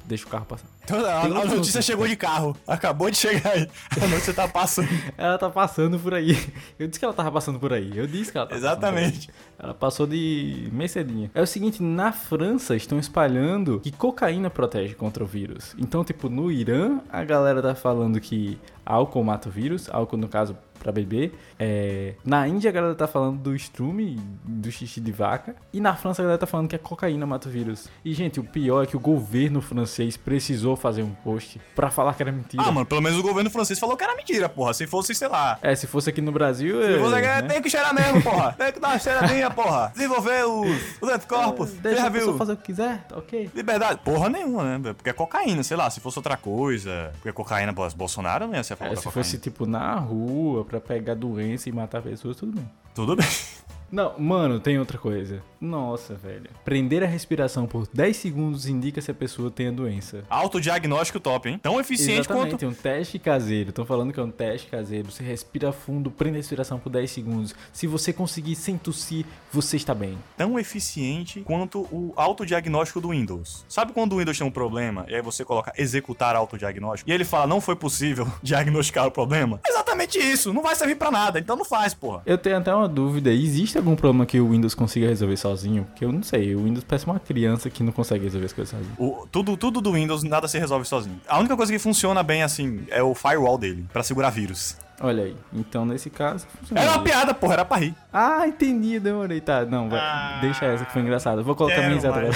Deixa 0.05 0.27
o 0.27 0.29
carro 0.29 0.45
passar. 0.45 0.80
Então, 0.91 1.07
a, 1.07 1.43
a 1.43 1.45
notícia 1.45 1.81
chegou 1.81 2.07
de 2.07 2.17
carro. 2.17 2.57
Acabou 2.67 3.11
de 3.11 3.17
chegar 3.17 3.53
aí. 3.53 3.69
A 4.01 4.07
notícia 4.07 4.35
tá 4.35 4.49
passando. 4.49 4.89
Ela 5.17 5.39
tá 5.39 5.49
passando 5.49 5.99
por 5.99 6.15
aí. 6.15 6.37
Eu 6.79 6.87
disse 6.87 6.99
que 6.99 7.05
ela 7.05 7.15
tava 7.15 7.31
passando 7.33 7.59
por 7.59 7.73
aí. 7.73 7.93
Eu 7.97 8.07
disse 8.07 8.33
que 8.33 8.39
ela 8.39 8.47
tava 8.47 8.59
Exatamente. 8.59 9.31
Ela 9.59 9.75
passou 9.75 10.07
de 10.07 10.69
Mercedinha. 10.73 11.31
É 11.35 11.43
o 11.43 11.47
seguinte, 11.47 11.83
na 11.83 12.13
França 12.13 12.75
estão 12.75 12.99
espalhando 12.99 13.81
que 13.81 13.93
cocaína 13.93 14.51
protege 14.51 14.95
contra 14.95 15.23
o 15.23 15.27
vírus. 15.27 15.75
Então, 15.79 16.05
tipo, 16.05 16.29
no 16.29 16.51
Irã, 16.51 17.01
a 17.11 17.23
galera 17.25 17.63
tá 17.63 17.75
falando 17.75 18.21
que 18.21 18.59
álcool 18.85 19.23
mata 19.23 19.49
o 19.49 19.53
vírus, 19.53 19.89
álcool 19.91 20.17
no 20.17 20.29
caso 20.29 20.57
pra 20.81 20.91
beber. 20.91 21.33
É... 21.59 22.15
Na 22.25 22.49
Índia 22.49 22.71
a 22.71 22.73
galera 22.73 22.95
tá 22.95 23.07
falando 23.07 23.39
do 23.39 23.55
estrume, 23.55 24.19
do 24.43 24.73
xixi 24.73 25.01
de 25.01 25.13
vaca. 25.13 25.55
E 25.73 25.81
na 25.81 25.95
França 25.95 26.23
a 26.23 26.25
galera 26.25 26.39
tá 26.39 26.47
falando 26.47 26.69
que 26.69 26.77
a 26.77 26.79
cocaína 26.79 27.27
mata 27.27 27.49
o 27.49 27.53
vírus. 27.53 27.89
E, 28.05 28.13
gente, 28.13 28.41
o 28.41 28.45
pior 28.45 28.83
é 28.83 28.87
que 28.87 28.97
o 28.97 29.01
governo 29.01 29.61
francês 29.61 30.17
precisou 30.17 30.75
fazer 30.81 31.03
um 31.03 31.11
post 31.15 31.61
pra 31.77 31.91
falar 31.91 32.15
que 32.15 32.23
era 32.23 32.33
mentira. 32.33 32.63
Ah, 32.65 32.73
mano, 32.73 32.87
pelo 32.87 33.01
menos 33.01 33.19
o 33.19 33.23
governo 33.23 33.51
francês 33.51 33.79
falou 33.79 33.97
que 33.97 34.03
era 34.03 34.17
mentira, 34.17 34.49
porra. 34.49 34.75
Se 34.75 34.87
fosse, 34.87 35.15
sei 35.15 35.29
lá. 35.29 35.59
É, 35.63 35.75
se 35.75 35.87
fosse 35.87 36.11
aqui 36.11 36.21
no 36.21 36.33
Brasil. 36.33 36.81
Se 36.83 36.95
é, 36.95 36.99
você 36.99 37.21
né? 37.21 37.43
tem 37.43 37.63
que 37.63 37.71
cheirar 37.71 37.95
mesmo, 37.95 38.23
porra. 38.23 38.53
Tem 38.59 38.73
que 38.73 38.81
dar 38.81 38.89
uma 38.89 38.99
cheiradinha, 38.99 39.51
porra. 39.51 39.93
Desenvolver 39.95 40.45
os, 40.47 41.01
os 41.01 41.09
anticorpos. 41.09 41.71
Você 41.71 41.77
Deixa 41.81 42.03
já 42.03 42.09
viu? 42.09 42.37
fazer 42.37 42.53
o 42.53 42.57
que 42.57 42.65
quiser, 42.65 43.05
tá 43.07 43.19
ok? 43.19 43.51
Liberdade. 43.55 44.01
Porra 44.05 44.29
nenhuma, 44.29 44.79
né? 44.79 44.95
Porque 44.95 45.11
é 45.11 45.13
cocaína, 45.13 45.63
sei 45.63 45.77
lá. 45.77 45.89
Se 45.91 46.01
fosse 46.01 46.19
outra 46.19 46.37
coisa. 46.37 47.11
Porque 47.15 47.33
cocaína, 47.33 47.73
Bolsonaro 47.73 48.47
não 48.47 48.55
ia 48.55 48.65
ser 48.65 48.75
a 48.75 48.77
favor 48.77 48.93
É, 48.93 48.97
se 48.97 49.05
cocaína. 49.05 49.25
fosse, 49.25 49.39
tipo, 49.39 49.67
na 49.67 49.95
rua 49.97 50.65
pra 50.65 50.81
pegar 50.81 51.15
doença 51.15 51.69
e 51.69 51.73
matar 51.73 52.03
pessoas, 52.03 52.37
tudo 52.37 52.53
bem. 52.53 52.71
Tudo 52.95 53.15
bem. 53.17 53.27
Não, 53.91 54.19
mano, 54.19 54.61
tem 54.61 54.79
outra 54.79 54.99
coisa. 54.99 55.43
Nossa, 55.61 56.15
velho. 56.15 56.49
Prender 56.65 57.03
a 57.03 57.07
respiração 57.07 57.67
por 57.67 57.87
10 57.93 58.17
segundos 58.17 58.67
indica 58.67 59.01
se 59.01 59.11
a 59.11 59.15
pessoa 59.15 59.51
tem 59.51 59.69
a 59.69 59.71
doença. 59.71 60.25
Autodiagnóstico 60.31 61.21
top, 61.21 61.49
hein? 61.51 61.59
Tão 61.63 61.79
eficiente 61.79 62.21
Exatamente, 62.21 62.51
quanto. 62.53 62.65
é 62.65 62.69
um 62.69 62.73
teste 62.73 63.19
caseiro. 63.19 63.69
Estão 63.71 63.85
falando 63.85 64.13
que 64.13 64.21
é 64.21 64.23
um 64.23 64.31
teste 64.31 64.69
caseiro. 64.69 65.11
Você 65.11 65.23
respira 65.23 65.71
fundo, 65.73 66.11
prende 66.11 66.37
a 66.37 66.39
respiração 66.39 66.79
por 66.79 66.89
10 66.91 67.11
segundos. 67.11 67.55
Se 67.73 67.87
você 67.87 68.13
conseguir 68.13 68.55
sem 68.55 68.79
tossir, 68.79 69.27
você 69.53 69.77
está 69.77 69.95
bem. 69.95 70.17
Tão 70.37 70.59
eficiente 70.59 71.41
quanto 71.43 71.81
o 71.93 72.13
autodiagnóstico 72.17 73.01
do 73.01 73.11
Windows. 73.11 73.65
Sabe 73.69 73.93
quando 73.93 74.15
o 74.15 74.19
Windows 74.19 74.39
tem 74.39 74.47
um 74.47 74.51
problema 74.51 75.05
e 75.09 75.15
aí 75.15 75.23
você 75.23 75.45
coloca 75.45 75.73
executar 75.77 76.35
autodiagnóstico 76.37 77.11
e 77.11 77.13
ele 77.13 77.25
fala 77.25 77.47
não 77.47 77.61
foi 77.61 77.77
possível 77.77 78.27
diagnosticar 78.43 79.07
o 79.07 79.11
problema? 79.11 79.61
Exatamente 79.69 80.19
isso. 80.19 80.53
Não 80.55 80.63
vai 80.63 80.75
servir 80.75 80.95
pra 80.97 81.11
nada. 81.11 81.39
Então 81.39 81.57
não 81.57 81.65
faz, 81.65 81.93
porra. 81.93 82.23
Eu 82.25 82.39
tenho 82.39 82.57
até 82.57 82.75
uma 82.75 82.89
dúvida. 82.89 83.31
Existe 83.31 83.80
algum 83.81 83.97
problema 83.97 84.25
que 84.27 84.39
o 84.41 84.49
Windows 84.51 84.75
consiga 84.75 85.09
resolver 85.09 85.37
sozinho? 85.37 85.87
Que 85.97 86.05
eu 86.05 86.13
não 86.13 86.23
sei. 86.23 86.55
O 86.55 86.63
Windows 86.65 86.85
parece 86.85 87.07
uma 87.07 87.19
criança 87.19 87.69
que 87.69 87.83
não 87.83 87.93
consegue 87.93 88.25
resolver 88.25 88.47
as 88.47 88.53
coisas 88.53 88.71
sozinho. 88.71 88.95
O- 88.99 89.27
tudo, 89.31 89.57
tudo 89.57 89.81
do 89.81 89.93
Windows, 89.93 90.23
nada 90.23 90.47
se 90.49 90.59
resolve 90.59 90.85
sozinho. 90.87 91.21
A 91.29 91.39
única 91.39 91.57
coisa 91.57 91.73
que 91.73 91.79
funciona 91.79 92.23
bem 92.23 92.43
assim 92.43 92.85
é 92.91 93.03
o 93.03 93.15
firewall 93.15 93.59
dele, 93.59 93.85
pra 93.93 94.03
segurar 94.03 94.31
vírus. 94.31 94.77
Olha 95.03 95.25
aí. 95.25 95.37
Então, 95.53 95.87
nesse 95.87 96.11
caso. 96.11 96.47
Era 96.75 96.93
uma 96.93 97.03
piada, 97.03 97.33
porra, 97.33 97.55
era 97.55 97.65
pra 97.65 97.79
rir. 97.79 97.95
Ah, 98.13 98.47
entendi, 98.47 99.01
demorei. 99.01 99.41
Tá, 99.41 99.65
não, 99.65 99.89
vai. 99.89 100.41
deixa 100.43 100.67
essa 100.67 100.85
que 100.85 100.93
foi 100.93 101.01
engraçada. 101.01 101.43
Vou 101.43 101.55
colocar 101.57 101.79
minha 101.79 101.95
risada. 101.95 102.29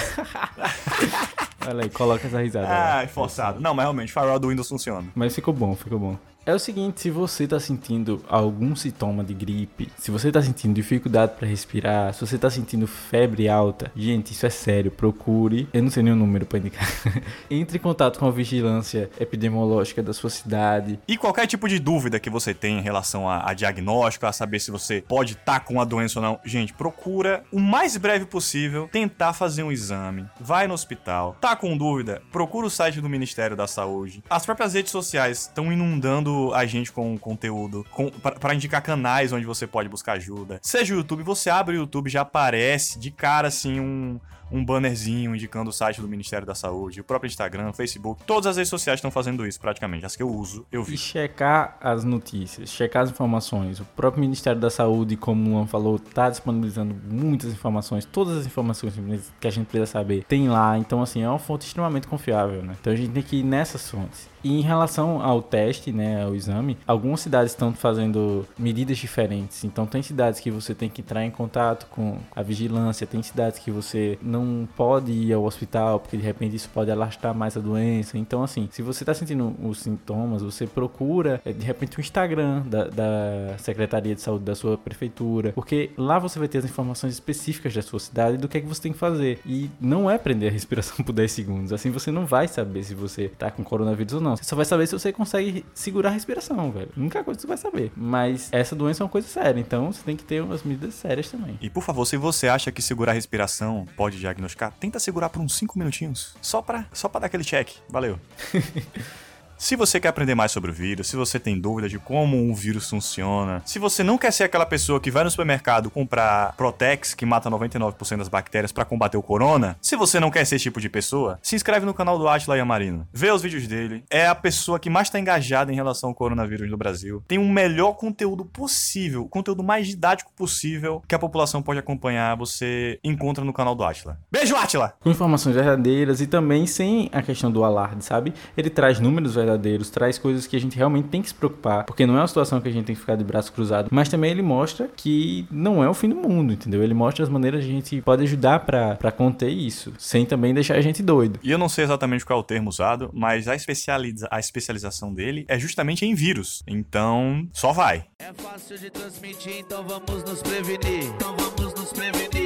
Olha 1.67 1.85
aí, 1.85 1.91
coloca 1.91 2.27
essa 2.27 2.41
risada. 2.43 2.67
lá. 2.69 2.95
Ai, 3.01 3.07
forçado. 3.07 3.61
Não, 3.61 3.75
mas 3.75 3.85
realmente, 3.85 4.11
o 4.11 4.13
firewall 4.15 4.39
do 4.39 4.49
Windows 4.49 4.69
funciona. 4.69 5.07
Mas 5.15 5.35
ficou 5.35 5.53
bom, 5.53 5.75
ficou 5.75 5.99
bom. 5.99 6.17
É 6.47 6.53
o 6.55 6.59
seguinte, 6.59 7.01
se 7.01 7.11
você 7.11 7.49
tá 7.49 7.59
sentindo 7.59 8.23
algum 8.29 8.77
sintoma 8.77 9.25
de 9.25 9.33
gripe, 9.33 9.91
se 9.97 10.11
você 10.11 10.31
tá 10.31 10.43
sentindo 10.43 10.75
dificuldade 10.75 11.33
pra 11.39 11.49
respirar, 11.49 12.13
se 12.13 12.21
você 12.21 12.37
tá 12.37 12.51
sentindo 12.51 12.87
febre 12.87 13.49
alta, 13.49 13.91
gente, 13.97 14.33
isso 14.33 14.45
é 14.45 14.51
sério, 14.51 14.91
procure, 14.91 15.67
eu 15.73 15.83
não 15.83 15.91
sei 15.91 16.03
nenhum 16.03 16.17
número 16.17 16.45
pra 16.45 16.59
indicar. 16.59 16.87
Entre 17.51 17.79
em 17.79 17.81
contato 17.81 18.19
com 18.19 18.27
a 18.27 18.31
vigilância 18.31 19.09
epidemiológica 19.19 20.03
da 20.03 20.13
sua 20.13 20.29
cidade. 20.29 20.99
E 21.09 21.17
qualquer 21.17 21.47
tipo 21.47 21.67
de 21.67 21.79
dúvida 21.79 22.21
que 22.21 22.29
você 22.29 22.53
tem 22.53 22.79
em 22.79 22.83
relação 22.83 23.27
a, 23.27 23.49
a 23.49 23.55
diagnóstico, 23.55 24.27
a 24.27 24.33
saber 24.33 24.61
se 24.61 24.71
você 24.71 25.01
pode 25.01 25.33
estar 25.33 25.61
com 25.61 25.81
a 25.81 25.85
doença 25.85 26.19
ou 26.19 26.23
não, 26.23 26.39
gente, 26.45 26.75
procura 26.75 27.43
o 27.51 27.59
mais 27.59 27.97
breve 27.97 28.27
possível 28.27 28.87
tentar 28.93 29.33
fazer 29.33 29.63
um 29.63 29.73
exame. 29.73 30.27
Vai 30.39 30.67
no 30.67 30.75
hospital. 30.75 31.39
Tá 31.41 31.57
com 31.57 31.75
dúvida? 31.75 32.21
Procura 32.31 32.67
o 32.67 32.71
site 32.71 33.01
do 33.01 33.09
Ministério 33.09 33.57
da 33.57 33.67
Saúde. 33.67 34.23
As 34.29 34.45
próprias 34.45 34.75
redes 34.75 34.93
sociais 34.93 35.41
estão 35.41 35.73
inundando 35.73 36.34
a 36.55 36.67
gente 36.67 36.93
com 36.93 37.17
conteúdo, 37.19 37.85
com, 37.91 38.11
para 38.11 38.55
indicar 38.55 38.83
canais 38.83 39.33
onde 39.33 39.47
você 39.47 39.67
pode 39.67 39.89
buscar 39.89 40.13
ajuda. 40.15 40.59
Seja 40.63 40.95
o 40.95 40.99
YouTube, 40.99 41.23
você 41.23 41.51
abre 41.51 41.77
o 41.77 41.81
YouTube, 41.81 42.11
já 42.11 42.23
aparece 42.23 42.99
de 42.99 43.11
cara 43.11 43.49
assim 43.49 43.81
um. 43.81 44.19
Um 44.55 44.65
bannerzinho 44.65 45.35
indicando 45.35 45.71
o 45.71 45.73
site 45.73 46.01
do 46.01 46.07
Ministério 46.09 46.47
da 46.47 46.55
Saúde, 46.55 47.01
o 47.01 47.05
próprio 47.05 47.27
Instagram, 47.29 47.73
Facebook. 47.73 48.23
Todas 48.25 48.47
as 48.47 48.57
redes 48.57 48.71
sociais 48.71 48.99
estão 48.99 49.11
fazendo 49.11 49.45
isso 49.47 49.61
praticamente. 49.61 50.07
As 50.07 50.15
que 50.15 50.23
eu 50.23 50.31
uso, 50.31 50.65
eu 50.71 50.83
E 50.83 50.85
vi. 50.85 50.97
checar 50.97 51.77
as 51.81 52.05
notícias, 52.05 52.71
checar 52.71 53.03
as 53.03 53.11
informações. 53.11 53.81
O 53.81 53.85
próprio 53.85 54.21
Ministério 54.21 54.61
da 54.61 54.71
Saúde, 54.71 55.17
como 55.17 55.51
o 55.51 55.53
Luan 55.55 55.67
falou, 55.67 55.99
tá 55.99 56.31
disponibilizando 56.31 56.95
muitas 57.11 57.53
informações. 57.53 58.05
Todas 58.05 58.39
as 58.39 58.47
informações 58.47 58.95
que 59.41 59.49
a 59.49 59.51
gente 59.51 59.67
precisa 59.67 59.91
saber 59.91 60.25
tem 60.25 60.49
lá. 60.49 60.79
Então, 60.79 61.03
assim, 61.03 61.23
é 61.23 61.29
uma 61.29 61.39
fonte 61.39 61.67
extremamente 61.67 62.07
confiável, 62.07 62.63
né? 62.63 62.77
Então 62.81 62.93
a 62.93 62.97
gente 62.97 63.11
tem 63.11 63.23
que 63.23 63.37
ir 63.37 63.43
nessas 63.43 63.91
fontes. 63.91 64.33
E 64.45 64.59
em 64.59 64.61
relação 64.61 65.23
ao 65.23 65.41
teste, 65.41 65.91
né, 65.91 66.23
ao 66.23 66.35
exame, 66.35 66.77
algumas 66.87 67.21
cidades 67.21 67.53
estão 67.53 67.73
fazendo 67.73 68.47
medidas 68.59 68.99
diferentes. 68.99 69.65
Então 69.65 69.87
tem 69.87 70.03
cidades 70.03 70.39
que 70.39 70.51
você 70.51 70.75
tem 70.75 70.91
que 70.91 71.01
entrar 71.01 71.25
em 71.25 71.31
contato 71.31 71.87
com 71.87 72.19
a 72.37 72.43
vigilância, 72.43 73.07
tem 73.07 73.23
cidades 73.23 73.59
que 73.59 73.71
você 73.71 74.19
não 74.21 74.44
pode 74.77 75.13
ir 75.13 75.33
ao 75.33 75.45
hospital 75.45 76.01
porque 76.01 76.17
de 76.17 76.23
repente 76.23 76.57
isso 76.57 76.69
pode 76.73 76.91
alastrar 76.91 77.35
mais 77.35 77.57
a 77.57 77.61
doença. 77.61 78.19
Então 78.19 78.43
assim, 78.43 78.69
se 78.71 78.83
você 78.83 79.03
está 79.03 79.15
sentindo 79.15 79.55
os 79.63 79.79
sintomas, 79.79 80.43
você 80.43 80.67
procura 80.67 81.41
eh, 81.45 81.53
de 81.53 81.65
repente 81.65 81.99
o 81.99 82.01
Instagram 82.01 82.63
da, 82.63 82.85
da 82.85 83.59
Secretaria 83.59 84.15
de 84.15 84.21
Saúde 84.21 84.45
da 84.45 84.55
sua 84.55 84.77
prefeitura, 84.77 85.53
porque 85.53 85.91
lá 85.97 86.19
você 86.19 86.39
vai 86.39 86.49
ter 86.49 86.59
as 86.59 86.65
informações 86.65 87.13
específicas 87.13 87.75
da 87.75 87.83
sua 87.83 88.01
cidade 88.01 88.37
do 88.37 88.49
que 88.49 88.59
é 88.59 88.61
que 88.61 88.67
você 88.67 88.83
tem 88.83 88.93
que 88.93 88.99
fazer. 88.99 89.39
E 89.47 89.71
não 89.81 90.11
é 90.11 90.19
prender 90.19 90.51
a 90.51 90.53
respiração 90.53 90.97
por 91.05 91.13
10 91.13 91.31
segundos. 91.33 91.73
Assim 91.73 91.91
você 91.91 92.11
não 92.11 92.27
vai 92.27 92.49
saber 92.49 92.83
se 92.83 92.95
você 92.95 93.29
tá 93.29 93.51
com 93.51 93.65
coronavírus 93.65 94.15
ou 94.15 94.21
não. 94.21 94.37
Você 94.37 94.45
só 94.45 94.57
vai 94.57 94.65
saber 94.65 94.87
se 94.87 94.93
você 94.93 95.13
consegue 95.13 95.65
segurar 95.75 96.11
a 96.11 96.13
respiração, 96.13 96.71
velho. 96.71 96.89
A 96.97 97.01
única 97.01 97.23
coisa 97.25 97.41
você 97.41 97.47
vai 97.47 97.57
saber. 97.57 97.93
Mas 97.97 98.49
essa 98.53 98.75
doença 98.75 99.03
é 99.03 99.05
uma 99.05 99.11
coisa 99.11 99.27
séria, 99.27 99.61
então 99.61 99.93
você 99.93 100.03
tem 100.03 100.17
que 100.17 100.25
ter 100.25 100.43
umas 100.43 100.63
medidas 100.63 100.95
sérias 100.95 101.31
também. 101.31 101.59
E 101.61 101.71
por 101.71 101.83
favor, 101.83 102.05
se 102.05 102.17
você 102.17 102.49
acha 102.49 102.71
que 102.71 102.83
segurar 102.83 103.13
a 103.13 103.15
respiração 103.15 103.87
pode 103.97 104.19
diagnosticar, 104.25 104.73
tenta 104.81 104.99
segurar 104.99 105.29
por 105.29 105.41
uns 105.41 105.55
5 105.57 105.79
minutinhos. 105.79 106.37
Só 106.41 106.63
pra, 106.63 106.87
só 106.93 107.09
pra 107.09 107.21
dar 107.21 107.27
aquele 107.27 107.45
check. 107.45 107.69
Valeu. 107.89 108.19
Se 109.57 109.77
você 109.77 110.01
quer 110.01 110.09
aprender 110.09 110.35
mais 110.35 110.53
sobre 110.53 110.71
o 110.71 110.75
vírus, 110.75 111.09
se 111.09 111.17
você 111.17 111.39
tem 111.39 111.59
dúvida 111.59 111.89
de 111.89 111.99
como 111.99 112.37
um 112.37 112.55
vírus 112.55 112.89
funciona, 112.89 113.63
se 113.65 113.79
você 113.79 114.03
não 114.03 114.19
quer 114.19 114.33
ser 114.33 114.45
aquela 114.45 114.67
pessoa 114.67 115.01
que 115.01 115.11
vai 115.11 115.25
no 115.25 115.31
supermercado 115.31 115.91
comprar 115.91 116.55
Protex, 116.57 117.15
que 117.15 117.25
mata 117.25 117.51
99% 117.51 118.19
das 118.19 118.29
bactérias 118.29 118.73
pra 118.73 118.85
combater 118.85 119.17
o 119.17 119.23
corona, 119.23 119.77
se 119.81 119.97
você 119.97 120.19
não 120.19 120.31
quer 120.31 120.45
ser 120.45 120.57
esse 120.57 120.65
tipo 120.65 120.81
de 120.81 120.89
pessoa, 120.89 121.39
se 121.43 121.57
inscreve 121.57 121.87
no 121.87 121.95
canal 121.95 122.19
do 122.19 122.29
Atila 122.29 122.57
Yamarino. 122.57 123.07
Vê 123.13 123.31
os 123.31 123.43
vídeos 123.43 123.67
dele. 123.67 124.05
É 124.11 124.27
a 124.27 124.35
pessoa 124.35 124.79
que 124.79 124.91
mais 124.91 125.09
tá 125.09 125.19
engajada 125.19 125.73
em 125.73 125.77
relação 125.77 126.11
ao 126.11 126.15
coronavírus 126.15 126.71
no 126.71 126.77
Brasil. 126.77 127.23
Tem 127.27 127.39
o 127.39 127.49
melhor 127.49 127.95
conteúdo 127.95 128.45
possível, 128.45 129.23
o 129.23 129.29
conteúdo 129.29 129.63
mais 129.63 129.87
didático 129.87 130.33
possível 130.37 131.03
que 131.07 131.15
a 131.15 131.19
população 131.19 131.63
pode 131.63 131.79
acompanhar, 131.79 132.37
você 132.37 132.99
encontra 133.03 133.45
no 133.45 133.53
canal 133.53 133.75
do 133.75 133.85
Atila. 133.85 134.19
Beijo, 134.31 134.57
Atila! 134.57 134.95
Com 135.01 135.11
informações 135.11 135.55
verdadeiras 135.55 136.21
e 136.21 136.27
também 136.27 136.67
sem 136.67 137.09
a 137.13 137.23
questão 137.23 137.51
do 137.51 137.65
alarde, 137.65 138.05
sabe? 138.05 138.35
Ele 138.57 138.69
traz 138.69 138.99
números 138.99 139.35
verdadeiros, 139.35 139.44
traz 139.93 140.19
coisas 140.19 140.47
que 140.47 140.57
a 140.57 140.61
gente 140.61 140.77
realmente 140.77 141.09
tem 141.09 141.23
que 141.23 141.29
se 141.29 141.35
preocupar, 141.35 141.85
porque 141.85 142.07
não 142.07 142.17
é 142.17 142.21
uma 142.21 142.29
situação 142.29 142.61
que 142.61 142.69
a 142.69 142.73
gente 142.73 142.85
tem 142.85 142.95
que 142.95 143.01
ficar 143.01 143.17
de 143.17 143.25
braço 143.25 143.53
cruzado, 143.53 143.89
mas 143.91 144.09
também 144.09 144.31
ele 144.31 144.43
mostra 144.43 144.89
que 144.97 145.47
não 145.51 145.83
é 145.83 145.89
o 145.89 145.95
fim 145.95 146.09
do 146.09 146.17
mundo, 146.17 146.53
entendeu? 146.53 146.83
Ele 146.83 146.95
mostra 146.95 147.23
as 147.23 147.29
maneiras 147.29 147.65
que 147.65 147.71
a 147.71 147.75
gente 147.75 148.01
pode 148.03 148.23
ajudar 148.23 148.61
pra 148.61 148.97
pra 148.97 149.13
conter 149.13 149.51
isso, 149.51 149.93
sem 149.99 150.25
também 150.25 150.55
deixar 150.55 150.77
a 150.77 150.81
gente 150.81 151.03
doido. 151.03 151.39
E 151.43 151.51
eu 151.51 151.59
não 151.59 151.69
sei 151.69 151.85
exatamente 151.85 152.25
qual 152.25 152.39
é 152.39 152.43
o 152.43 152.45
termo 152.45 152.69
usado, 152.69 153.11
mas 153.13 153.49
a, 153.49 153.55
especializa 153.55 154.29
a 154.31 154.39
especialização 154.39 155.13
dele 155.13 155.45
é 155.49 155.59
justamente 155.59 156.05
em 156.05 156.15
vírus. 156.15 156.63
Então, 156.67 157.47
só 157.53 157.73
vai. 157.73 158.07
É 158.19 158.33
fácil 158.33 158.79
de 158.79 158.91
transmitir, 158.91 159.59
então 159.59 159.85
vamos 159.85 160.25
nos 160.25 160.43
prevenir. 160.43 161.05
Então 161.05 161.37
vamos 161.37 161.75
nos 161.75 161.93
prevenir. 161.93 162.44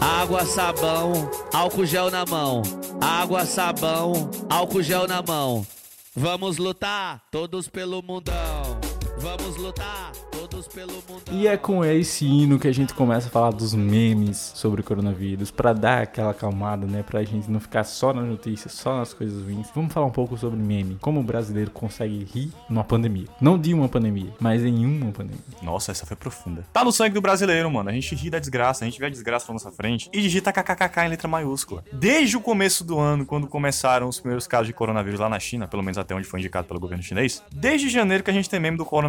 Água, 0.00 0.44
sabão, 0.44 1.12
álcool 1.52 1.84
gel 1.84 2.10
na 2.10 2.24
mão. 2.24 2.62
Água, 3.00 3.44
sabão, 3.44 4.30
álcool 4.48 4.82
gel 4.82 5.08
na 5.08 5.20
mão. 5.20 5.66
Vamos 6.14 6.56
lutar, 6.56 7.20
todos 7.30 7.68
pelo 7.68 8.02
mundão. 8.02 8.78
Vamos 9.20 9.56
lutar, 9.56 10.12
todos 10.30 10.68
pelo 10.68 10.92
mundão. 10.92 11.34
E 11.34 11.48
é 11.48 11.56
com 11.56 11.84
esse 11.84 12.24
hino 12.24 12.56
que 12.56 12.68
a 12.68 12.72
gente 12.72 12.94
começa 12.94 13.26
a 13.26 13.30
falar 13.30 13.50
dos 13.50 13.74
memes 13.74 14.52
sobre 14.54 14.80
o 14.80 14.84
coronavírus, 14.84 15.50
pra 15.50 15.72
dar 15.72 16.02
aquela 16.02 16.30
acalmada, 16.30 16.86
né? 16.86 17.02
Pra 17.02 17.24
gente 17.24 17.50
não 17.50 17.58
ficar 17.58 17.82
só 17.82 18.12
nas 18.12 18.24
notícias, 18.24 18.74
só 18.74 18.96
nas 18.96 19.12
coisas 19.12 19.42
ruins. 19.42 19.66
Vamos 19.74 19.92
falar 19.92 20.06
um 20.06 20.12
pouco 20.12 20.38
sobre 20.38 20.60
meme. 20.60 20.98
Como 21.00 21.18
o 21.18 21.22
brasileiro 21.24 21.72
consegue 21.72 22.28
rir 22.32 22.52
numa 22.70 22.84
pandemia. 22.84 23.26
Não 23.40 23.58
de 23.58 23.74
uma 23.74 23.88
pandemia, 23.88 24.32
mas 24.38 24.64
em 24.64 24.86
uma 24.86 25.10
pandemia. 25.10 25.42
Nossa, 25.62 25.90
essa 25.90 26.06
foi 26.06 26.16
profunda. 26.16 26.64
Tá 26.72 26.84
no 26.84 26.92
sangue 26.92 27.14
do 27.14 27.20
brasileiro, 27.20 27.68
mano. 27.68 27.90
A 27.90 27.92
gente 27.92 28.14
ri 28.14 28.30
da 28.30 28.38
desgraça, 28.38 28.84
a 28.84 28.88
gente 28.88 29.00
vê 29.00 29.06
a 29.06 29.10
desgraça 29.10 29.46
na 29.48 29.54
nossa 29.54 29.72
frente 29.72 30.08
e 30.12 30.20
digita 30.20 30.52
kkkk 30.52 31.00
em 31.00 31.08
letra 31.08 31.26
maiúscula. 31.26 31.82
Desde 31.92 32.36
o 32.36 32.40
começo 32.40 32.84
do 32.84 33.00
ano, 33.00 33.26
quando 33.26 33.48
começaram 33.48 34.08
os 34.08 34.20
primeiros 34.20 34.46
casos 34.46 34.68
de 34.68 34.72
coronavírus 34.72 35.18
lá 35.18 35.28
na 35.28 35.40
China, 35.40 35.66
pelo 35.66 35.82
menos 35.82 35.98
até 35.98 36.14
onde 36.14 36.24
foi 36.24 36.38
indicado 36.38 36.68
pelo 36.68 36.78
governo 36.78 37.02
chinês, 37.02 37.42
desde 37.52 37.88
janeiro 37.88 38.22
que 38.22 38.30
a 38.30 38.34
gente 38.34 38.48
tem 38.48 38.60
meme 38.60 38.76
do 38.76 38.84
coronavírus. 38.84 39.07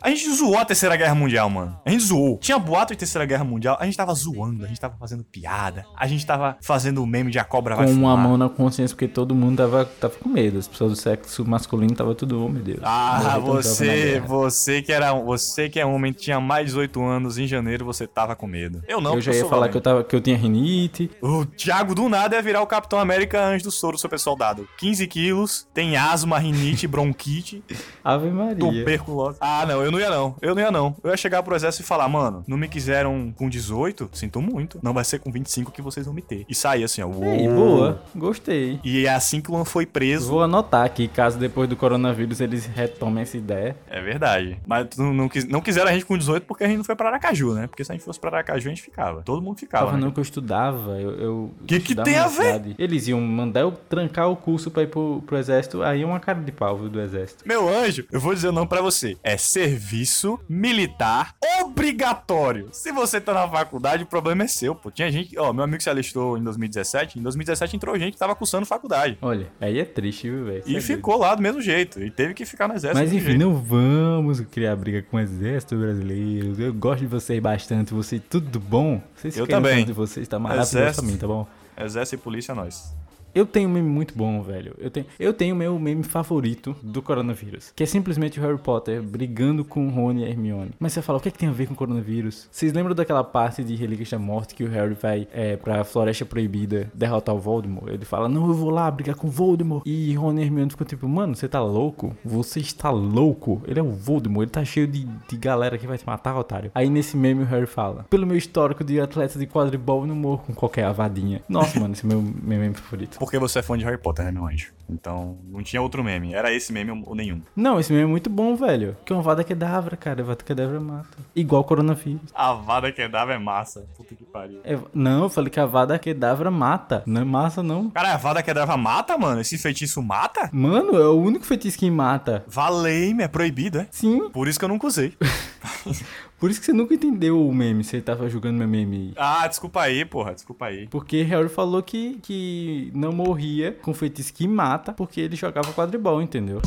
A 0.00 0.10
gente 0.10 0.30
zoou 0.34 0.58
a 0.58 0.64
Terceira 0.64 0.96
Guerra 0.96 1.14
Mundial, 1.14 1.48
mano. 1.48 1.78
A 1.84 1.90
gente 1.90 2.04
zoou. 2.04 2.38
Tinha 2.38 2.58
boato 2.58 2.92
de 2.92 2.98
Terceira 2.98 3.24
Guerra 3.24 3.44
Mundial, 3.44 3.76
a 3.80 3.84
gente 3.84 3.96
tava 3.96 4.12
zoando, 4.14 4.64
a 4.64 4.68
gente 4.68 4.80
tava 4.80 4.96
fazendo 4.98 5.24
piada, 5.24 5.84
a 5.96 6.06
gente 6.06 6.24
tava 6.26 6.56
fazendo 6.60 7.02
o 7.02 7.06
meme 7.06 7.30
de 7.30 7.38
a 7.38 7.44
cobra 7.44 7.74
vai 7.74 7.86
Com 7.86 7.92
uma 7.92 8.16
mão 8.16 8.36
na 8.36 8.48
consciência, 8.48 8.94
porque 8.94 9.08
todo 9.08 9.34
mundo 9.34 9.56
tava, 9.58 9.84
tava 9.84 10.14
com 10.14 10.28
medo. 10.28 10.58
As 10.58 10.68
pessoas 10.68 10.92
do 10.92 10.96
sexo 10.96 11.44
masculino 11.44 11.94
tava 11.94 12.14
tudo, 12.14 12.44
oh 12.44 12.48
meu 12.48 12.62
Deus. 12.62 12.80
Ah, 12.82 13.38
você, 13.38 14.20
você 14.20 14.82
que 14.82 14.92
era, 14.92 15.12
você 15.12 15.68
que 15.68 15.80
é 15.80 15.86
homem, 15.86 16.12
tinha 16.12 16.40
mais 16.40 16.66
de 16.66 16.72
18 16.72 17.02
anos 17.02 17.38
em 17.38 17.46
janeiro, 17.46 17.84
você 17.84 18.06
tava 18.06 18.34
com 18.34 18.46
medo. 18.46 18.82
Eu 18.88 19.00
não, 19.00 19.14
eu 19.14 19.20
já 19.20 19.32
ia 19.32 19.44
falar 19.44 19.62
homem. 19.62 19.70
que 19.70 19.76
eu, 19.76 19.80
tava, 19.80 20.04
que 20.04 20.14
eu 20.14 20.20
tinha 20.20 20.36
rinite. 20.36 21.10
O 21.20 21.44
Thiago 21.44 21.94
do 21.94 22.08
nada 22.08 22.36
ia 22.36 22.42
virar 22.42 22.62
o 22.62 22.66
Capitão 22.66 22.98
América 22.98 23.44
antes 23.44 23.62
do 23.62 23.70
soro 23.70 23.98
super 23.98 24.18
soldado. 24.18 24.68
15 24.78 25.06
quilos, 25.06 25.68
tem 25.74 25.96
asma, 25.96 26.38
rinite, 26.38 26.86
bronquite, 26.86 27.62
Ave 28.02 28.30
Maria. 28.30 28.56
tuberculose. 28.56 29.21
Ah, 29.40 29.64
não, 29.66 29.82
eu 29.82 29.90
não 29.90 29.98
ia 30.00 30.10
não. 30.10 30.34
Eu 30.40 30.54
não 30.54 30.62
ia 30.62 30.70
não. 30.70 30.94
Eu 31.02 31.10
ia 31.10 31.16
chegar 31.16 31.42
pro 31.42 31.54
exército 31.54 31.82
e 31.84 31.86
falar, 31.86 32.08
mano, 32.08 32.44
não 32.46 32.56
me 32.56 32.68
quiseram 32.68 33.32
com 33.36 33.48
18? 33.48 34.10
Sinto 34.12 34.40
muito. 34.40 34.78
Não 34.82 34.92
vai 34.92 35.04
ser 35.04 35.18
com 35.18 35.30
25 35.30 35.70
que 35.72 35.82
vocês 35.82 36.06
vão 36.06 36.14
me 36.14 36.22
ter. 36.22 36.44
E 36.48 36.54
sair 36.54 36.84
assim, 36.84 37.02
ó. 37.02 37.10
Ei, 37.24 37.48
boa. 37.48 38.00
Gostei. 38.14 38.80
E 38.84 39.06
é 39.06 39.14
assim 39.14 39.40
que 39.40 39.50
o 39.50 39.54
Luan 39.54 39.64
foi 39.64 39.86
preso. 39.86 40.28
Vou 40.30 40.42
anotar 40.42 40.84
aqui, 40.84 41.08
caso 41.08 41.38
depois 41.38 41.68
do 41.68 41.76
coronavírus 41.76 42.40
eles 42.40 42.66
retomem 42.66 43.22
essa 43.22 43.36
ideia. 43.36 43.76
É 43.88 44.00
verdade. 44.00 44.58
Mas 44.66 44.86
não, 44.96 45.12
não, 45.12 45.28
quis- 45.28 45.46
não 45.46 45.60
quiseram 45.60 45.88
a 45.90 45.92
gente 45.92 46.04
com 46.04 46.16
18 46.16 46.44
porque 46.46 46.64
a 46.64 46.66
gente 46.66 46.78
não 46.78 46.84
foi 46.84 46.94
pra 46.96 47.08
Aracaju, 47.08 47.54
né? 47.54 47.66
Porque 47.66 47.84
se 47.84 47.92
a 47.92 47.94
gente 47.94 48.04
fosse 48.04 48.18
pra 48.20 48.30
Aracaju, 48.30 48.66
a 48.66 48.70
gente 48.70 48.82
ficava. 48.82 49.22
Todo 49.22 49.42
mundo 49.42 49.58
ficava. 49.58 49.86
Tava 49.86 49.96
né? 49.98 50.04
não 50.04 50.10
que 50.10 50.18
eu 50.18 50.22
estudava, 50.22 50.98
eu... 51.00 51.10
eu 51.18 51.50
Que 51.66 51.80
que 51.80 51.94
tem 51.94 52.16
a 52.16 52.26
ver? 52.28 52.44
cidade. 52.44 52.74
Eles 52.78 53.08
iam 53.08 53.20
mandar 53.20 53.60
eu 53.60 53.72
trancar 53.72 54.30
o 54.30 54.36
curso 54.36 54.70
pra 54.70 54.82
ir 54.82 54.88
pro, 54.88 55.22
pro 55.26 55.36
exército, 55.36 55.82
aí 55.82 56.02
é 56.02 56.06
uma 56.06 56.20
cara 56.20 56.40
de 56.40 56.52
pau 56.52 56.76
viu, 56.76 56.88
do 56.88 57.00
exército. 57.00 57.44
Meu 57.46 57.68
anjo, 57.68 58.04
eu 58.10 58.20
vou 58.20 58.34
dizer 58.34 58.48
o 58.48 58.52
nome 58.52 58.66
pra 58.68 58.80
você. 58.80 59.11
É 59.22 59.36
serviço 59.36 60.38
militar 60.48 61.34
obrigatório. 61.60 62.68
Se 62.72 62.92
você 62.92 63.20
tá 63.20 63.32
na 63.32 63.48
faculdade, 63.48 64.04
o 64.04 64.06
problema 64.06 64.44
é 64.44 64.46
seu, 64.46 64.74
pô. 64.74 64.90
Tinha 64.90 65.10
gente, 65.10 65.38
ó, 65.38 65.52
meu 65.52 65.64
amigo 65.64 65.82
se 65.82 65.90
alistou 65.90 66.38
em 66.38 66.42
2017. 66.42 67.18
Em 67.18 67.22
2017 67.22 67.76
entrou 67.76 67.98
gente 67.98 68.12
que 68.14 68.18
tava 68.18 68.34
cursando 68.34 68.66
faculdade. 68.66 69.18
Olha, 69.20 69.48
aí 69.60 69.78
é 69.78 69.84
triste, 69.84 70.30
viu, 70.30 70.44
velho? 70.44 70.62
E 70.66 70.76
é 70.76 70.80
ficou 70.80 71.16
lá 71.18 71.34
do 71.34 71.42
mesmo 71.42 71.60
jeito. 71.60 72.02
E 72.02 72.10
teve 72.10 72.34
que 72.34 72.44
ficar 72.44 72.68
no 72.68 72.74
exército. 72.74 73.00
Mas 73.00 73.12
enfim, 73.12 73.26
jeito. 73.30 73.40
não 73.40 73.54
vamos 73.54 74.40
criar 74.40 74.76
briga 74.76 75.02
com 75.02 75.16
o 75.16 75.20
exército 75.20 75.76
brasileiro. 75.76 76.60
Eu 76.60 76.74
gosto 76.74 77.00
de 77.00 77.06
vocês 77.06 77.40
bastante, 77.40 77.92
vocês 77.92 78.20
tudo 78.28 78.60
bom. 78.60 79.02
Vocês 79.14 79.36
Eu 79.36 79.46
também. 79.46 79.84
de 79.84 79.92
vocês, 79.92 80.26
tá 80.28 80.38
maravilhoso 80.38 80.76
Exército. 80.78 81.02
pra 81.02 81.12
mim, 81.12 81.18
tá 81.18 81.26
bom? 81.26 81.46
Exército 81.76 82.16
e 82.16 82.18
polícia, 82.18 82.54
nós. 82.54 82.94
Eu 83.34 83.46
tenho 83.46 83.68
um 83.68 83.72
meme 83.72 83.88
muito 83.88 84.16
bom, 84.16 84.42
velho. 84.42 84.74
Eu 84.78 84.90
tenho, 84.90 85.06
eu 85.18 85.32
tenho 85.32 85.56
meu 85.56 85.78
meme 85.78 86.02
favorito 86.02 86.76
do 86.82 87.00
coronavírus. 87.00 87.72
Que 87.74 87.82
é 87.82 87.86
simplesmente 87.86 88.38
o 88.38 88.42
Harry 88.42 88.58
Potter 88.58 89.02
brigando 89.02 89.64
com 89.64 89.86
o 89.86 89.90
Rony 89.90 90.22
e 90.22 90.28
Hermione. 90.28 90.72
Mas 90.78 90.92
você 90.92 91.00
fala, 91.00 91.18
o 91.18 91.20
que, 91.20 91.28
é 91.28 91.30
que 91.30 91.38
tem 91.38 91.48
a 91.48 91.52
ver 91.52 91.66
com 91.66 91.72
o 91.72 91.76
coronavírus? 91.76 92.46
Vocês 92.50 92.72
lembram 92.72 92.94
daquela 92.94 93.24
parte 93.24 93.64
de 93.64 93.74
Relíquias 93.74 94.10
da 94.10 94.18
Morte 94.18 94.54
que 94.54 94.64
o 94.64 94.68
Harry 94.68 94.94
vai 94.94 95.26
é, 95.32 95.56
pra 95.56 95.82
Floresta 95.82 96.26
Proibida 96.26 96.90
derrotar 96.92 97.34
o 97.34 97.38
Voldemort? 97.38 97.88
Ele 97.88 98.04
fala, 98.04 98.28
não, 98.28 98.48
eu 98.48 98.54
vou 98.54 98.70
lá 98.70 98.90
brigar 98.90 99.16
com 99.16 99.28
o 99.28 99.30
Voldemort. 99.30 99.82
E 99.86 100.14
Rony 100.14 100.42
e 100.42 100.44
Hermione 100.44 100.70
ficam 100.70 100.86
tipo, 100.86 101.08
mano, 101.08 101.34
você 101.34 101.48
tá 101.48 101.62
louco? 101.62 102.14
Você 102.22 102.60
está 102.60 102.90
louco? 102.90 103.62
Ele 103.66 103.80
é 103.80 103.82
o 103.82 103.92
Voldemort, 103.92 104.42
ele 104.42 104.50
tá 104.50 104.64
cheio 104.64 104.86
de, 104.86 105.04
de 105.04 105.36
galera 105.38 105.78
que 105.78 105.86
vai 105.86 105.96
te 105.96 106.06
matar, 106.06 106.36
otário. 106.36 106.70
Aí 106.74 106.90
nesse 106.90 107.16
meme 107.16 107.44
o 107.44 107.46
Harry 107.46 107.66
fala, 107.66 108.04
pelo 108.10 108.26
meu 108.26 108.36
histórico 108.36 108.84
de 108.84 109.00
atleta 109.00 109.38
de 109.38 109.46
quadribol, 109.46 110.02
eu 110.02 110.06
não 110.06 110.14
morro 110.14 110.44
com 110.46 110.54
qualquer 110.54 110.84
avadinha. 110.84 111.40
Nossa, 111.48 111.80
mano, 111.80 111.94
esse 111.94 112.04
é 112.04 112.08
meu, 112.08 112.20
meu 112.20 112.58
meme 112.58 112.74
favorito. 112.74 113.21
Porque 113.22 113.38
você 113.38 113.60
é 113.60 113.62
fã 113.62 113.78
de 113.78 113.84
Harry 113.84 113.98
Potter, 113.98 114.24
né, 114.24 114.32
meu 114.32 114.44
anjo? 114.48 114.72
Então, 114.90 115.38
não 115.48 115.62
tinha 115.62 115.80
outro 115.80 116.02
meme. 116.02 116.34
Era 116.34 116.52
esse 116.52 116.72
meme 116.72 117.04
ou 117.06 117.14
nenhum. 117.14 117.40
Não, 117.54 117.78
esse 117.78 117.92
meme 117.92 118.02
é 118.02 118.08
muito 118.08 118.28
bom, 118.28 118.56
velho. 118.56 118.96
Que 119.04 119.12
é 119.12 119.16
uma 119.16 119.22
vada 119.22 119.44
kedavra, 119.44 119.96
cara. 119.96 120.24
Vada 120.24 120.42
kedavra 120.42 120.80
mata. 120.80 121.16
Igual 121.34 121.62
coronavírus. 121.62 122.32
A 122.34 122.52
vada 122.52 122.90
que 122.90 123.06
dava 123.06 123.32
é 123.32 123.38
massa. 123.38 123.86
Puta 123.96 124.16
que 124.16 124.24
pariu. 124.24 124.58
É- 124.64 124.76
não, 124.92 125.22
eu 125.22 125.28
falei 125.28 125.50
que 125.50 125.60
a 125.60 125.66
vada 125.66 125.96
kedavra 126.00 126.50
mata. 126.50 127.04
Não 127.06 127.20
é 127.20 127.24
massa, 127.24 127.62
não. 127.62 127.90
Cara, 127.90 128.12
a 128.12 128.16
vada 128.16 128.42
que 128.42 128.52
dava 128.52 128.76
mata, 128.76 129.16
mano? 129.16 129.40
Esse 129.40 129.56
feitiço 129.56 130.02
mata? 130.02 130.50
Mano, 130.52 130.96
é 130.96 131.06
o 131.06 131.14
único 131.20 131.46
feitiço 131.46 131.78
que 131.78 131.88
mata. 131.88 132.44
Valei-me, 132.48 133.22
é 133.22 133.28
proibido, 133.28 133.78
é? 133.78 133.86
Sim, 133.92 134.30
Por 134.30 134.48
isso 134.48 134.58
que 134.58 134.64
eu 134.64 134.68
nunca 134.68 134.88
usei. 134.88 135.16
Por 136.42 136.50
isso 136.50 136.58
que 136.58 136.66
você 136.66 136.72
nunca 136.72 136.92
entendeu 136.92 137.40
o 137.40 137.54
meme, 137.54 137.84
você 137.84 138.00
tava 138.00 138.28
jogando 138.28 138.56
meu 138.56 138.66
meme. 138.66 139.12
Ah, 139.16 139.46
desculpa 139.46 139.82
aí, 139.82 140.04
porra, 140.04 140.34
desculpa 140.34 140.66
aí. 140.66 140.88
Porque 140.88 141.22
Harry 141.22 141.48
falou 141.48 141.80
que, 141.84 142.18
que 142.20 142.90
não 142.92 143.12
morria 143.12 143.78
com 143.80 143.94
feitiço 143.94 144.34
que 144.34 144.48
mata 144.48 144.92
porque 144.92 145.20
ele 145.20 145.36
jogava 145.36 145.72
quadribol, 145.72 146.20
entendeu? 146.20 146.60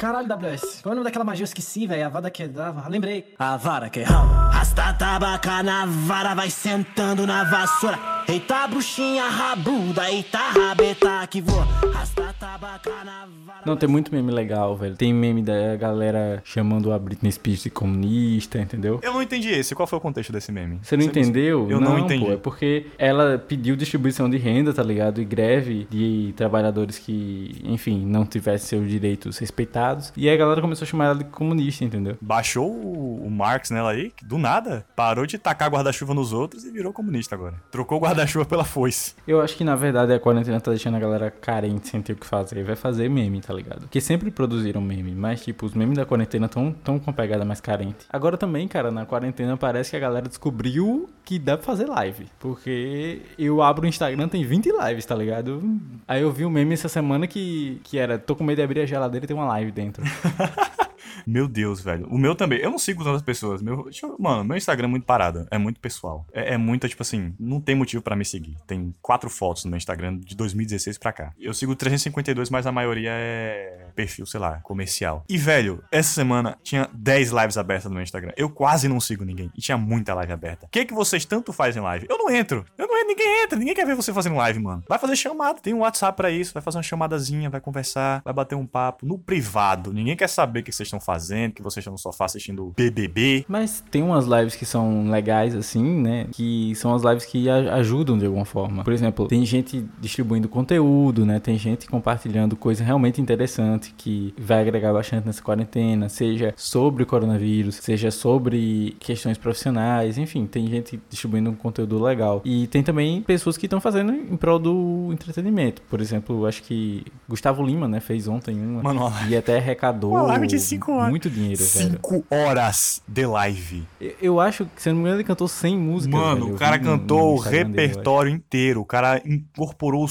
Caralho, 0.00 0.26
WS. 0.26 0.80
Qual 0.82 0.90
é 0.90 0.94
o 0.94 0.96
nome 0.96 1.04
daquela 1.04 1.24
magia? 1.24 1.42
Eu 1.42 1.44
esqueci, 1.44 1.86
velho. 1.86 2.06
A 2.06 2.08
vada 2.08 2.28
que 2.28 2.48
dava. 2.48 2.88
Lembrei. 2.88 3.34
A 3.38 3.56
vara 3.56 3.88
que 3.88 4.02
rala. 4.02 4.50
Rasta 4.50 4.94
tabaca 4.94 5.62
na 5.62 5.86
vara, 5.86 6.34
vai 6.34 6.50
sentando 6.50 7.24
na 7.24 7.44
vassoura. 7.44 8.19
Eita, 8.30 8.64
bruxinha 8.68 9.28
rabuda, 9.28 10.08
eita, 10.08 10.38
rabeta 10.38 11.26
que 11.26 11.40
voa. 11.40 11.64
Rasta 11.92 12.32
tabaca 12.38 13.04
na 13.04 13.26
vara. 13.44 13.62
Não, 13.66 13.76
tem 13.76 13.88
muito 13.88 14.14
meme 14.14 14.30
legal, 14.30 14.76
velho. 14.76 14.94
Tem 14.94 15.12
meme 15.12 15.42
da 15.42 15.74
galera 15.74 16.40
chamando 16.44 16.92
a 16.92 16.98
Britney 16.98 17.32
Spears 17.32 17.64
de 17.64 17.70
comunista, 17.70 18.60
entendeu? 18.60 19.00
Eu 19.02 19.12
não 19.12 19.20
entendi 19.20 19.48
esse. 19.50 19.74
Qual 19.74 19.84
foi 19.84 19.98
o 19.98 20.00
contexto 20.00 20.32
desse 20.32 20.52
meme? 20.52 20.78
Você 20.80 20.96
não 20.96 21.04
entendeu? 21.04 21.68
Eu 21.68 21.80
não, 21.80 21.98
entendi. 21.98 22.24
Pô, 22.24 22.32
é 22.32 22.36
porque 22.36 22.86
ela 22.96 23.36
pediu 23.36 23.74
distribuição 23.74 24.30
de 24.30 24.38
renda, 24.38 24.72
tá 24.72 24.82
ligado? 24.82 25.20
E 25.20 25.24
greve 25.24 25.88
de 25.90 26.32
trabalhadores 26.36 26.98
que, 26.98 27.60
enfim, 27.64 28.06
não 28.06 28.24
tivessem 28.24 28.68
seus 28.68 28.88
direitos 28.88 29.38
respeitados. 29.38 30.12
E 30.16 30.28
aí 30.28 30.34
a 30.36 30.38
galera 30.38 30.60
começou 30.60 30.84
a 30.84 30.88
chamar 30.88 31.06
ela 31.06 31.14
de 31.16 31.24
comunista, 31.24 31.84
entendeu? 31.84 32.16
Baixou 32.20 32.70
o, 32.70 33.28
Marx 33.28 33.70
nela 33.70 33.90
aí, 33.90 34.10
que 34.10 34.24
do 34.24 34.38
nada, 34.38 34.84
parou 34.94 35.24
de 35.24 35.38
tacar 35.38 35.70
guarda-chuva 35.70 36.12
nos 36.12 36.32
outros 36.32 36.64
e 36.64 36.70
virou 36.70 36.92
comunista 36.92 37.34
agora. 37.34 37.54
Trocou 37.70 37.98
o 37.98 38.00
guarda-chuva 38.20 38.44
pela 38.44 38.64
foice. 38.64 39.14
Eu 39.26 39.40
acho 39.40 39.56
que 39.56 39.64
na 39.64 39.74
verdade 39.74 40.12
a 40.12 40.20
quarentena 40.20 40.60
tá 40.60 40.70
deixando 40.70 40.96
a 40.96 41.00
galera 41.00 41.30
carente 41.30 41.88
sem 41.88 42.02
ter 42.02 42.12
o 42.12 42.16
que 42.16 42.26
fazer. 42.26 42.62
Vai 42.64 42.76
fazer 42.76 43.08
meme, 43.08 43.40
tá 43.40 43.52
ligado? 43.54 43.80
Porque 43.80 44.00
sempre 44.00 44.30
produziram 44.30 44.80
meme, 44.80 45.12
mas 45.12 45.42
tipo, 45.42 45.66
os 45.66 45.74
memes 45.74 45.96
da 45.96 46.04
quarentena 46.04 46.48
tão, 46.48 46.72
tão 46.72 46.98
com 46.98 47.12
pegada 47.12 47.44
mais 47.44 47.60
carente. 47.60 48.06
Agora 48.10 48.36
também, 48.36 48.68
cara, 48.68 48.90
na 48.90 49.06
quarentena 49.06 49.56
parece 49.56 49.90
que 49.90 49.96
a 49.96 50.00
galera 50.00 50.28
descobriu 50.28 51.08
que 51.24 51.38
dá 51.38 51.56
pra 51.56 51.66
fazer 51.66 51.86
live. 51.86 52.26
Porque 52.38 53.22
eu 53.38 53.62
abro 53.62 53.84
o 53.84 53.88
Instagram, 53.88 54.28
tem 54.28 54.44
20 54.44 54.70
lives, 54.70 55.06
tá 55.06 55.14
ligado? 55.14 55.62
Aí 56.06 56.22
eu 56.22 56.30
vi 56.30 56.44
um 56.44 56.50
meme 56.50 56.74
essa 56.74 56.88
semana 56.88 57.26
que, 57.26 57.80
que 57.84 57.98
era, 57.98 58.18
tô 58.18 58.34
com 58.36 58.44
medo 58.44 58.56
de 58.56 58.62
abrir 58.62 58.80
a 58.80 58.86
geladeira 58.86 59.24
e 59.24 59.28
tem 59.28 59.36
uma 59.36 59.46
live 59.46 59.70
dentro. 59.70 60.02
Meu 61.26 61.46
Deus, 61.48 61.80
velho. 61.80 62.06
O 62.08 62.18
meu 62.18 62.34
também. 62.34 62.58
Eu 62.60 62.70
não 62.70 62.78
sigo 62.78 63.04
tantas 63.04 63.22
pessoas. 63.22 63.62
Meu, 63.62 63.88
eu- 64.02 64.16
mano, 64.18 64.44
meu 64.44 64.56
Instagram 64.56 64.86
é 64.86 64.90
muito 64.90 65.04
parado. 65.06 65.46
É 65.50 65.58
muito 65.58 65.80
pessoal. 65.80 66.26
É, 66.32 66.54
é 66.54 66.88
tipo 66.88 67.02
assim, 67.02 67.34
não 67.38 67.60
tem 67.60 67.74
motivo 67.74 68.02
pra 68.02 68.16
me 68.16 68.24
seguir. 68.24 68.56
Tem 68.66 68.94
quatro 69.02 69.28
fotos 69.28 69.64
no 69.64 69.70
meu 69.70 69.78
Instagram 69.78 70.18
de 70.18 70.34
2016 70.36 70.98
pra 70.98 71.12
cá. 71.12 71.32
Eu 71.38 71.52
sigo 71.54 71.74
352, 71.74 72.50
mas 72.50 72.66
a 72.66 72.72
maioria 72.72 73.10
é 73.12 73.86
perfil, 73.94 74.26
sei 74.26 74.40
lá, 74.40 74.60
comercial. 74.62 75.24
E, 75.28 75.36
velho, 75.36 75.82
essa 75.90 76.12
semana 76.12 76.56
tinha 76.62 76.88
10 76.92 77.30
lives 77.30 77.56
abertas 77.58 77.84
no 77.86 77.94
meu 77.94 78.02
Instagram. 78.02 78.32
Eu 78.36 78.48
quase 78.50 78.88
não 78.88 79.00
sigo 79.00 79.24
ninguém. 79.24 79.50
E 79.56 79.60
tinha 79.60 79.76
muita 79.76 80.14
live 80.14 80.32
aberta. 80.32 80.66
O 80.66 80.68
que 80.68 80.84
que 80.84 80.94
vocês 80.94 81.24
tanto 81.24 81.52
fazem 81.52 81.82
live? 81.82 82.06
Eu 82.08 82.18
não 82.18 82.30
entro. 82.30 82.64
Eu 82.78 82.86
não 82.86 82.94
entro. 82.96 83.08
Ninguém 83.10 83.42
entra. 83.44 83.58
Ninguém 83.58 83.74
quer 83.74 83.86
ver 83.86 83.96
você 83.96 84.12
fazendo 84.12 84.36
live, 84.36 84.60
mano. 84.60 84.84
Vai 84.88 84.98
fazer 84.98 85.16
chamada. 85.16 85.60
Tem 85.60 85.74
um 85.74 85.80
WhatsApp 85.80 86.16
pra 86.16 86.30
isso. 86.30 86.54
Vai 86.54 86.62
fazer 86.62 86.76
uma 86.76 86.82
chamadazinha, 86.82 87.50
vai 87.50 87.60
conversar, 87.60 88.22
vai 88.24 88.32
bater 88.32 88.54
um 88.54 88.66
papo. 88.66 89.04
No 89.04 89.18
privado. 89.18 89.92
Ninguém 89.92 90.16
quer 90.16 90.28
saber 90.28 90.60
o 90.60 90.62
que 90.62 90.72
vocês 90.72 90.86
estão 90.86 90.99
fazendo, 91.00 91.52
que 91.52 91.62
vocês 91.62 91.82
estão 91.82 91.92
no 91.92 91.98
sofá 91.98 92.26
assistindo 92.26 92.72
BBB. 92.76 93.44
Mas 93.48 93.82
tem 93.90 94.02
umas 94.02 94.26
lives 94.26 94.54
que 94.54 94.64
são 94.64 95.10
legais, 95.10 95.54
assim, 95.54 95.82
né? 95.82 96.26
Que 96.32 96.74
são 96.74 96.94
as 96.94 97.02
lives 97.02 97.24
que 97.24 97.48
ajudam 97.48 98.18
de 98.18 98.26
alguma 98.26 98.44
forma. 98.44 98.84
Por 98.84 98.92
exemplo, 98.92 99.26
tem 99.26 99.44
gente 99.44 99.84
distribuindo 100.00 100.48
conteúdo, 100.48 101.24
né? 101.24 101.40
Tem 101.40 101.58
gente 101.58 101.88
compartilhando 101.88 102.56
coisa 102.56 102.84
realmente 102.84 103.20
interessante 103.20 103.94
que 103.96 104.34
vai 104.38 104.60
agregar 104.60 104.92
bastante 104.92 105.26
nessa 105.26 105.42
quarentena, 105.42 106.08
seja 106.08 106.54
sobre 106.56 107.02
o 107.02 107.06
coronavírus, 107.06 107.76
seja 107.76 108.10
sobre 108.10 108.96
questões 109.00 109.38
profissionais, 109.38 110.18
enfim, 110.18 110.46
tem 110.46 110.66
gente 110.68 111.00
distribuindo 111.08 111.50
um 111.50 111.54
conteúdo 111.54 112.02
legal. 112.02 112.40
E 112.44 112.66
tem 112.66 112.82
também 112.82 113.22
pessoas 113.22 113.56
que 113.56 113.66
estão 113.66 113.80
fazendo 113.80 114.12
em 114.12 114.36
prol 114.36 114.58
do 114.58 115.10
entretenimento. 115.12 115.82
Por 115.82 116.00
exemplo, 116.00 116.46
acho 116.46 116.62
que 116.62 117.04
Gustavo 117.28 117.64
Lima, 117.64 117.88
né, 117.88 118.00
fez 118.00 118.28
ontem 118.28 118.60
uma 118.60 118.82
Mano, 118.82 119.12
e 119.28 119.36
até 119.36 119.58
arrecadou 119.58 120.12
Uma 120.12 120.22
live 120.22 120.46
de 120.46 120.58
cinco 120.90 120.98
horas. 120.98 121.10
muito 121.10 121.30
dinheiro, 121.30 121.64
velho. 121.64 121.90
5 121.90 122.24
horas 122.30 123.02
de 123.06 123.26
live. 123.26 123.84
Eu- 124.00 124.14
Eu 124.20 124.40
acho 124.40 124.64
que, 124.66 124.82
se 124.82 124.88
eu 124.88 124.92
não 124.92 125.00
me 125.00 125.06
engano, 125.06 125.16
ele 125.20 125.26
cantou 125.26 125.48
100 125.48 125.76
músicas. 125.76 126.18
Mano, 126.20 126.44
velho. 126.46 126.56
o 126.56 126.58
cara 126.58 126.78
cantou 126.78 127.18
no 127.18 127.32
o 127.32 127.34
Instagram 127.36 127.70
dele, 127.70 127.86
repertório 127.88 128.32
inteiro. 128.32 128.80
O 128.80 128.84
cara 128.84 129.20
incorporou 129.24 130.06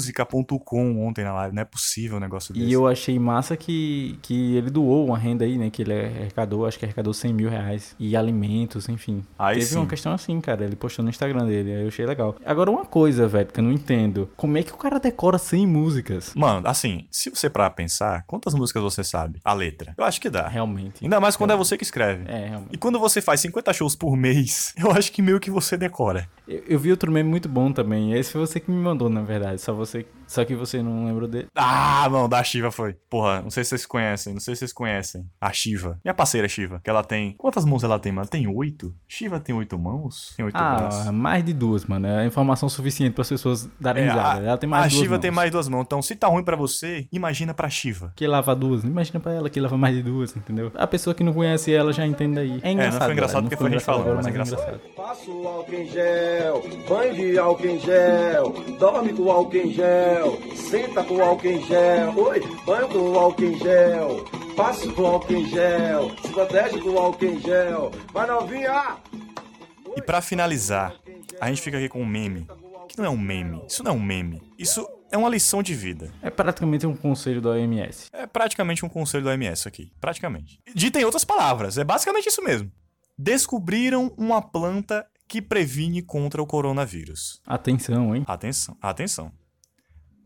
suamusica.com 0.00 1.06
ontem 1.06 1.24
na 1.24 1.32
live. 1.34 1.54
Não 1.54 1.62
é 1.62 1.64
possível 1.64 2.16
um 2.16 2.20
negócio 2.20 2.54
desse. 2.54 2.66
E 2.66 2.72
eu 2.72 2.86
achei 2.86 3.18
massa 3.18 3.56
que, 3.56 4.18
que 4.22 4.56
ele 4.56 4.70
doou 4.70 5.06
uma 5.06 5.18
renda 5.18 5.44
aí, 5.44 5.58
né? 5.58 5.70
Que 5.70 5.82
ele 5.82 5.92
arrecadou, 5.92 6.66
acho 6.66 6.78
que 6.78 6.84
arrecadou 6.84 7.12
100 7.12 7.32
mil 7.32 7.50
reais. 7.50 7.94
E 7.98 8.16
alimentos, 8.16 8.88
enfim. 8.88 9.24
Aí 9.38 9.56
Teve 9.56 9.66
sim. 9.66 9.76
uma 9.76 9.86
questão 9.86 10.12
assim, 10.12 10.40
cara. 10.40 10.64
Ele 10.64 10.76
postou 10.76 11.02
no 11.04 11.10
Instagram 11.10 11.46
dele. 11.46 11.72
Aí 11.74 11.82
eu 11.82 11.88
achei 11.88 12.06
legal. 12.06 12.36
Agora, 12.44 12.70
uma 12.70 12.84
coisa, 12.84 13.26
velho, 13.28 13.46
que 13.46 13.60
eu 13.60 13.64
não 13.64 13.72
entendo. 13.72 14.28
Como 14.36 14.56
é 14.56 14.62
que 14.62 14.72
o 14.72 14.76
cara 14.76 14.98
decora 14.98 15.38
100 15.38 15.66
músicas? 15.66 16.32
Mano, 16.34 16.66
assim, 16.68 17.06
se 17.10 17.30
você 17.30 17.48
parar 17.50 17.70
pra 17.70 17.76
pensar, 17.76 18.24
quantas 18.26 18.54
músicas 18.54 18.82
você 18.82 19.02
sabe? 19.04 19.40
A 19.44 19.52
letra. 19.52 19.94
Eu 19.96 20.04
acho 20.10 20.20
que 20.20 20.28
dá. 20.28 20.46
Realmente. 20.46 21.02
Ainda 21.02 21.18
mais 21.18 21.36
quando 21.36 21.52
é 21.52 21.56
você 21.56 21.76
que 21.78 21.84
escreve. 21.84 22.24
É, 22.28 22.48
realmente. 22.48 22.74
E 22.74 22.76
quando 22.76 22.98
você 22.98 23.22
faz 23.22 23.40
50 23.40 23.72
shows 23.72 23.96
por 23.96 24.14
mês, 24.16 24.74
eu 24.78 24.90
acho 24.90 25.10
que 25.10 25.22
meio 25.22 25.40
que 25.40 25.50
você 25.50 25.76
decora. 25.76 26.28
Eu, 26.50 26.62
eu 26.68 26.78
vi 26.78 26.90
outro 26.90 27.10
meme 27.12 27.28
muito 27.30 27.48
bom 27.48 27.70
também. 27.72 28.12
Esse 28.14 28.32
foi 28.32 28.40
você 28.40 28.58
que 28.58 28.70
me 28.70 28.76
mandou, 28.82 29.08
na 29.08 29.22
verdade. 29.22 29.60
Só 29.60 29.72
você. 29.72 30.04
Só 30.26 30.44
que 30.44 30.54
você 30.54 30.82
não 30.82 31.06
lembrou 31.06 31.28
dele. 31.28 31.46
Ah, 31.54 32.08
não, 32.10 32.28
da 32.28 32.42
Shiva 32.42 32.70
foi. 32.70 32.94
Porra, 33.08 33.40
não 33.42 33.50
sei 33.50 33.64
se 33.64 33.70
vocês 33.70 33.86
conhecem, 33.86 34.32
não 34.32 34.40
sei 34.40 34.54
se 34.54 34.60
vocês 34.60 34.72
conhecem. 34.72 35.24
A 35.40 35.52
Shiva. 35.52 35.98
Minha 36.04 36.14
parceira 36.14 36.48
Shiva, 36.48 36.80
que 36.82 36.90
ela 36.90 37.02
tem. 37.04 37.34
Quantas 37.38 37.64
mãos 37.64 37.82
ela 37.84 37.98
tem, 37.98 38.12
mano? 38.12 38.22
Ela 38.22 38.28
tem 38.30 38.46
oito? 38.46 38.94
Shiva 39.08 39.38
tem 39.40 39.54
oito 39.54 39.78
mãos? 39.78 40.32
Tem 40.36 40.44
oito. 40.44 40.54
Ah, 40.56 41.10
mais 41.12 41.44
de 41.44 41.52
duas, 41.52 41.84
mano. 41.84 42.06
É 42.06 42.26
informação 42.26 42.68
suficiente 42.68 43.12
para 43.14 43.22
as 43.22 43.28
pessoas 43.28 43.68
darem 43.80 44.04
É, 44.04 44.08
risada. 44.08 44.40
a, 44.40 44.44
Ela 44.48 44.58
tem 44.58 44.68
mais 44.68 44.84
a 44.84 44.88
duas 44.88 45.00
Shiva 45.00 45.14
mãos. 45.14 45.20
tem 45.22 45.30
mais 45.30 45.50
duas 45.50 45.68
mãos. 45.68 45.82
Então, 45.82 46.02
se 46.02 46.14
tá 46.16 46.26
ruim 46.28 46.44
pra 46.44 46.56
você, 46.56 47.06
imagina 47.12 47.52
pra 47.54 47.68
Shiva. 47.68 48.12
Que 48.16 48.26
lava 48.26 48.54
duas. 48.54 48.84
Imagina 48.84 49.20
pra 49.20 49.32
ela 49.32 49.50
que 49.50 49.60
lava 49.60 49.76
mais 49.76 49.94
de 49.96 50.02
duas, 50.02 50.36
entendeu? 50.36 50.70
A 50.74 50.86
pessoa 50.86 51.14
que 51.14 51.22
não 51.24 51.32
conhece 51.32 51.72
ela 51.72 51.92
já 51.92 52.06
entende 52.06 52.38
aí. 52.38 52.60
É 52.62 52.70
engraçado. 52.72 53.00
não 53.00 53.04
foi 53.06 53.12
engraçado 53.12 53.34
galera, 53.34 53.42
porque 53.42 53.56
foi 53.56 53.66
a 53.66 53.70
gente 53.70 53.82
engraçado 53.82 54.02
falando, 54.02 54.16
mas 54.16 54.26
é 54.26 54.30
engraçado. 54.30 54.80
Passa 54.96 55.30
o 55.30 55.46
álcool 55.48 55.74
em 55.74 55.86
gel, 55.88 56.39
banho 56.88 57.14
de 57.14 57.38
álcool 57.38 57.66
em 57.66 57.78
gel, 57.80 58.50
dorme 58.78 59.12
com 59.12 59.30
álcool 59.30 59.56
em 59.56 59.72
gel, 59.72 60.38
senta 60.54 61.04
com 61.04 61.22
álcool 61.22 61.48
em 61.48 61.64
gel, 61.66 62.16
oi, 62.16 62.40
banho 62.64 62.88
com 62.88 63.18
álcool 63.18 63.44
em 63.44 63.58
gel, 63.58 64.24
passa 64.56 64.90
com 64.92 65.06
álcool 65.06 65.34
em 65.34 65.48
gel, 65.48 66.10
se 66.22 66.28
protege 66.28 66.80
com 66.80 66.98
álcool 66.98 67.24
em 67.24 67.40
gel, 67.40 67.90
vai 68.12 68.26
novinha! 68.26 68.96
E 69.96 70.02
pra 70.02 70.20
finalizar, 70.20 70.94
a 71.40 71.48
gente 71.48 71.62
fica 71.62 71.78
aqui 71.78 71.88
com 71.88 72.00
um 72.00 72.06
meme. 72.06 72.46
Que 72.88 72.98
não 72.98 73.04
é 73.04 73.10
um 73.10 73.18
meme. 73.18 73.62
Isso 73.68 73.84
não 73.84 73.92
é 73.92 73.94
um 73.94 74.00
meme. 74.00 74.42
Isso 74.58 74.86
é 75.10 75.16
uma 75.16 75.28
lição 75.28 75.62
de 75.62 75.74
vida. 75.74 76.12
É 76.22 76.30
praticamente 76.30 76.86
um 76.86 76.94
conselho 76.94 77.40
da 77.40 77.50
OMS. 77.50 78.08
É 78.12 78.26
praticamente 78.26 78.84
um 78.84 78.88
conselho 78.88 79.24
da 79.24 79.30
OMS 79.30 79.66
aqui. 79.66 79.92
Praticamente. 80.00 80.60
Dito 80.74 80.98
em 80.98 81.04
outras 81.04 81.24
palavras, 81.24 81.78
é 81.78 81.84
basicamente 81.84 82.28
isso 82.28 82.42
mesmo. 82.42 82.70
Descobriram 83.18 84.12
uma 84.16 84.40
planta 84.40 85.06
que 85.30 85.40
previne 85.40 86.02
contra 86.02 86.42
o 86.42 86.46
coronavírus. 86.46 87.40
Atenção, 87.46 88.16
hein? 88.16 88.24
Atenção, 88.26 88.76
atenção. 88.82 89.30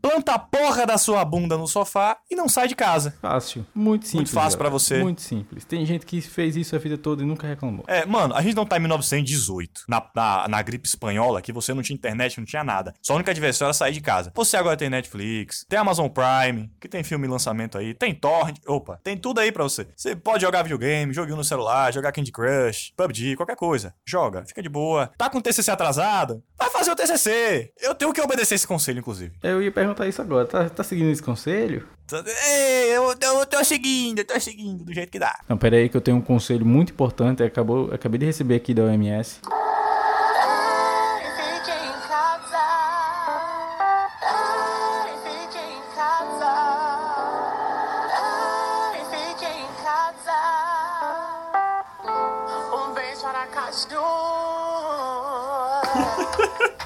Planta 0.04 0.34
a 0.34 0.38
porra 0.38 0.84
da 0.84 0.98
sua 0.98 1.24
bunda 1.24 1.56
no 1.56 1.66
sofá 1.66 2.18
e 2.30 2.36
não 2.36 2.46
sai 2.46 2.68
de 2.68 2.74
casa. 2.74 3.16
Fácil. 3.22 3.64
Muito 3.74 4.06
simples. 4.06 4.32
fácil 4.32 4.58
pra 4.58 4.68
galera. 4.68 4.78
você. 4.78 5.02
Muito 5.02 5.22
simples. 5.22 5.64
Tem 5.64 5.86
gente 5.86 6.04
que 6.04 6.20
fez 6.20 6.56
isso 6.56 6.76
a 6.76 6.78
vida 6.78 6.98
toda 6.98 7.22
e 7.22 7.26
nunca 7.26 7.46
reclamou. 7.46 7.86
É, 7.88 8.04
mano, 8.04 8.34
a 8.34 8.42
gente 8.42 8.54
não 8.54 8.66
tá 8.66 8.76
em 8.76 8.80
1918, 8.80 9.84
na, 9.88 10.06
na, 10.14 10.46
na 10.46 10.60
gripe 10.60 10.86
espanhola, 10.86 11.40
que 11.40 11.54
você 11.54 11.72
não 11.72 11.82
tinha 11.82 11.94
internet, 11.94 12.36
não 12.36 12.44
tinha 12.44 12.62
nada. 12.62 12.92
Sua 13.00 13.16
única 13.16 13.32
diversão 13.32 13.64
era 13.64 13.72
sair 13.72 13.94
de 13.94 14.02
casa. 14.02 14.30
Você 14.34 14.58
agora 14.58 14.76
tem 14.76 14.90
Netflix, 14.90 15.64
tem 15.66 15.78
Amazon 15.78 16.08
Prime, 16.08 16.70
que 16.78 16.86
tem 16.86 17.02
filme 17.02 17.26
em 17.26 17.30
lançamento 17.30 17.78
aí, 17.78 17.94
tem 17.94 18.14
Torrent, 18.14 18.58
opa, 18.66 19.00
tem 19.02 19.16
tudo 19.16 19.40
aí 19.40 19.50
pra 19.50 19.62
você. 19.62 19.86
Você 19.96 20.14
pode 20.14 20.42
jogar 20.42 20.64
videogame, 20.64 21.14
joguinho 21.14 21.38
no 21.38 21.44
celular, 21.44 21.90
jogar 21.94 22.12
Candy 22.12 22.30
Crush, 22.30 22.92
PUBG, 22.94 23.36
qualquer 23.36 23.56
coisa. 23.56 23.94
Joga, 24.06 24.44
fica 24.44 24.62
de 24.62 24.68
boa. 24.68 25.10
Tá 25.16 25.30
com 25.30 25.38
o 25.38 25.42
TCC 25.42 25.70
atrasado? 25.70 26.42
Vai 26.58 26.68
fazer 26.68 26.90
o 26.90 26.94
TCC. 26.94 27.72
Eu 27.80 27.94
tenho 27.94 28.12
que 28.12 28.20
obedecer 28.20 28.54
esse 28.54 28.66
conselho, 28.66 28.98
inclusive. 28.98 29.34
Eu 29.42 29.62
ia 29.62 29.72
perguntar 29.72 29.93
isso 30.02 30.20
agora. 30.20 30.46
Tá, 30.46 30.68
tá 30.68 30.82
seguindo 30.82 31.10
esse 31.10 31.22
conselho? 31.22 31.86
Ei, 32.46 32.96
eu, 32.96 33.14
eu 33.20 33.46
tô 33.46 33.64
seguindo, 33.64 34.18
eu 34.18 34.26
tô 34.26 34.38
seguindo 34.38 34.84
do 34.84 34.92
jeito 34.92 35.10
que 35.10 35.18
dá. 35.18 35.38
Não, 35.48 35.56
pera 35.56 35.76
aí 35.76 35.88
que 35.88 35.96
eu 35.96 36.00
tenho 36.00 36.16
um 36.16 36.20
conselho 36.20 36.66
muito 36.66 36.92
importante. 36.92 37.42
Acabou, 37.42 37.92
acabei 37.92 38.18
de 38.18 38.26
receber 38.26 38.56
aqui 38.56 38.74
da 38.74 38.84
OMS. 38.84 39.40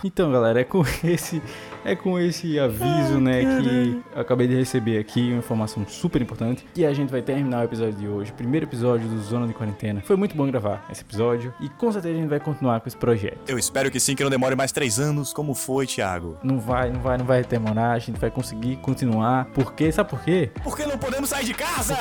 Então, 0.04 0.30
galera, 0.30 0.60
é 0.60 0.64
com 0.64 0.84
esse, 1.02 1.42
é 1.88 1.96
com 1.96 2.18
esse 2.18 2.58
aviso, 2.58 3.18
né, 3.18 3.40
que 3.40 4.02
eu 4.14 4.20
acabei 4.20 4.46
de 4.46 4.54
receber 4.54 4.98
aqui 4.98 5.30
uma 5.30 5.38
informação 5.38 5.86
super 5.88 6.20
importante 6.20 6.66
que 6.74 6.84
a 6.84 6.92
gente 6.92 7.10
vai 7.10 7.22
terminar 7.22 7.62
o 7.62 7.64
episódio 7.64 7.94
de 7.94 8.06
hoje, 8.06 8.30
o 8.30 8.34
primeiro 8.34 8.66
episódio 8.66 9.08
do 9.08 9.18
Zona 9.22 9.46
de 9.46 9.54
Quarentena. 9.54 10.02
Foi 10.04 10.16
muito 10.16 10.36
bom 10.36 10.46
gravar 10.46 10.86
esse 10.90 11.00
episódio 11.00 11.54
e 11.60 11.68
com 11.68 11.90
certeza 11.90 12.14
a 12.14 12.18
gente 12.18 12.28
vai 12.28 12.40
continuar 12.40 12.80
com 12.80 12.88
esse 12.88 12.96
projeto. 12.96 13.38
Eu 13.48 13.58
espero 13.58 13.90
que 13.90 13.98
sim, 13.98 14.14
que 14.14 14.22
não 14.22 14.30
demore 14.30 14.54
mais 14.54 14.70
três 14.70 14.98
anos, 15.00 15.32
como 15.32 15.54
foi, 15.54 15.86
Thiago. 15.86 16.36
Não 16.42 16.60
vai, 16.60 16.90
não 16.90 17.00
vai, 17.00 17.16
não 17.16 17.24
vai 17.24 17.42
demorar, 17.42 17.92
a 17.92 17.98
gente 17.98 18.20
vai 18.20 18.30
conseguir 18.30 18.76
continuar. 18.76 19.46
Por 19.46 19.72
quê? 19.72 19.90
Sabe 19.90 20.10
por 20.10 20.20
quê? 20.20 20.50
Porque 20.62 20.84
não 20.84 20.98
podemos 20.98 21.30
sair 21.30 21.46
de 21.46 21.54
casa! 21.54 21.96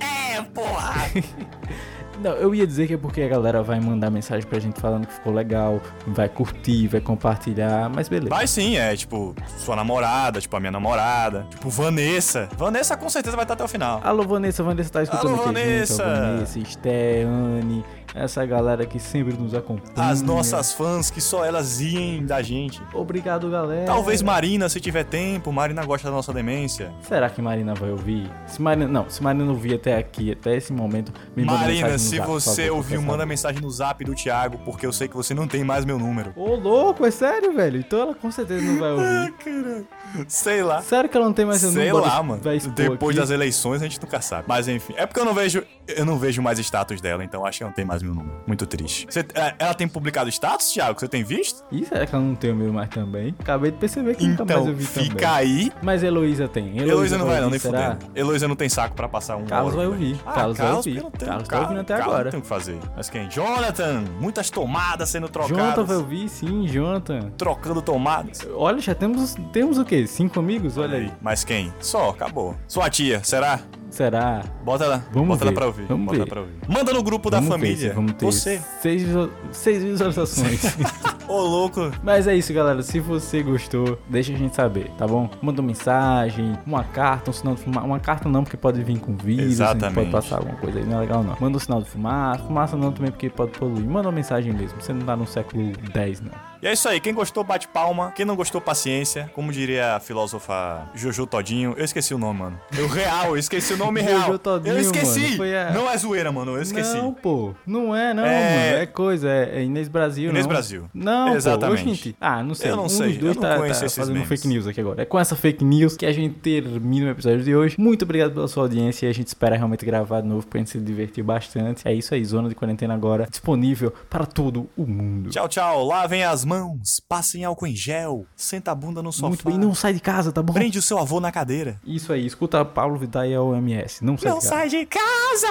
É, 0.00 0.42
porra! 0.42 0.94
Não, 2.20 2.32
eu 2.32 2.54
ia 2.54 2.66
dizer 2.66 2.86
que 2.86 2.94
é 2.94 2.96
porque 2.96 3.22
a 3.22 3.28
galera 3.28 3.62
vai 3.62 3.78
mandar 3.80 4.10
mensagem 4.10 4.46
pra 4.48 4.58
gente 4.58 4.80
falando 4.80 5.06
que 5.06 5.12
ficou 5.12 5.32
legal, 5.32 5.80
vai 6.06 6.28
curtir, 6.28 6.88
vai 6.88 7.00
compartilhar, 7.00 7.88
mas 7.88 8.08
beleza. 8.08 8.30
Vai 8.30 8.46
sim, 8.46 8.76
é 8.76 8.94
tipo, 8.96 9.34
sua 9.58 9.76
namorada, 9.76 10.40
tipo, 10.40 10.54
a 10.56 10.60
minha 10.60 10.72
namorada, 10.72 11.46
tipo, 11.50 11.68
Vanessa. 11.70 12.48
Vanessa 12.56 12.96
com 12.96 13.08
certeza 13.08 13.36
vai 13.36 13.44
estar 13.44 13.54
até 13.54 13.64
o 13.64 13.68
final. 13.68 14.00
Alô, 14.02 14.24
Vanessa, 14.24 14.62
Vanessa 14.62 14.90
tá 14.90 15.02
escutando 15.02 15.28
Alô, 15.28 15.34
aqui, 15.36 15.44
Vanessa. 15.46 16.04
gente, 16.04 16.08
Vanessa, 16.08 16.58
Esté, 16.58 17.22
Anne, 17.22 17.84
essa 18.14 18.44
galera 18.44 18.86
que 18.86 18.98
sempre 18.98 19.34
nos 19.34 19.54
acompanha. 19.54 20.08
As 20.08 20.22
nossas 20.22 20.72
fãs, 20.72 21.10
que 21.10 21.20
só 21.20 21.44
elas 21.44 21.80
riem 21.80 22.24
da 22.24 22.42
gente. 22.42 22.82
Obrigado, 22.92 23.50
galera. 23.50 23.86
Talvez 23.86 24.22
Marina, 24.22 24.68
se 24.68 24.80
tiver 24.80 25.04
tempo, 25.04 25.52
Marina 25.52 25.84
gosta 25.84 26.08
da 26.08 26.14
nossa 26.14 26.32
demência. 26.32 26.92
Será 27.02 27.28
que 27.30 27.40
Marina 27.42 27.74
vai 27.74 27.90
ouvir? 27.90 28.30
Se 28.46 28.60
Marina, 28.60 28.88
não, 28.88 29.08
se 29.08 29.22
Marina 29.22 29.44
ouvir 29.44 29.74
até 29.74 29.96
aqui, 29.96 30.32
até 30.32 30.56
esse 30.56 30.72
momento, 30.72 31.12
me 31.36 31.44
manda 31.44 31.60
Marina, 31.60 31.88
mensagem 31.88 31.92
no 31.92 31.98
se 31.98 32.16
zap, 32.16 32.28
você 32.28 32.70
ouviu, 32.70 33.00
por 33.00 33.06
manda 33.06 33.26
mensagem 33.26 33.60
no 33.60 33.70
zap 33.70 34.04
do 34.04 34.14
Thiago, 34.14 34.58
porque 34.64 34.86
eu 34.86 34.92
sei 34.92 35.08
que 35.08 35.16
você 35.16 35.34
não 35.34 35.46
tem 35.46 35.64
mais 35.64 35.84
meu 35.84 35.98
número. 35.98 36.32
Ô, 36.36 36.54
louco, 36.54 37.04
é 37.04 37.10
sério, 37.10 37.54
velho? 37.54 37.78
Então 37.78 38.00
ela 38.00 38.14
com 38.14 38.30
certeza 38.30 38.64
não 38.64 38.78
vai 38.78 38.92
ouvir. 38.92 39.86
Sei 40.28 40.62
lá. 40.62 40.80
Sério 40.82 41.08
que 41.08 41.16
ela 41.16 41.26
não 41.26 41.32
tem 41.32 41.44
mais 41.44 41.60
Sei 41.60 41.92
lá, 41.92 42.22
mano. 42.22 42.42
Vai 42.42 42.58
Depois 42.58 43.16
aqui? 43.16 43.20
das 43.20 43.30
eleições 43.30 43.80
a 43.82 43.84
gente 43.84 44.00
nunca 44.00 44.20
sabe. 44.20 44.44
Mas 44.46 44.68
enfim, 44.68 44.94
é 44.96 45.06
porque 45.06 45.20
eu 45.20 45.24
não 45.24 45.34
vejo, 45.34 45.62
eu 45.86 46.04
não 46.04 46.18
vejo 46.18 46.40
mais 46.42 46.58
status 46.58 47.00
dela, 47.00 47.22
então 47.24 47.44
acho 47.44 47.58
que 47.58 47.64
não 47.64 47.72
tem 47.72 47.84
mais 47.84 48.02
meu 48.02 48.14
número. 48.14 48.36
Muito 48.46 48.66
triste. 48.66 49.06
Você- 49.10 49.26
é, 49.34 49.54
ela 49.58 49.74
tem 49.74 49.86
publicado 49.88 50.28
status, 50.30 50.72
Thiago? 50.72 50.98
Você 50.98 51.08
tem 51.08 51.22
visto? 51.24 51.62
Ih, 51.70 51.84
será 51.84 52.06
que 52.06 52.14
ela 52.14 52.24
não 52.24 52.34
tem 52.34 52.50
o 52.52 52.56
meu 52.56 52.72
mais 52.72 52.88
também? 52.90 53.34
Acabei 53.38 53.70
de 53.70 53.76
perceber 53.78 54.14
que 54.16 54.26
nunca 54.26 54.44
mais 54.44 54.58
Então, 54.60 54.68
eu 54.70 54.76
vi 54.76 54.84
fica 54.86 55.14
também. 55.14 55.26
aí. 55.28 55.72
Mas 55.82 56.02
Heloísa 56.02 56.48
tem. 56.48 56.78
Heloísa 56.78 57.18
não 57.18 57.26
vai 57.26 57.40
não, 57.40 57.50
nem 57.50 57.58
será? 57.58 57.92
fudendo. 57.96 58.12
Heloísa 58.18 58.48
não 58.48 58.56
tem 58.56 58.68
saco 58.68 58.94
pra 58.94 59.08
passar 59.08 59.36
um 59.36 59.44
Carlos 59.46 59.74
vai 59.74 59.86
ouvir. 59.86 60.18
Ah, 60.26 60.32
Carlos 60.32 60.58
vai 60.58 60.72
ouvir. 60.72 60.94
Carlos 61.02 61.12
tá 61.18 61.26
Carlos- 61.26 61.48
ouvindo 61.68 61.80
até 61.80 61.94
Carlos 61.94 62.06
agora. 62.14 62.24
Não 62.24 62.30
tem 62.30 62.40
o 62.40 62.42
que 62.42 62.48
fazer. 62.48 62.78
Mas 62.96 63.10
quem? 63.10 63.28
Jonathan! 63.30 64.04
Muitas 64.20 64.50
tomadas 64.50 65.08
sendo 65.08 65.28
trocadas. 65.28 65.56
Jonathan 65.58 65.84
vai 65.84 65.96
ouvir, 65.96 66.28
sim, 66.28 66.66
Jonathan. 66.66 67.30
Trocando 67.36 67.80
tomadas. 67.82 68.46
Olha, 68.54 68.78
já 68.80 68.94
temos, 68.94 69.34
temos 69.52 69.78
o 69.78 69.84
quê? 69.84 69.97
Cinco 70.06 70.38
amigos? 70.40 70.76
Olha 70.78 70.98
aí. 70.98 71.12
Mas 71.20 71.44
quem? 71.44 71.72
Só, 71.80 72.10
acabou. 72.10 72.56
Sua 72.66 72.88
tia, 72.90 73.22
será? 73.24 73.60
Será? 73.90 74.44
Bota 74.62 74.84
ela. 74.84 75.04
Vamos 75.12 75.28
bota 75.28 75.40
ver. 75.40 75.46
ela 75.46 75.54
pra 75.54 75.66
ouvir. 75.66 75.86
Vamos 75.86 76.04
bota 76.06 76.16
ver. 76.16 76.20
ela 76.22 76.28
pra 76.30 76.40
ouvir. 76.42 76.54
Manda 76.68 76.92
no 76.92 77.02
grupo 77.02 77.30
da 77.30 77.40
Vamos 77.40 77.54
ver 77.58 77.60
família. 77.68 77.94
vamos 77.94 78.12
ter 78.12 78.26
Você. 78.26 78.60
Seis, 78.82 79.02
seis 79.50 79.82
visualizações. 79.82 80.76
Ô, 81.26 81.40
louco. 81.40 81.90
Mas 82.02 82.26
é 82.26 82.36
isso, 82.36 82.52
galera. 82.52 82.82
Se 82.82 83.00
você 83.00 83.42
gostou, 83.42 83.98
deixa 84.08 84.32
a 84.32 84.36
gente 84.36 84.54
saber, 84.54 84.90
tá 84.98 85.06
bom? 85.06 85.28
Manda 85.42 85.60
uma 85.62 85.66
mensagem, 85.68 86.58
uma 86.66 86.84
carta, 86.84 87.30
um 87.30 87.32
sinal 87.32 87.54
de 87.54 87.62
fumaça. 87.62 87.86
Uma 87.86 87.98
carta 88.00 88.28
não, 88.28 88.44
porque 88.44 88.56
pode 88.58 88.82
vir 88.82 88.98
com 88.98 89.14
vírus, 89.16 89.52
Exatamente. 89.52 89.94
pode 89.94 90.10
passar 90.10 90.36
alguma 90.36 90.56
coisa 90.56 90.78
aí, 90.78 90.84
não 90.84 90.98
é 90.98 91.00
legal 91.00 91.22
não. 91.22 91.36
Manda 91.40 91.56
um 91.56 91.60
sinal 91.60 91.80
de 91.82 91.88
fumaça, 91.88 92.44
fumaça 92.44 92.76
não 92.76 92.92
também, 92.92 93.10
porque 93.10 93.30
pode 93.30 93.52
poluir. 93.52 93.86
Manda 93.86 94.08
uma 94.08 94.14
mensagem 94.14 94.52
mesmo, 94.52 94.80
você 94.80 94.92
não 94.92 95.00
tá 95.04 95.16
no 95.16 95.26
século 95.26 95.72
X, 95.94 96.20
não. 96.20 96.32
E 96.62 96.66
é 96.66 96.72
isso 96.72 96.88
aí. 96.88 97.00
Quem 97.00 97.14
gostou, 97.14 97.44
bate 97.44 97.68
palma. 97.68 98.12
Quem 98.14 98.24
não 98.26 98.34
gostou, 98.36 98.60
paciência. 98.60 99.30
Como 99.34 99.52
diria 99.52 99.96
a 99.96 100.00
filósofa 100.00 100.88
Jojo 100.94 101.26
Todinho. 101.26 101.74
Eu 101.76 101.84
esqueci 101.84 102.12
o 102.14 102.18
nome, 102.18 102.40
mano. 102.40 102.60
Eu 102.76 102.88
real, 102.88 103.28
eu 103.30 103.36
esqueci 103.36 103.72
o 103.72 103.76
nome 103.76 104.00
Jojo 104.02 104.12
real. 104.16 104.38
Todinho, 104.38 104.74
eu 104.74 104.80
esqueci. 104.80 105.36
mano, 105.38 105.56
a- 105.56 105.70
Não 105.72 105.90
é 105.90 105.96
zoeira, 105.96 106.32
mano. 106.32 106.56
Eu 106.56 106.62
esqueci. 106.62 106.96
Não, 106.96 107.12
pô. 107.12 107.54
Não 107.66 107.94
é, 107.94 108.12
não, 108.12 108.24
É- 108.24 108.70
mano. 108.70 108.82
É 108.82 108.86
coisa, 108.86 109.28
é, 109.30 109.58
é 109.60 109.62
Inês 109.64 109.88
Brasil, 109.88 110.30
Inês 110.30 110.44
não. 110.44 110.48
Brasil. 110.48 110.84
Não, 110.92 111.36
Exatamente. 111.36 111.82
pô. 111.84 111.90
Oxente. 111.90 112.16
Ah, 112.20 112.42
não 112.42 112.54
sei. 112.54 112.70
Eu 112.70 112.76
não 112.76 112.84
um 112.84 112.88
sei, 112.88 113.08
dos 113.08 113.18
dois 113.18 113.36
eu 113.36 113.42
não 113.42 113.48
tá, 113.50 113.56
tá 113.68 113.88
fazendo 113.88 114.12
memes. 114.14 114.28
fake 114.28 114.48
news 114.48 114.66
aqui 114.66 114.80
agora. 114.80 115.02
É 115.02 115.04
com 115.04 115.18
essa 115.18 115.36
fake 115.36 115.64
news 115.64 115.96
que 115.96 116.06
a 116.06 116.12
gente 116.12 116.34
termina 116.40 117.06
o 117.06 117.10
episódio 117.10 117.42
de 117.44 117.54
hoje. 117.54 117.76
Muito 117.78 118.02
obrigado 118.02 118.32
pela 118.34 118.48
sua 118.48 118.64
audiência 118.64 119.06
e 119.06 119.08
a 119.08 119.12
gente 119.12 119.28
espera 119.28 119.56
realmente 119.56 119.84
gravar 119.84 120.20
de 120.20 120.26
novo 120.28 120.46
pra 120.46 120.58
gente 120.58 120.70
se 120.70 120.78
divertir 120.78 121.22
bastante. 121.22 121.86
É 121.86 121.92
isso 121.92 122.14
aí, 122.14 122.24
Zona 122.24 122.48
de 122.48 122.54
Quarentena 122.54 122.94
agora 122.94 123.26
disponível 123.30 123.92
para 124.10 124.26
todo 124.26 124.68
o 124.76 124.86
mundo. 124.86 125.30
Tchau, 125.30 125.48
tchau. 125.48 125.84
Lavem 125.86 126.24
as 126.24 126.44
mãos. 126.48 127.00
Passem 127.08 127.44
álcool 127.44 127.66
em 127.66 127.76
gel. 127.76 128.24
Senta 128.34 128.72
a 128.72 128.74
bunda 128.74 129.02
no 129.02 129.12
sofá. 129.12 129.28
Muito 129.28 129.44
bem, 129.44 129.58
não 129.58 129.74
sai 129.74 129.92
de 129.92 130.00
casa, 130.00 130.32
tá 130.32 130.42
bom? 130.42 130.52
Prende 130.54 130.78
o 130.78 130.82
seu 130.82 130.98
avô 130.98 131.20
na 131.20 131.30
cadeira. 131.30 131.78
Isso 131.84 132.12
aí, 132.12 132.24
escuta 132.26 132.64
Paulo 132.64 132.96
Vittar 132.96 133.26
e 133.28 133.34
a 133.34 133.42
OMS. 133.42 134.04
Não 134.04 134.16
sai 134.16 134.30
Não 134.30 134.38
de 134.38 134.44
casa. 134.44 134.56
sai 134.56 134.68
de 134.68 134.86
casa! 134.86 135.48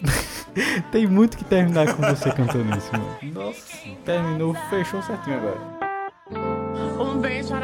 Tem 0.90 1.06
muito 1.06 1.36
que 1.36 1.44
terminar 1.44 1.94
com 1.94 2.02
você 2.02 2.30
cantando 2.34 2.76
isso, 2.76 2.90
mano. 2.92 3.18
Nossa, 3.32 3.60
terminou, 4.04 4.54
fechou 4.68 5.02
certinho 5.02 5.36
agora. 5.36 5.80
Um 6.98 7.18
beijo 7.20 7.54